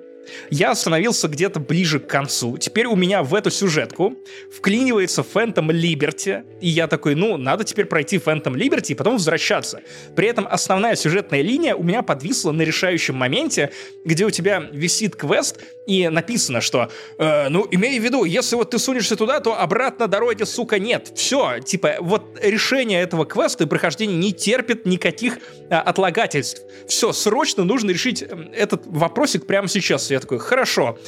[0.51, 2.59] я остановился где-то ближе к концу.
[2.59, 4.17] Теперь у меня в эту сюжетку
[4.53, 9.81] вклинивается Phantom Liberty, и я такой, ну, надо теперь пройти Phantom Liberty и потом возвращаться.
[10.15, 13.71] При этом основная сюжетная линия у меня подвисла на решающем моменте,
[14.05, 18.71] где у тебя висит квест, и написано, что, э, ну, имей в виду, если вот
[18.71, 21.13] ты сунешься туда, то обратно дороги, сука, нет.
[21.15, 25.39] Все, типа, вот решение этого квеста и прохождения не терпит никаких
[25.71, 26.63] а, отлагательств.
[26.89, 30.11] Все, срочно нужно решить этот вопросик прямо сейчас.
[30.11, 30.99] Я такой, хорошо,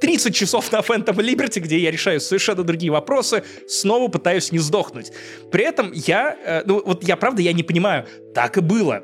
[0.00, 4.58] 30 а, часов на Phantom Liberty, где я решаю совершенно другие вопросы, снова пытаюсь не
[4.58, 5.12] сдохнуть.
[5.50, 9.02] При этом я, э, ну, вот я правда, я не понимаю, так и было.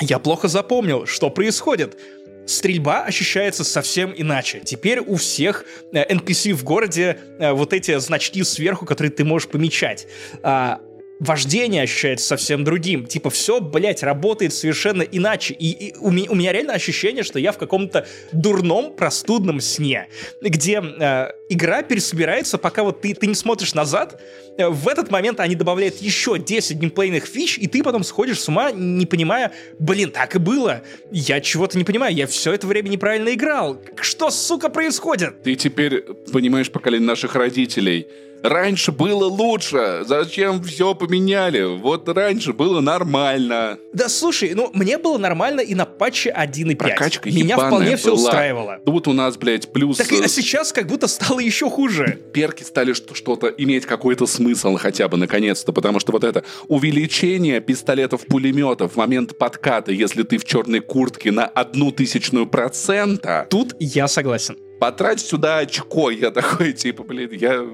[0.00, 1.98] Я плохо запомнил, что происходит
[2.46, 4.60] стрельба ощущается совсем иначе.
[4.64, 9.48] Теперь у всех NPC э, в городе э, вот эти значки сверху, которые ты можешь
[9.48, 10.06] помечать.
[10.42, 10.80] А,
[11.18, 13.06] вождение ощущается совсем другим.
[13.06, 15.54] Типа, все, блядь, работает совершенно иначе.
[15.54, 20.08] И, и у, меня, у меня реально ощущение, что я в каком-то дурном, простудном сне,
[20.40, 24.20] где э, игра пересобирается, пока вот ты, ты не смотришь назад.
[24.58, 28.48] Э, в этот момент они добавляют еще 10 геймплейных фич, и ты потом сходишь с
[28.48, 30.82] ума, не понимая, блин, так и было.
[31.10, 33.80] Я чего-то не понимаю, я все это время неправильно играл.
[34.00, 35.42] Что, сука, происходит?
[35.42, 36.02] Ты теперь
[36.32, 38.08] понимаешь поколение наших родителей
[38.42, 40.02] Раньше было лучше.
[40.06, 41.62] Зачем все поменяли?
[41.62, 43.78] Вот раньше было нормально.
[43.92, 46.76] Да слушай, ну мне было нормально и на патче 1.5.
[46.76, 48.78] Прокачка Меня вполне все устраивало.
[48.84, 49.96] Тут у нас, блядь, плюс...
[49.96, 52.20] Так а сейчас как будто стало еще хуже.
[52.32, 58.92] Перки стали что-то иметь какой-то смысл хотя бы наконец-то, потому что вот это увеличение пистолетов-пулеметов
[58.92, 63.46] в момент подката, если ты в черной куртке на одну тысячную процента...
[63.50, 66.10] Тут я согласен потрать сюда очко.
[66.26, 67.66] Я такой, типа, блин, я,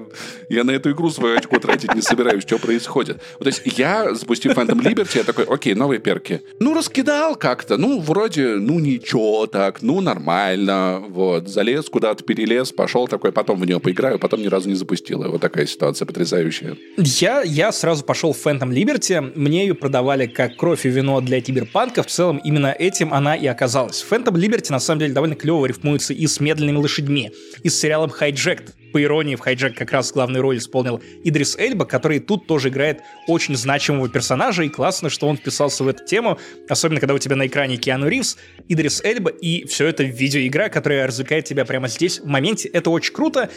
[0.49, 3.21] я на эту игру свое очко тратить не собираюсь, что происходит.
[3.39, 6.41] То есть я, запустив Phantom Liberty, я такой, окей, новые перки.
[6.59, 13.07] Ну, раскидал как-то, ну, вроде, ну, ничего так, ну, нормально, вот, залез куда-то, перелез, пошел
[13.07, 15.23] такой, потом в нее поиграю, потом ни разу не запустил.
[15.23, 16.77] Вот такая ситуация потрясающая.
[16.97, 21.41] Я, я сразу пошел в Phantom Liberty, мне ее продавали как кровь и вино для
[21.41, 24.05] киберпанка, в целом именно этим она и оказалась.
[24.09, 27.31] Phantom Liberty, на самом деле, довольно клево рифмуется и с медленными лошадями, лошадьми.
[27.63, 28.73] И с сериалом «Хайджект».
[28.93, 33.01] По иронии, в «Хайджек» как раз главную роль исполнил Идрис Эльба, который тут тоже играет
[33.27, 36.37] очень значимого персонажа, и классно, что он вписался в эту тему,
[36.69, 38.37] особенно когда у тебя на экране Киану Ривз,
[38.67, 42.69] Идрис Эльба, и все это видеоигра, которая развлекает тебя прямо здесь, в моменте.
[42.69, 43.49] Это очень круто.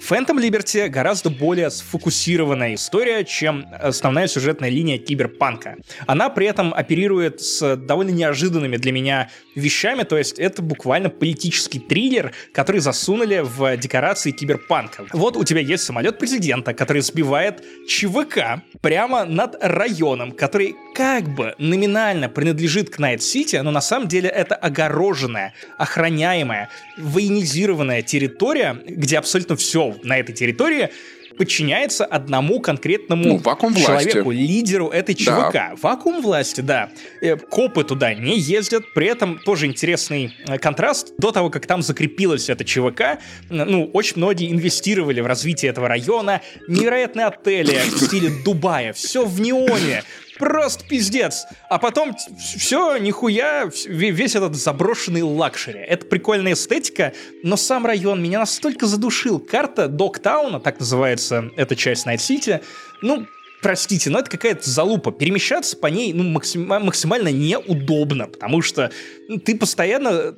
[0.00, 5.76] Phantom Liberty гораздо более сфокусированная история, чем основная сюжетная линия киберпанка.
[6.06, 11.78] Она при этом оперирует с довольно неожиданными для меня вещами, то есть это буквально политический
[11.78, 15.06] триллер, который засунули в декорации киберпанка.
[15.12, 21.54] Вот у тебя есть самолет президента, который сбивает ЧВК прямо над районом, который как бы
[21.56, 26.68] номинально принадлежит к Найт-Сити, но на самом деле это огороженная, охраняемая,
[26.98, 30.90] военизированная территория, где абсолютно все на этой территории
[31.38, 34.40] подчиняется одному конкретному ну, вакуум человеку, власти.
[34.40, 35.52] лидеру этой ЧВК.
[35.54, 35.72] Да.
[35.80, 36.90] Вакуум власти, да.
[37.22, 41.14] Э, копы туда не ездят, при этом тоже интересный э, контраст.
[41.16, 46.42] До того, как там закрепилась эта ЧВК, ну, очень многие инвестировали в развитие этого района.
[46.68, 50.02] Невероятные отели в стиле Дубая, все в неоне,
[50.40, 51.46] просто пиздец.
[51.68, 55.78] А потом все, нихуя, весь этот заброшенный лакшери.
[55.78, 57.12] Это прикольная эстетика,
[57.44, 59.38] но сам район меня настолько задушил.
[59.38, 62.62] Карта Догтауна, так называется эта часть Найт-Сити,
[63.02, 63.26] ну,
[63.60, 65.12] простите, но это какая-то залупа.
[65.12, 68.90] Перемещаться по ней ну, максим, максимально неудобно, потому что
[69.28, 70.34] ну, ты постоянно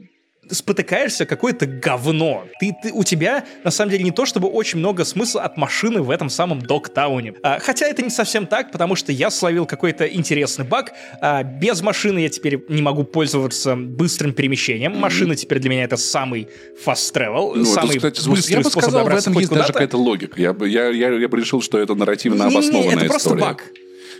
[0.52, 2.44] спотыкаешься какое-то говно.
[2.60, 6.02] Ты, ты, у тебя, на самом деле, не то чтобы очень много смысла от машины
[6.02, 7.34] в этом самом Догтауне.
[7.42, 10.92] А, хотя это не совсем так, потому что я словил какой-то интересный баг.
[11.20, 14.96] А, без машины я теперь не могу пользоваться быстрым перемещением.
[14.96, 16.48] Машина теперь для меня это самый
[16.84, 19.52] fast travel, ну, самый это, кстати, быстрый я бы способ сказал, добраться в этом есть
[19.52, 20.40] даже какая-то логика.
[20.40, 23.08] Я бы, я, я, я бы решил, что это нарративно обоснованная не, это история.
[23.08, 23.64] просто баг.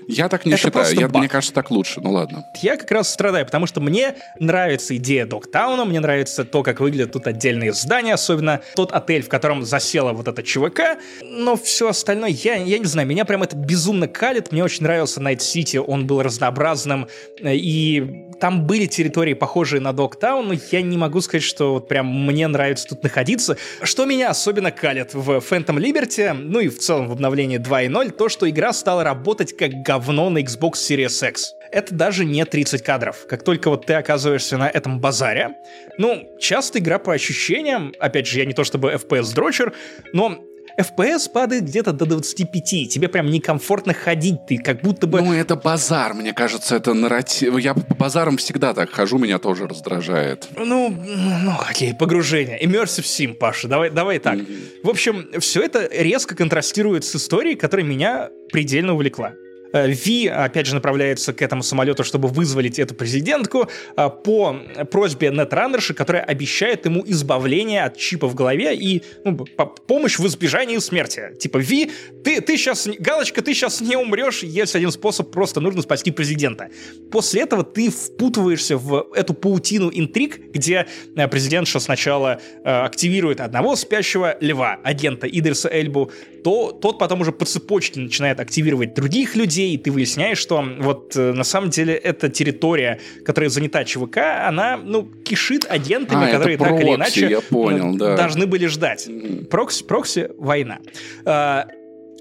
[0.09, 0.95] Я так не Это считаю.
[0.95, 1.21] Я, баг.
[1.21, 2.01] мне кажется, так лучше.
[2.01, 2.45] Ну ладно.
[2.61, 7.13] Я как раз страдаю, потому что мне нравится идея Доктауна, мне нравится то, как выглядят
[7.13, 12.31] тут отдельные здания, особенно тот отель, в котором засела вот эта ЧВК, но все остальное,
[12.31, 16.07] я, я не знаю, меня прям это безумно калит, мне очень нравился Найт Сити, он
[16.07, 17.09] был разнообразным,
[17.41, 21.89] э, и там были территории, похожие на Доктаун, но я не могу сказать, что вот
[21.89, 23.57] прям мне нравится тут находиться.
[23.83, 28.29] Что меня особенно калит в Phantom Liberty, ну и в целом в обновлении 2.0, то,
[28.29, 31.53] что игра стала работать как говно на Xbox Series X.
[31.71, 33.27] Это даже не 30 кадров.
[33.29, 35.51] Как только вот ты оказываешься на этом базаре,
[35.99, 39.75] ну, часто игра по ощущениям, опять же, я не то чтобы FPS-дрочер,
[40.15, 40.39] но
[40.81, 45.21] FPS падает где-то до 25, тебе прям некомфортно ходить, ты как будто бы...
[45.21, 47.59] Ну, это базар, мне кажется, это нарратив.
[47.59, 50.49] Я по базарам всегда так хожу, меня тоже раздражает.
[50.57, 52.59] Ну, ну, окей, погружение.
[52.63, 54.39] Immersive Sim, Паша, давай, давай так.
[54.83, 59.33] В общем, все это резко контрастирует с историей, которая меня предельно увлекла.
[59.73, 64.57] Э, Ви, опять же, направляется к этому самолету, чтобы вызволить эту президентку э, по
[64.91, 70.27] просьбе нетраннерши, которая обещает ему избавление от чипа в голове и ну, по- помощь в
[70.27, 71.23] избежании смерти.
[71.39, 71.91] Типа, Ви,
[72.25, 76.69] ты, ты сейчас, галочка, ты сейчас не умрешь, есть один способ, просто нужно спасти президента.
[77.11, 80.87] После этого ты впутываешься в эту паутину интриг, где
[81.17, 86.11] э, президентша сначала э, активирует одного спящего льва, агента Идриса Эльбу,
[86.45, 91.17] то тот потом уже по цепочке начинает активировать других людей, и ты выясняешь, что вот
[91.17, 96.59] э, на самом деле эта территория, которая занята ЧВК, она, ну, кишит агентами, А, которые
[96.59, 98.17] так или прокси, иначе я понял, ну, да.
[98.17, 99.09] должны были ждать.
[99.51, 100.79] Прокси, прокси— война.
[101.25, 101.67] А,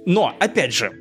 [0.05, 0.91] но, опять же,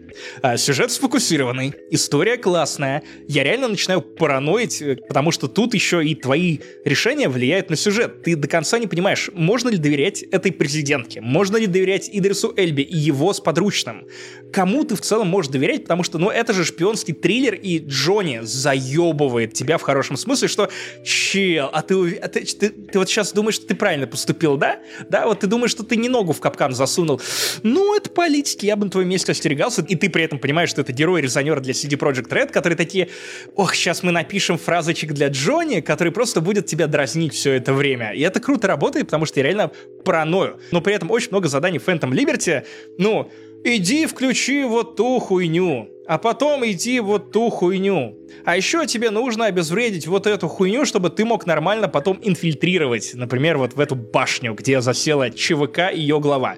[0.43, 3.03] а, сюжет сфокусированный, история классная.
[3.29, 8.23] Я реально начинаю параноить, э, потому что тут еще и твои решения влияют на сюжет.
[8.23, 12.83] Ты до конца не понимаешь, можно ли доверять этой президентке, можно ли доверять Идрису Эльбе
[12.83, 14.07] и его сподручным.
[14.53, 18.41] Кому ты в целом можешь доверять, потому что, ну, это же шпионский триллер, и Джонни
[18.43, 20.71] заебывает тебя в хорошем смысле, что,
[21.05, 24.81] чел, а ты, а ты, ты- ты вот сейчас думаешь, что ты правильно поступил, да?
[25.09, 27.21] Да, вот ты думаешь, что ты не ногу в капкан засунул.
[27.63, 30.81] Ну, это политики, я бы на твоем месте остерегался, и ты при этом понимаешь, что
[30.81, 33.09] это герой-резонер для CD Projekt Red, которые такие,
[33.55, 38.13] ох, сейчас мы напишем фразочек для Джонни, который просто будет тебя дразнить все это время.
[38.13, 39.71] И это круто работает, потому что я реально
[40.05, 40.59] параною.
[40.73, 42.65] Но при этом очень много заданий в Phantom Liberty,
[42.99, 43.31] ну,
[43.65, 48.19] иди включи вот ту хуйню, а потом иди вот ту хуйню.
[48.45, 53.59] А еще тебе нужно обезвредить вот эту хуйню, чтобы ты мог нормально потом инфильтрировать, например,
[53.59, 56.57] вот в эту башню, где засела ЧВК и ее глава.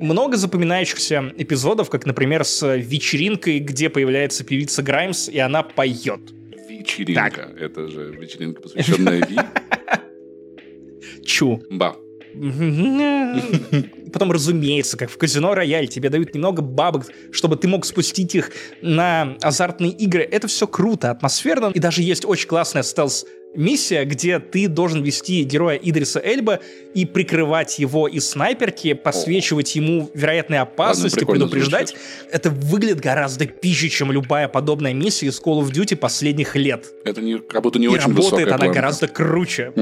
[0.00, 6.20] Много запоминающихся эпизодов, как, например, с вечеринкой, где появляется певица Граймс, и она поет.
[6.68, 7.50] Вечеринка.
[7.58, 9.36] Это же вечеринка, посвященная Ви.
[11.26, 11.62] Чу.
[11.70, 11.96] Ба.
[14.12, 18.52] Потом, разумеется, как в казино Рояль, тебе дают немного бабок, чтобы ты мог спустить их
[18.80, 20.22] на азартные игры.
[20.22, 21.70] Это все круто, атмосферно.
[21.74, 26.60] И даже есть очень классная стелс миссия, где ты должен вести героя Идриса Эльба
[26.94, 31.94] и прикрывать его из снайперки, посвечивать ему вероятные опасности, прикольно предупреждать.
[32.30, 36.86] Это выглядит гораздо пизже, чем любая подобная миссия из Call of Duty последних лет.
[37.04, 38.74] Это не, будто не И очень работает она планка.
[38.74, 39.72] гораздо круче.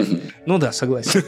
[0.47, 1.23] Ну да, согласен.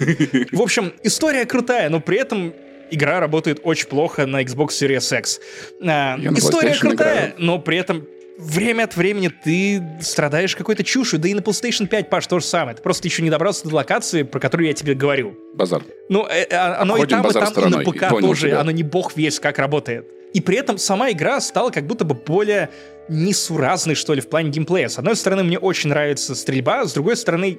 [0.52, 2.54] В общем, история крутая, но при этом
[2.90, 5.40] игра работает очень плохо на Xbox Series X.
[5.82, 8.06] А, История крутая, но при этом
[8.40, 11.18] время от времени ты страдаешь какой-то чушью.
[11.18, 12.76] Да и на PlayStation 5, Паш, то же самое.
[12.76, 15.36] Ты просто еще не добрался до локации, про которую я тебе говорю.
[15.54, 15.82] Базар.
[16.08, 17.84] Ну, э, э, оно и Обходим там, и там, и на стороной.
[17.84, 18.60] ПК Понял тоже, тебя.
[18.60, 20.06] оно не бог весь как работает.
[20.32, 22.70] И при этом сама игра стала как будто бы более
[23.08, 24.88] несуразной, что ли, в плане геймплея.
[24.88, 27.58] С одной стороны, мне очень нравится стрельба, с другой стороны,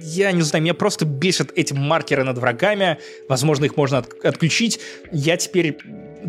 [0.00, 2.98] я не знаю, меня просто бесят эти маркеры над врагами.
[3.28, 4.80] Возможно, их можно от- отключить.
[5.12, 5.78] Я теперь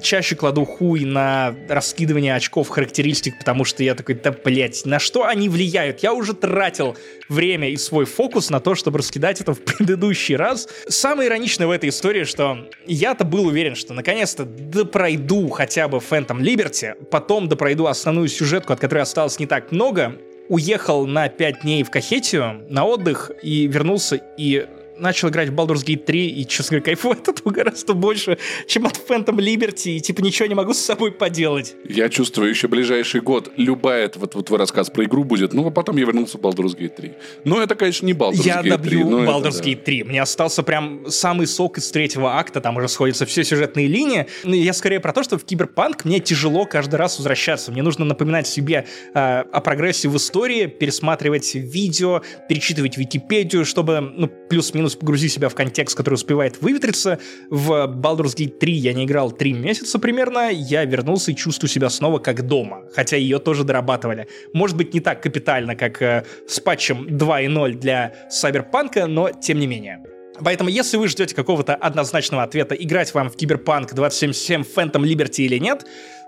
[0.01, 5.26] чаще кладу хуй на раскидывание очков характеристик, потому что я такой, да, блять, на что
[5.26, 6.03] они влияют?
[6.03, 6.95] Я уже тратил
[7.30, 10.67] время и свой фокус на то, чтобы раскидать это в предыдущий раз.
[10.88, 16.39] Самое ироничное в этой истории, что я-то был уверен, что наконец-то допройду хотя бы Phantom
[16.39, 20.15] Liberty, потом допройду основную сюжетку, от которой осталось не так много,
[20.47, 24.67] уехал на 5 дней в Кахетию на отдых и вернулся и
[24.97, 28.85] начал играть в Baldur's Gate 3 и, честно говоря, кайфую от этого гораздо больше, чем
[28.85, 31.76] от Phantom Liberty, и типа ничего не могу с собой поделать.
[31.88, 35.67] Я чувствую, еще ближайший год любая, это вот, вот твой рассказ про игру будет, ну,
[35.67, 37.13] а потом я вернулся в Baldur's Gate 3.
[37.45, 38.69] Но это, конечно, не Baldur's я Gate 3.
[38.69, 39.69] добью но это Baldur's да.
[39.69, 40.03] Gate 3.
[40.03, 44.27] Мне остался прям самый сок из третьего акта, там уже сходятся все сюжетные линии.
[44.43, 47.72] Ну, Я скорее про то, что в Киберпанк мне тяжело каждый раз возвращаться.
[47.72, 54.27] Мне нужно напоминать себе э, о прогрессе в истории, пересматривать видео, перечитывать Википедию, чтобы ну,
[54.27, 57.20] плюс-минус минус погрузи себя в контекст, который успевает выветриться.
[57.49, 61.90] В Baldur's Gate 3 я не играл 3 месяца примерно, я вернулся и чувствую себя
[61.90, 64.28] снова как дома, хотя ее тоже дорабатывали.
[64.53, 69.68] Может быть, не так капитально, как э, с патчем 2.0 для Cyberpunk, но тем не
[69.68, 70.03] менее.
[70.44, 75.57] Поэтому, если вы ждете какого-то однозначного ответа, играть вам в Киберпанк 2077 Phantom Liberty или
[75.57, 75.86] нет,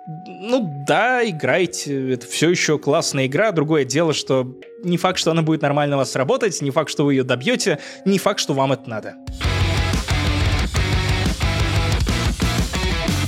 [0.07, 2.13] ну да, играйте.
[2.13, 3.51] Это все еще классная игра.
[3.51, 7.03] Другое дело, что не факт, что она будет нормально у вас работать, не факт, что
[7.03, 9.15] вы ее добьете, не факт, что вам это надо.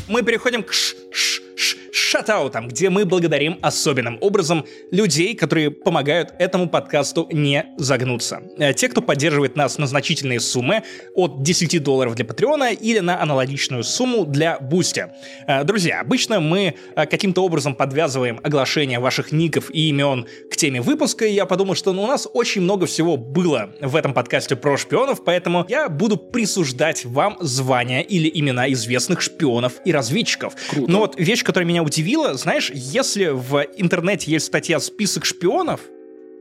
[0.10, 1.40] Мы переходим к ш ш
[2.10, 8.42] shoutоутам, где мы благодарим особенным образом людей, которые помогают этому подкасту не загнуться.
[8.58, 10.82] Э, те, кто поддерживает нас на значительные суммы
[11.14, 15.08] от 10 долларов для Patreon а или на аналогичную сумму для Boosty.
[15.48, 20.82] Э, друзья, обычно мы э, каким-то образом подвязываем оглашение ваших ников и имен к теме
[20.82, 24.56] выпуска, и я подумал, что ну, у нас очень много всего было в этом подкасте
[24.56, 30.56] про шпионов, поэтому я буду присуждать вам звания или имена известных шпионов и разведчиков.
[30.70, 30.92] Круто.
[30.92, 35.82] Но вот вещь, которая меня удивила, знаешь, если в интернете есть статья «Список шпионов»,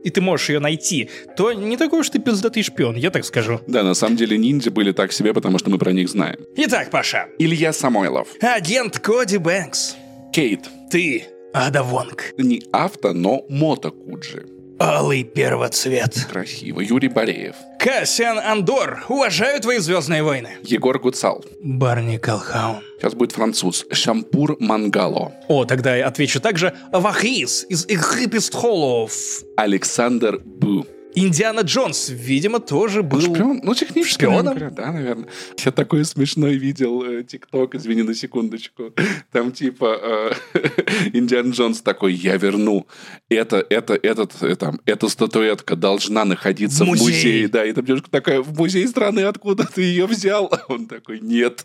[0.03, 3.59] и ты можешь ее найти, то не такой уж ты пиздатый шпион, я так скажу.
[3.67, 6.37] Да, на самом деле ниндзя были так себе, потому что мы про них знаем.
[6.55, 7.27] Итак, Паша.
[7.37, 8.27] Илья Самойлов.
[8.41, 9.95] Агент Коди Бэнкс.
[10.31, 10.61] Кейт.
[10.89, 12.33] Ты, Ада Вонг.
[12.37, 14.45] Не авто, но мото Куджи.
[14.79, 16.27] Алый первоцвет.
[16.31, 16.79] Красиво.
[16.79, 17.55] Юрий Бореев.
[17.79, 19.03] Кассиан Андор.
[19.09, 20.51] Уважаю твои звездные войны.
[20.63, 21.43] Егор Гуцал.
[21.61, 22.77] Барни Калхаун.
[22.97, 23.85] Сейчас будет француз.
[23.91, 25.33] Шампур Мангало.
[25.49, 26.73] О, тогда я отвечу также.
[26.93, 29.13] Вахис из Игрипестхолов.
[29.57, 30.85] Александр Бу.
[31.15, 33.21] Индиана Джонс, видимо, тоже был...
[33.21, 33.61] Шпион?
[33.63, 34.45] Ну, технически, шпионом?
[34.45, 35.27] наверное, да, наверное.
[35.63, 38.93] Я такой смешной видел э, ТикТок, извини на секундочку.
[39.31, 40.59] Там типа э,
[41.13, 42.85] Индиан Джонс такой, я верну.
[43.27, 47.47] Это, это, этот, э, там, эта статуэтка должна находиться в музее.
[47.47, 50.45] Да, и там девушка такая, в музей страны, откуда ты ее взял?
[50.51, 51.63] А Он такой, нет.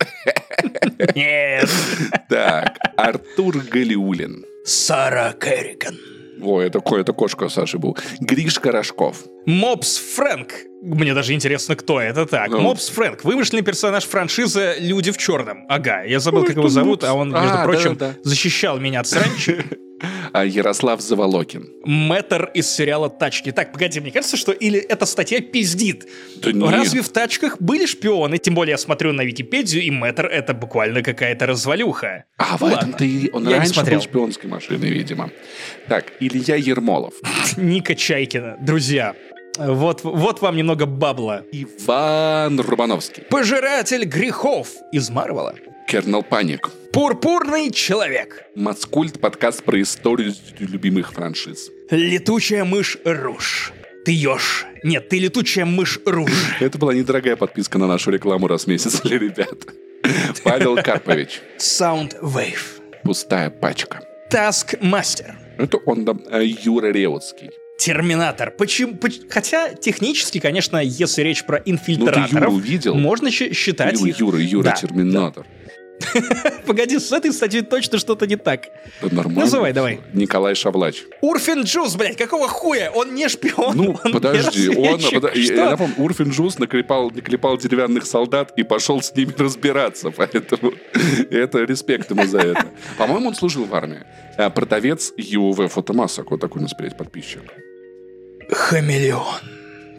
[1.15, 1.69] Нет.
[2.29, 4.45] Так, Артур Галиулин.
[4.65, 6.14] Сара Керриган.
[6.43, 7.97] О, это, ко- это кошка Саши был.
[8.20, 9.24] Гришка Рожков.
[9.47, 10.52] Мопс Фрэнк.
[10.82, 12.51] Мне даже интересно, кто это так.
[12.51, 12.61] Ну.
[12.61, 13.24] Мопс Фрэнк.
[13.24, 15.65] Вымышленный персонаж франшизы «Люди в черном».
[15.69, 17.05] Ага, я забыл, Ой, как его зовут, Мопс.
[17.05, 18.19] а он, А, между прочим, да-да-да.
[18.23, 19.56] защищал меня от сранчи.
[20.33, 21.69] А Ярослав Заволокин.
[21.85, 23.53] Мэтр из сериала «Тачки».
[23.53, 26.07] Так, погоди, мне кажется, что или эта статья пиздит.
[26.43, 26.71] Да нет.
[26.71, 28.39] Разве в «Тачках» были шпионы?
[28.39, 32.25] Тем более я смотрю на Википедию, и Мэтр— это буквально какая-то развалюха.
[32.39, 32.77] А, в Ладно.
[32.77, 33.99] этом-то и он Я раньше смотрел.
[34.01, 35.31] был шпионской машиной, видимо.
[35.89, 37.15] Так, Илья Ермолов.
[37.57, 38.59] Ника Чайкина.
[38.61, 39.15] Друзья,
[39.59, 41.43] вот, вот вам немного бабла.
[41.53, 43.23] Иван Рубановский.
[43.25, 45.55] Пожиратель грехов из Марвела.
[45.89, 46.71] Кернел Паник.
[46.95, 48.45] Пурпурный человек.
[48.55, 51.69] Мацкульт, подкаст про историю любимых франшиз.
[51.91, 53.73] Летучая мышь Руж.
[54.05, 54.65] Ты ешь.
[54.85, 56.31] Нет, ты летучая мышь Руж.
[56.61, 59.59] Это была недорогая подписка на нашу рекламу раз в месяц ребят.
[60.45, 61.41] Павел Карпович.
[61.59, 62.61] Soundwave.
[63.03, 64.01] Пустая пачка.
[64.31, 65.35] Таскмастер.
[65.59, 67.51] Это он, да, э, Юра Реутский.
[67.77, 68.53] Терминатор.
[68.53, 68.95] Почему?
[68.95, 72.95] поч- Хотя технически, конечно, если речь про Ну ты инфильтраторов, Юру видел?
[72.95, 74.21] можно считать Юра, их.
[74.21, 75.45] Юра, Юра Да, Терминатор.
[76.66, 78.66] Погоди, с этой статьей точно что-то не так.
[79.01, 79.41] Да нормально.
[79.43, 80.01] Называй, давай.
[80.12, 81.03] Николай Шавлач.
[81.21, 82.91] Урфин Джуз, блядь, какого хуя?
[82.91, 83.77] Он не шпион.
[83.77, 89.01] Ну, он подожди, он, пода- я- напомню, Урфин Джус наклепал, наклепал деревянных солдат и пошел
[89.03, 90.73] с ними разбираться, поэтому
[91.31, 92.66] это респект ему за это.
[92.99, 94.03] По-моему, он служил в армии.
[94.37, 97.43] А, Продавец ЮВ фотомасок, вот такой у нас, блядь, подписчик.
[98.51, 99.54] Хамелеон.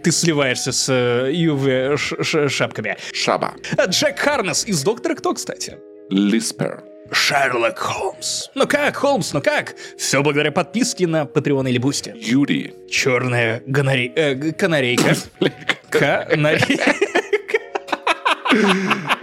[0.05, 2.95] Ты сливаешься с э, UV ш- ш- шапками.
[3.11, 3.55] Шаба.
[3.75, 5.79] А Джек Харнес из «Доктора Кто», кстати.
[6.11, 6.83] Лиспер.
[7.11, 8.49] Шерлок Холмс.
[8.53, 9.73] Ну как, Холмс, ну как?
[9.97, 12.13] Все благодаря подписке на Patreon или Boosty.
[12.15, 12.75] Юрий.
[12.87, 14.11] Черная гонари...
[14.15, 15.15] э, канарейка.
[15.89, 16.93] Канарейка.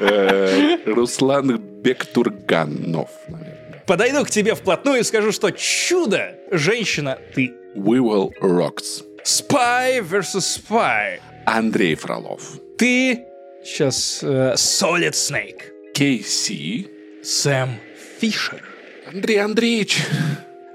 [0.01, 3.83] Э, Руслан Бектурганов, наверное.
[3.87, 7.53] Подойду к тебе вплотную и скажу, что чудо-женщина, ты.
[7.77, 9.03] We Will Rocks.
[9.25, 10.37] Spy vs.
[10.69, 11.21] Spy.
[11.47, 12.59] Андрей Фролов.
[12.79, 13.25] Ты...
[13.65, 14.21] Сейчас...
[14.23, 15.63] э, Solid Snake.
[15.95, 16.89] Кейси.
[17.23, 17.79] Сэм
[18.21, 18.63] Фишер.
[19.07, 19.99] Андрей Андреевич.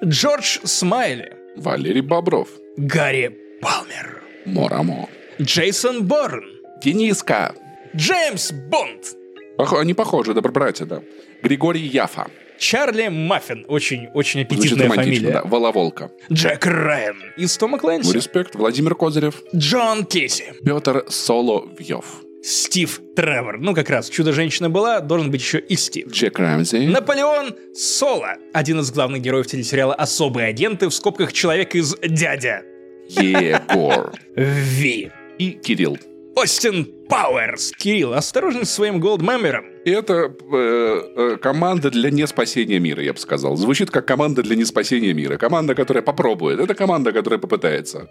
[0.04, 1.34] Джордж Смайли.
[1.58, 2.50] Валерий Бобров.
[2.78, 4.24] Гарри Палмер.
[4.46, 5.10] Морамо.
[5.42, 6.46] Джейсон Борн.
[6.82, 7.54] Дениска.
[7.96, 9.16] Джеймс Бонд.
[9.58, 11.02] Пох- Они похожи, добробратья, да.
[11.44, 12.28] Григорий Яфа.
[12.58, 13.66] Чарли Маффин.
[13.68, 15.32] Очень, очень Звучит аппетитная фамилия.
[15.32, 15.42] да.
[15.44, 16.12] Воловолка.
[16.32, 17.18] Джек Райан.
[17.38, 18.14] Из Тома Ну, Клэнси.
[18.14, 18.56] респект.
[18.56, 19.42] Владимир Козырев.
[19.56, 20.54] Джон Кейси.
[20.64, 22.06] Петр Соловьев.
[22.44, 23.58] Стив Тревор.
[23.60, 26.08] Ну, как раз, Чудо-женщина была, должен быть еще и Стив.
[26.12, 26.88] Джек Рэмзи.
[26.88, 28.36] Наполеон Соло.
[28.54, 32.62] Один из главных героев телесериала «Особые агенты» в скобках «Человек из дядя».
[33.10, 34.14] Егор.
[34.36, 35.12] Ви.
[35.38, 35.98] И Кирилл.
[36.36, 37.72] Остин Powers.
[37.78, 39.66] Кирилл, осторожно с своим голдмембером.
[39.92, 40.14] Это
[40.52, 43.56] э, э, команда для не спасения мира, я бы сказал.
[43.56, 45.38] Звучит как команда для не спасения мира.
[45.38, 46.60] Команда, которая попробует.
[46.60, 48.10] Это команда, которая попытается.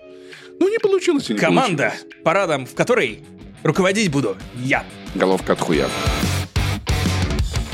[0.59, 2.17] Ну, не получилось и не Команда, получилось.
[2.25, 3.21] парадом в которой
[3.63, 4.85] руководить буду я.
[5.15, 5.87] Головка от хуя.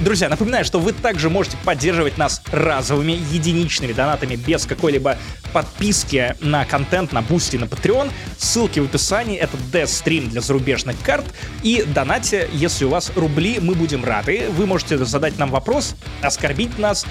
[0.03, 5.17] Друзья, напоминаю, что вы также можете поддерживать нас разовыми, единичными донатами без какой-либо
[5.53, 8.11] подписки на контент на Boosty на Patreon.
[8.37, 9.39] Ссылки в описании.
[9.39, 11.25] Это есть для зарубежных карт.
[11.63, 14.47] И донате, если у вас рубли, мы будем рады.
[14.51, 17.07] Вы можете задать нам вопрос, оскорбить нас,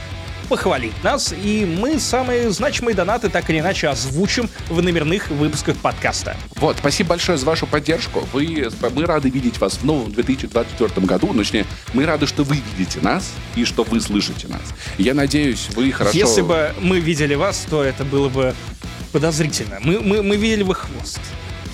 [0.52, 6.36] похвалить нас, и мы самые значимые донаты так или иначе озвучим в номерных выпусках подкаста.
[6.58, 8.28] Вот, спасибо большое за вашу поддержку.
[8.34, 11.34] Вы, мы рады видеть вас в новом 2024 году.
[11.34, 14.62] Точнее, мы рады, что вы видите нас и что вы слышите нас.
[14.98, 16.18] Я надеюсь, вы хорошо...
[16.18, 18.54] Если бы мы видели вас, то это было бы
[19.14, 19.80] подозрительно.
[19.82, 21.22] Мы, мы, мы видели бы хвост.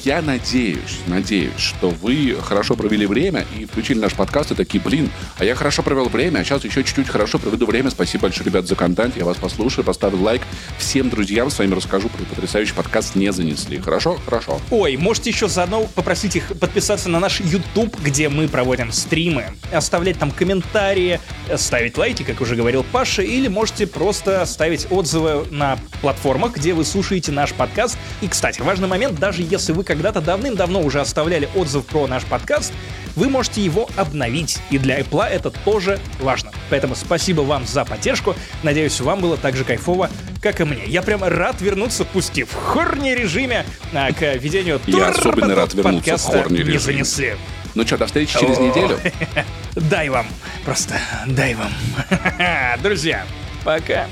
[0.03, 5.09] Я надеюсь, надеюсь, что вы хорошо провели время и включили наш подкаст и такие, блин,
[5.37, 7.89] а я хорошо провел время, а сейчас еще чуть-чуть хорошо проведу время.
[7.89, 9.17] Спасибо большое, ребят, за контент.
[9.17, 10.41] Я вас послушаю, поставлю лайк.
[10.77, 13.79] Всем друзьям с вами расскажу про потрясающий подкаст «Не занесли».
[13.79, 14.19] Хорошо?
[14.23, 14.61] Хорошо.
[14.69, 20.19] Ой, можете еще заодно попросить их подписаться на наш YouTube, где мы проводим стримы, оставлять
[20.19, 21.19] там комментарии,
[21.55, 26.85] ставить лайки, как уже говорил Паша, или можете просто ставить отзывы на платформах, где вы
[26.85, 27.97] слушаете наш подкаст.
[28.21, 32.73] И, кстати, важный момент, даже если вы когда-то давным-давно уже оставляли отзыв про наш подкаст,
[33.15, 34.59] вы можете его обновить.
[34.69, 36.51] И для Apple это тоже важно.
[36.69, 38.35] Поэтому спасибо вам за поддержку.
[38.61, 40.09] Надеюсь, вам было так же кайфово,
[40.41, 40.83] как и мне.
[40.85, 45.73] Я прям рад вернуться, пусть и в хорне режиме, а, к ведению Я особенно рад
[45.73, 46.79] вернуться в подкаста хорне не режиме.
[46.79, 47.35] занесли.
[47.73, 48.99] Ну что, до встречи через неделю.
[49.75, 50.27] Дай вам,
[50.65, 50.95] просто
[51.27, 51.71] дай вам.
[52.83, 53.25] Друзья,
[53.63, 54.07] пока.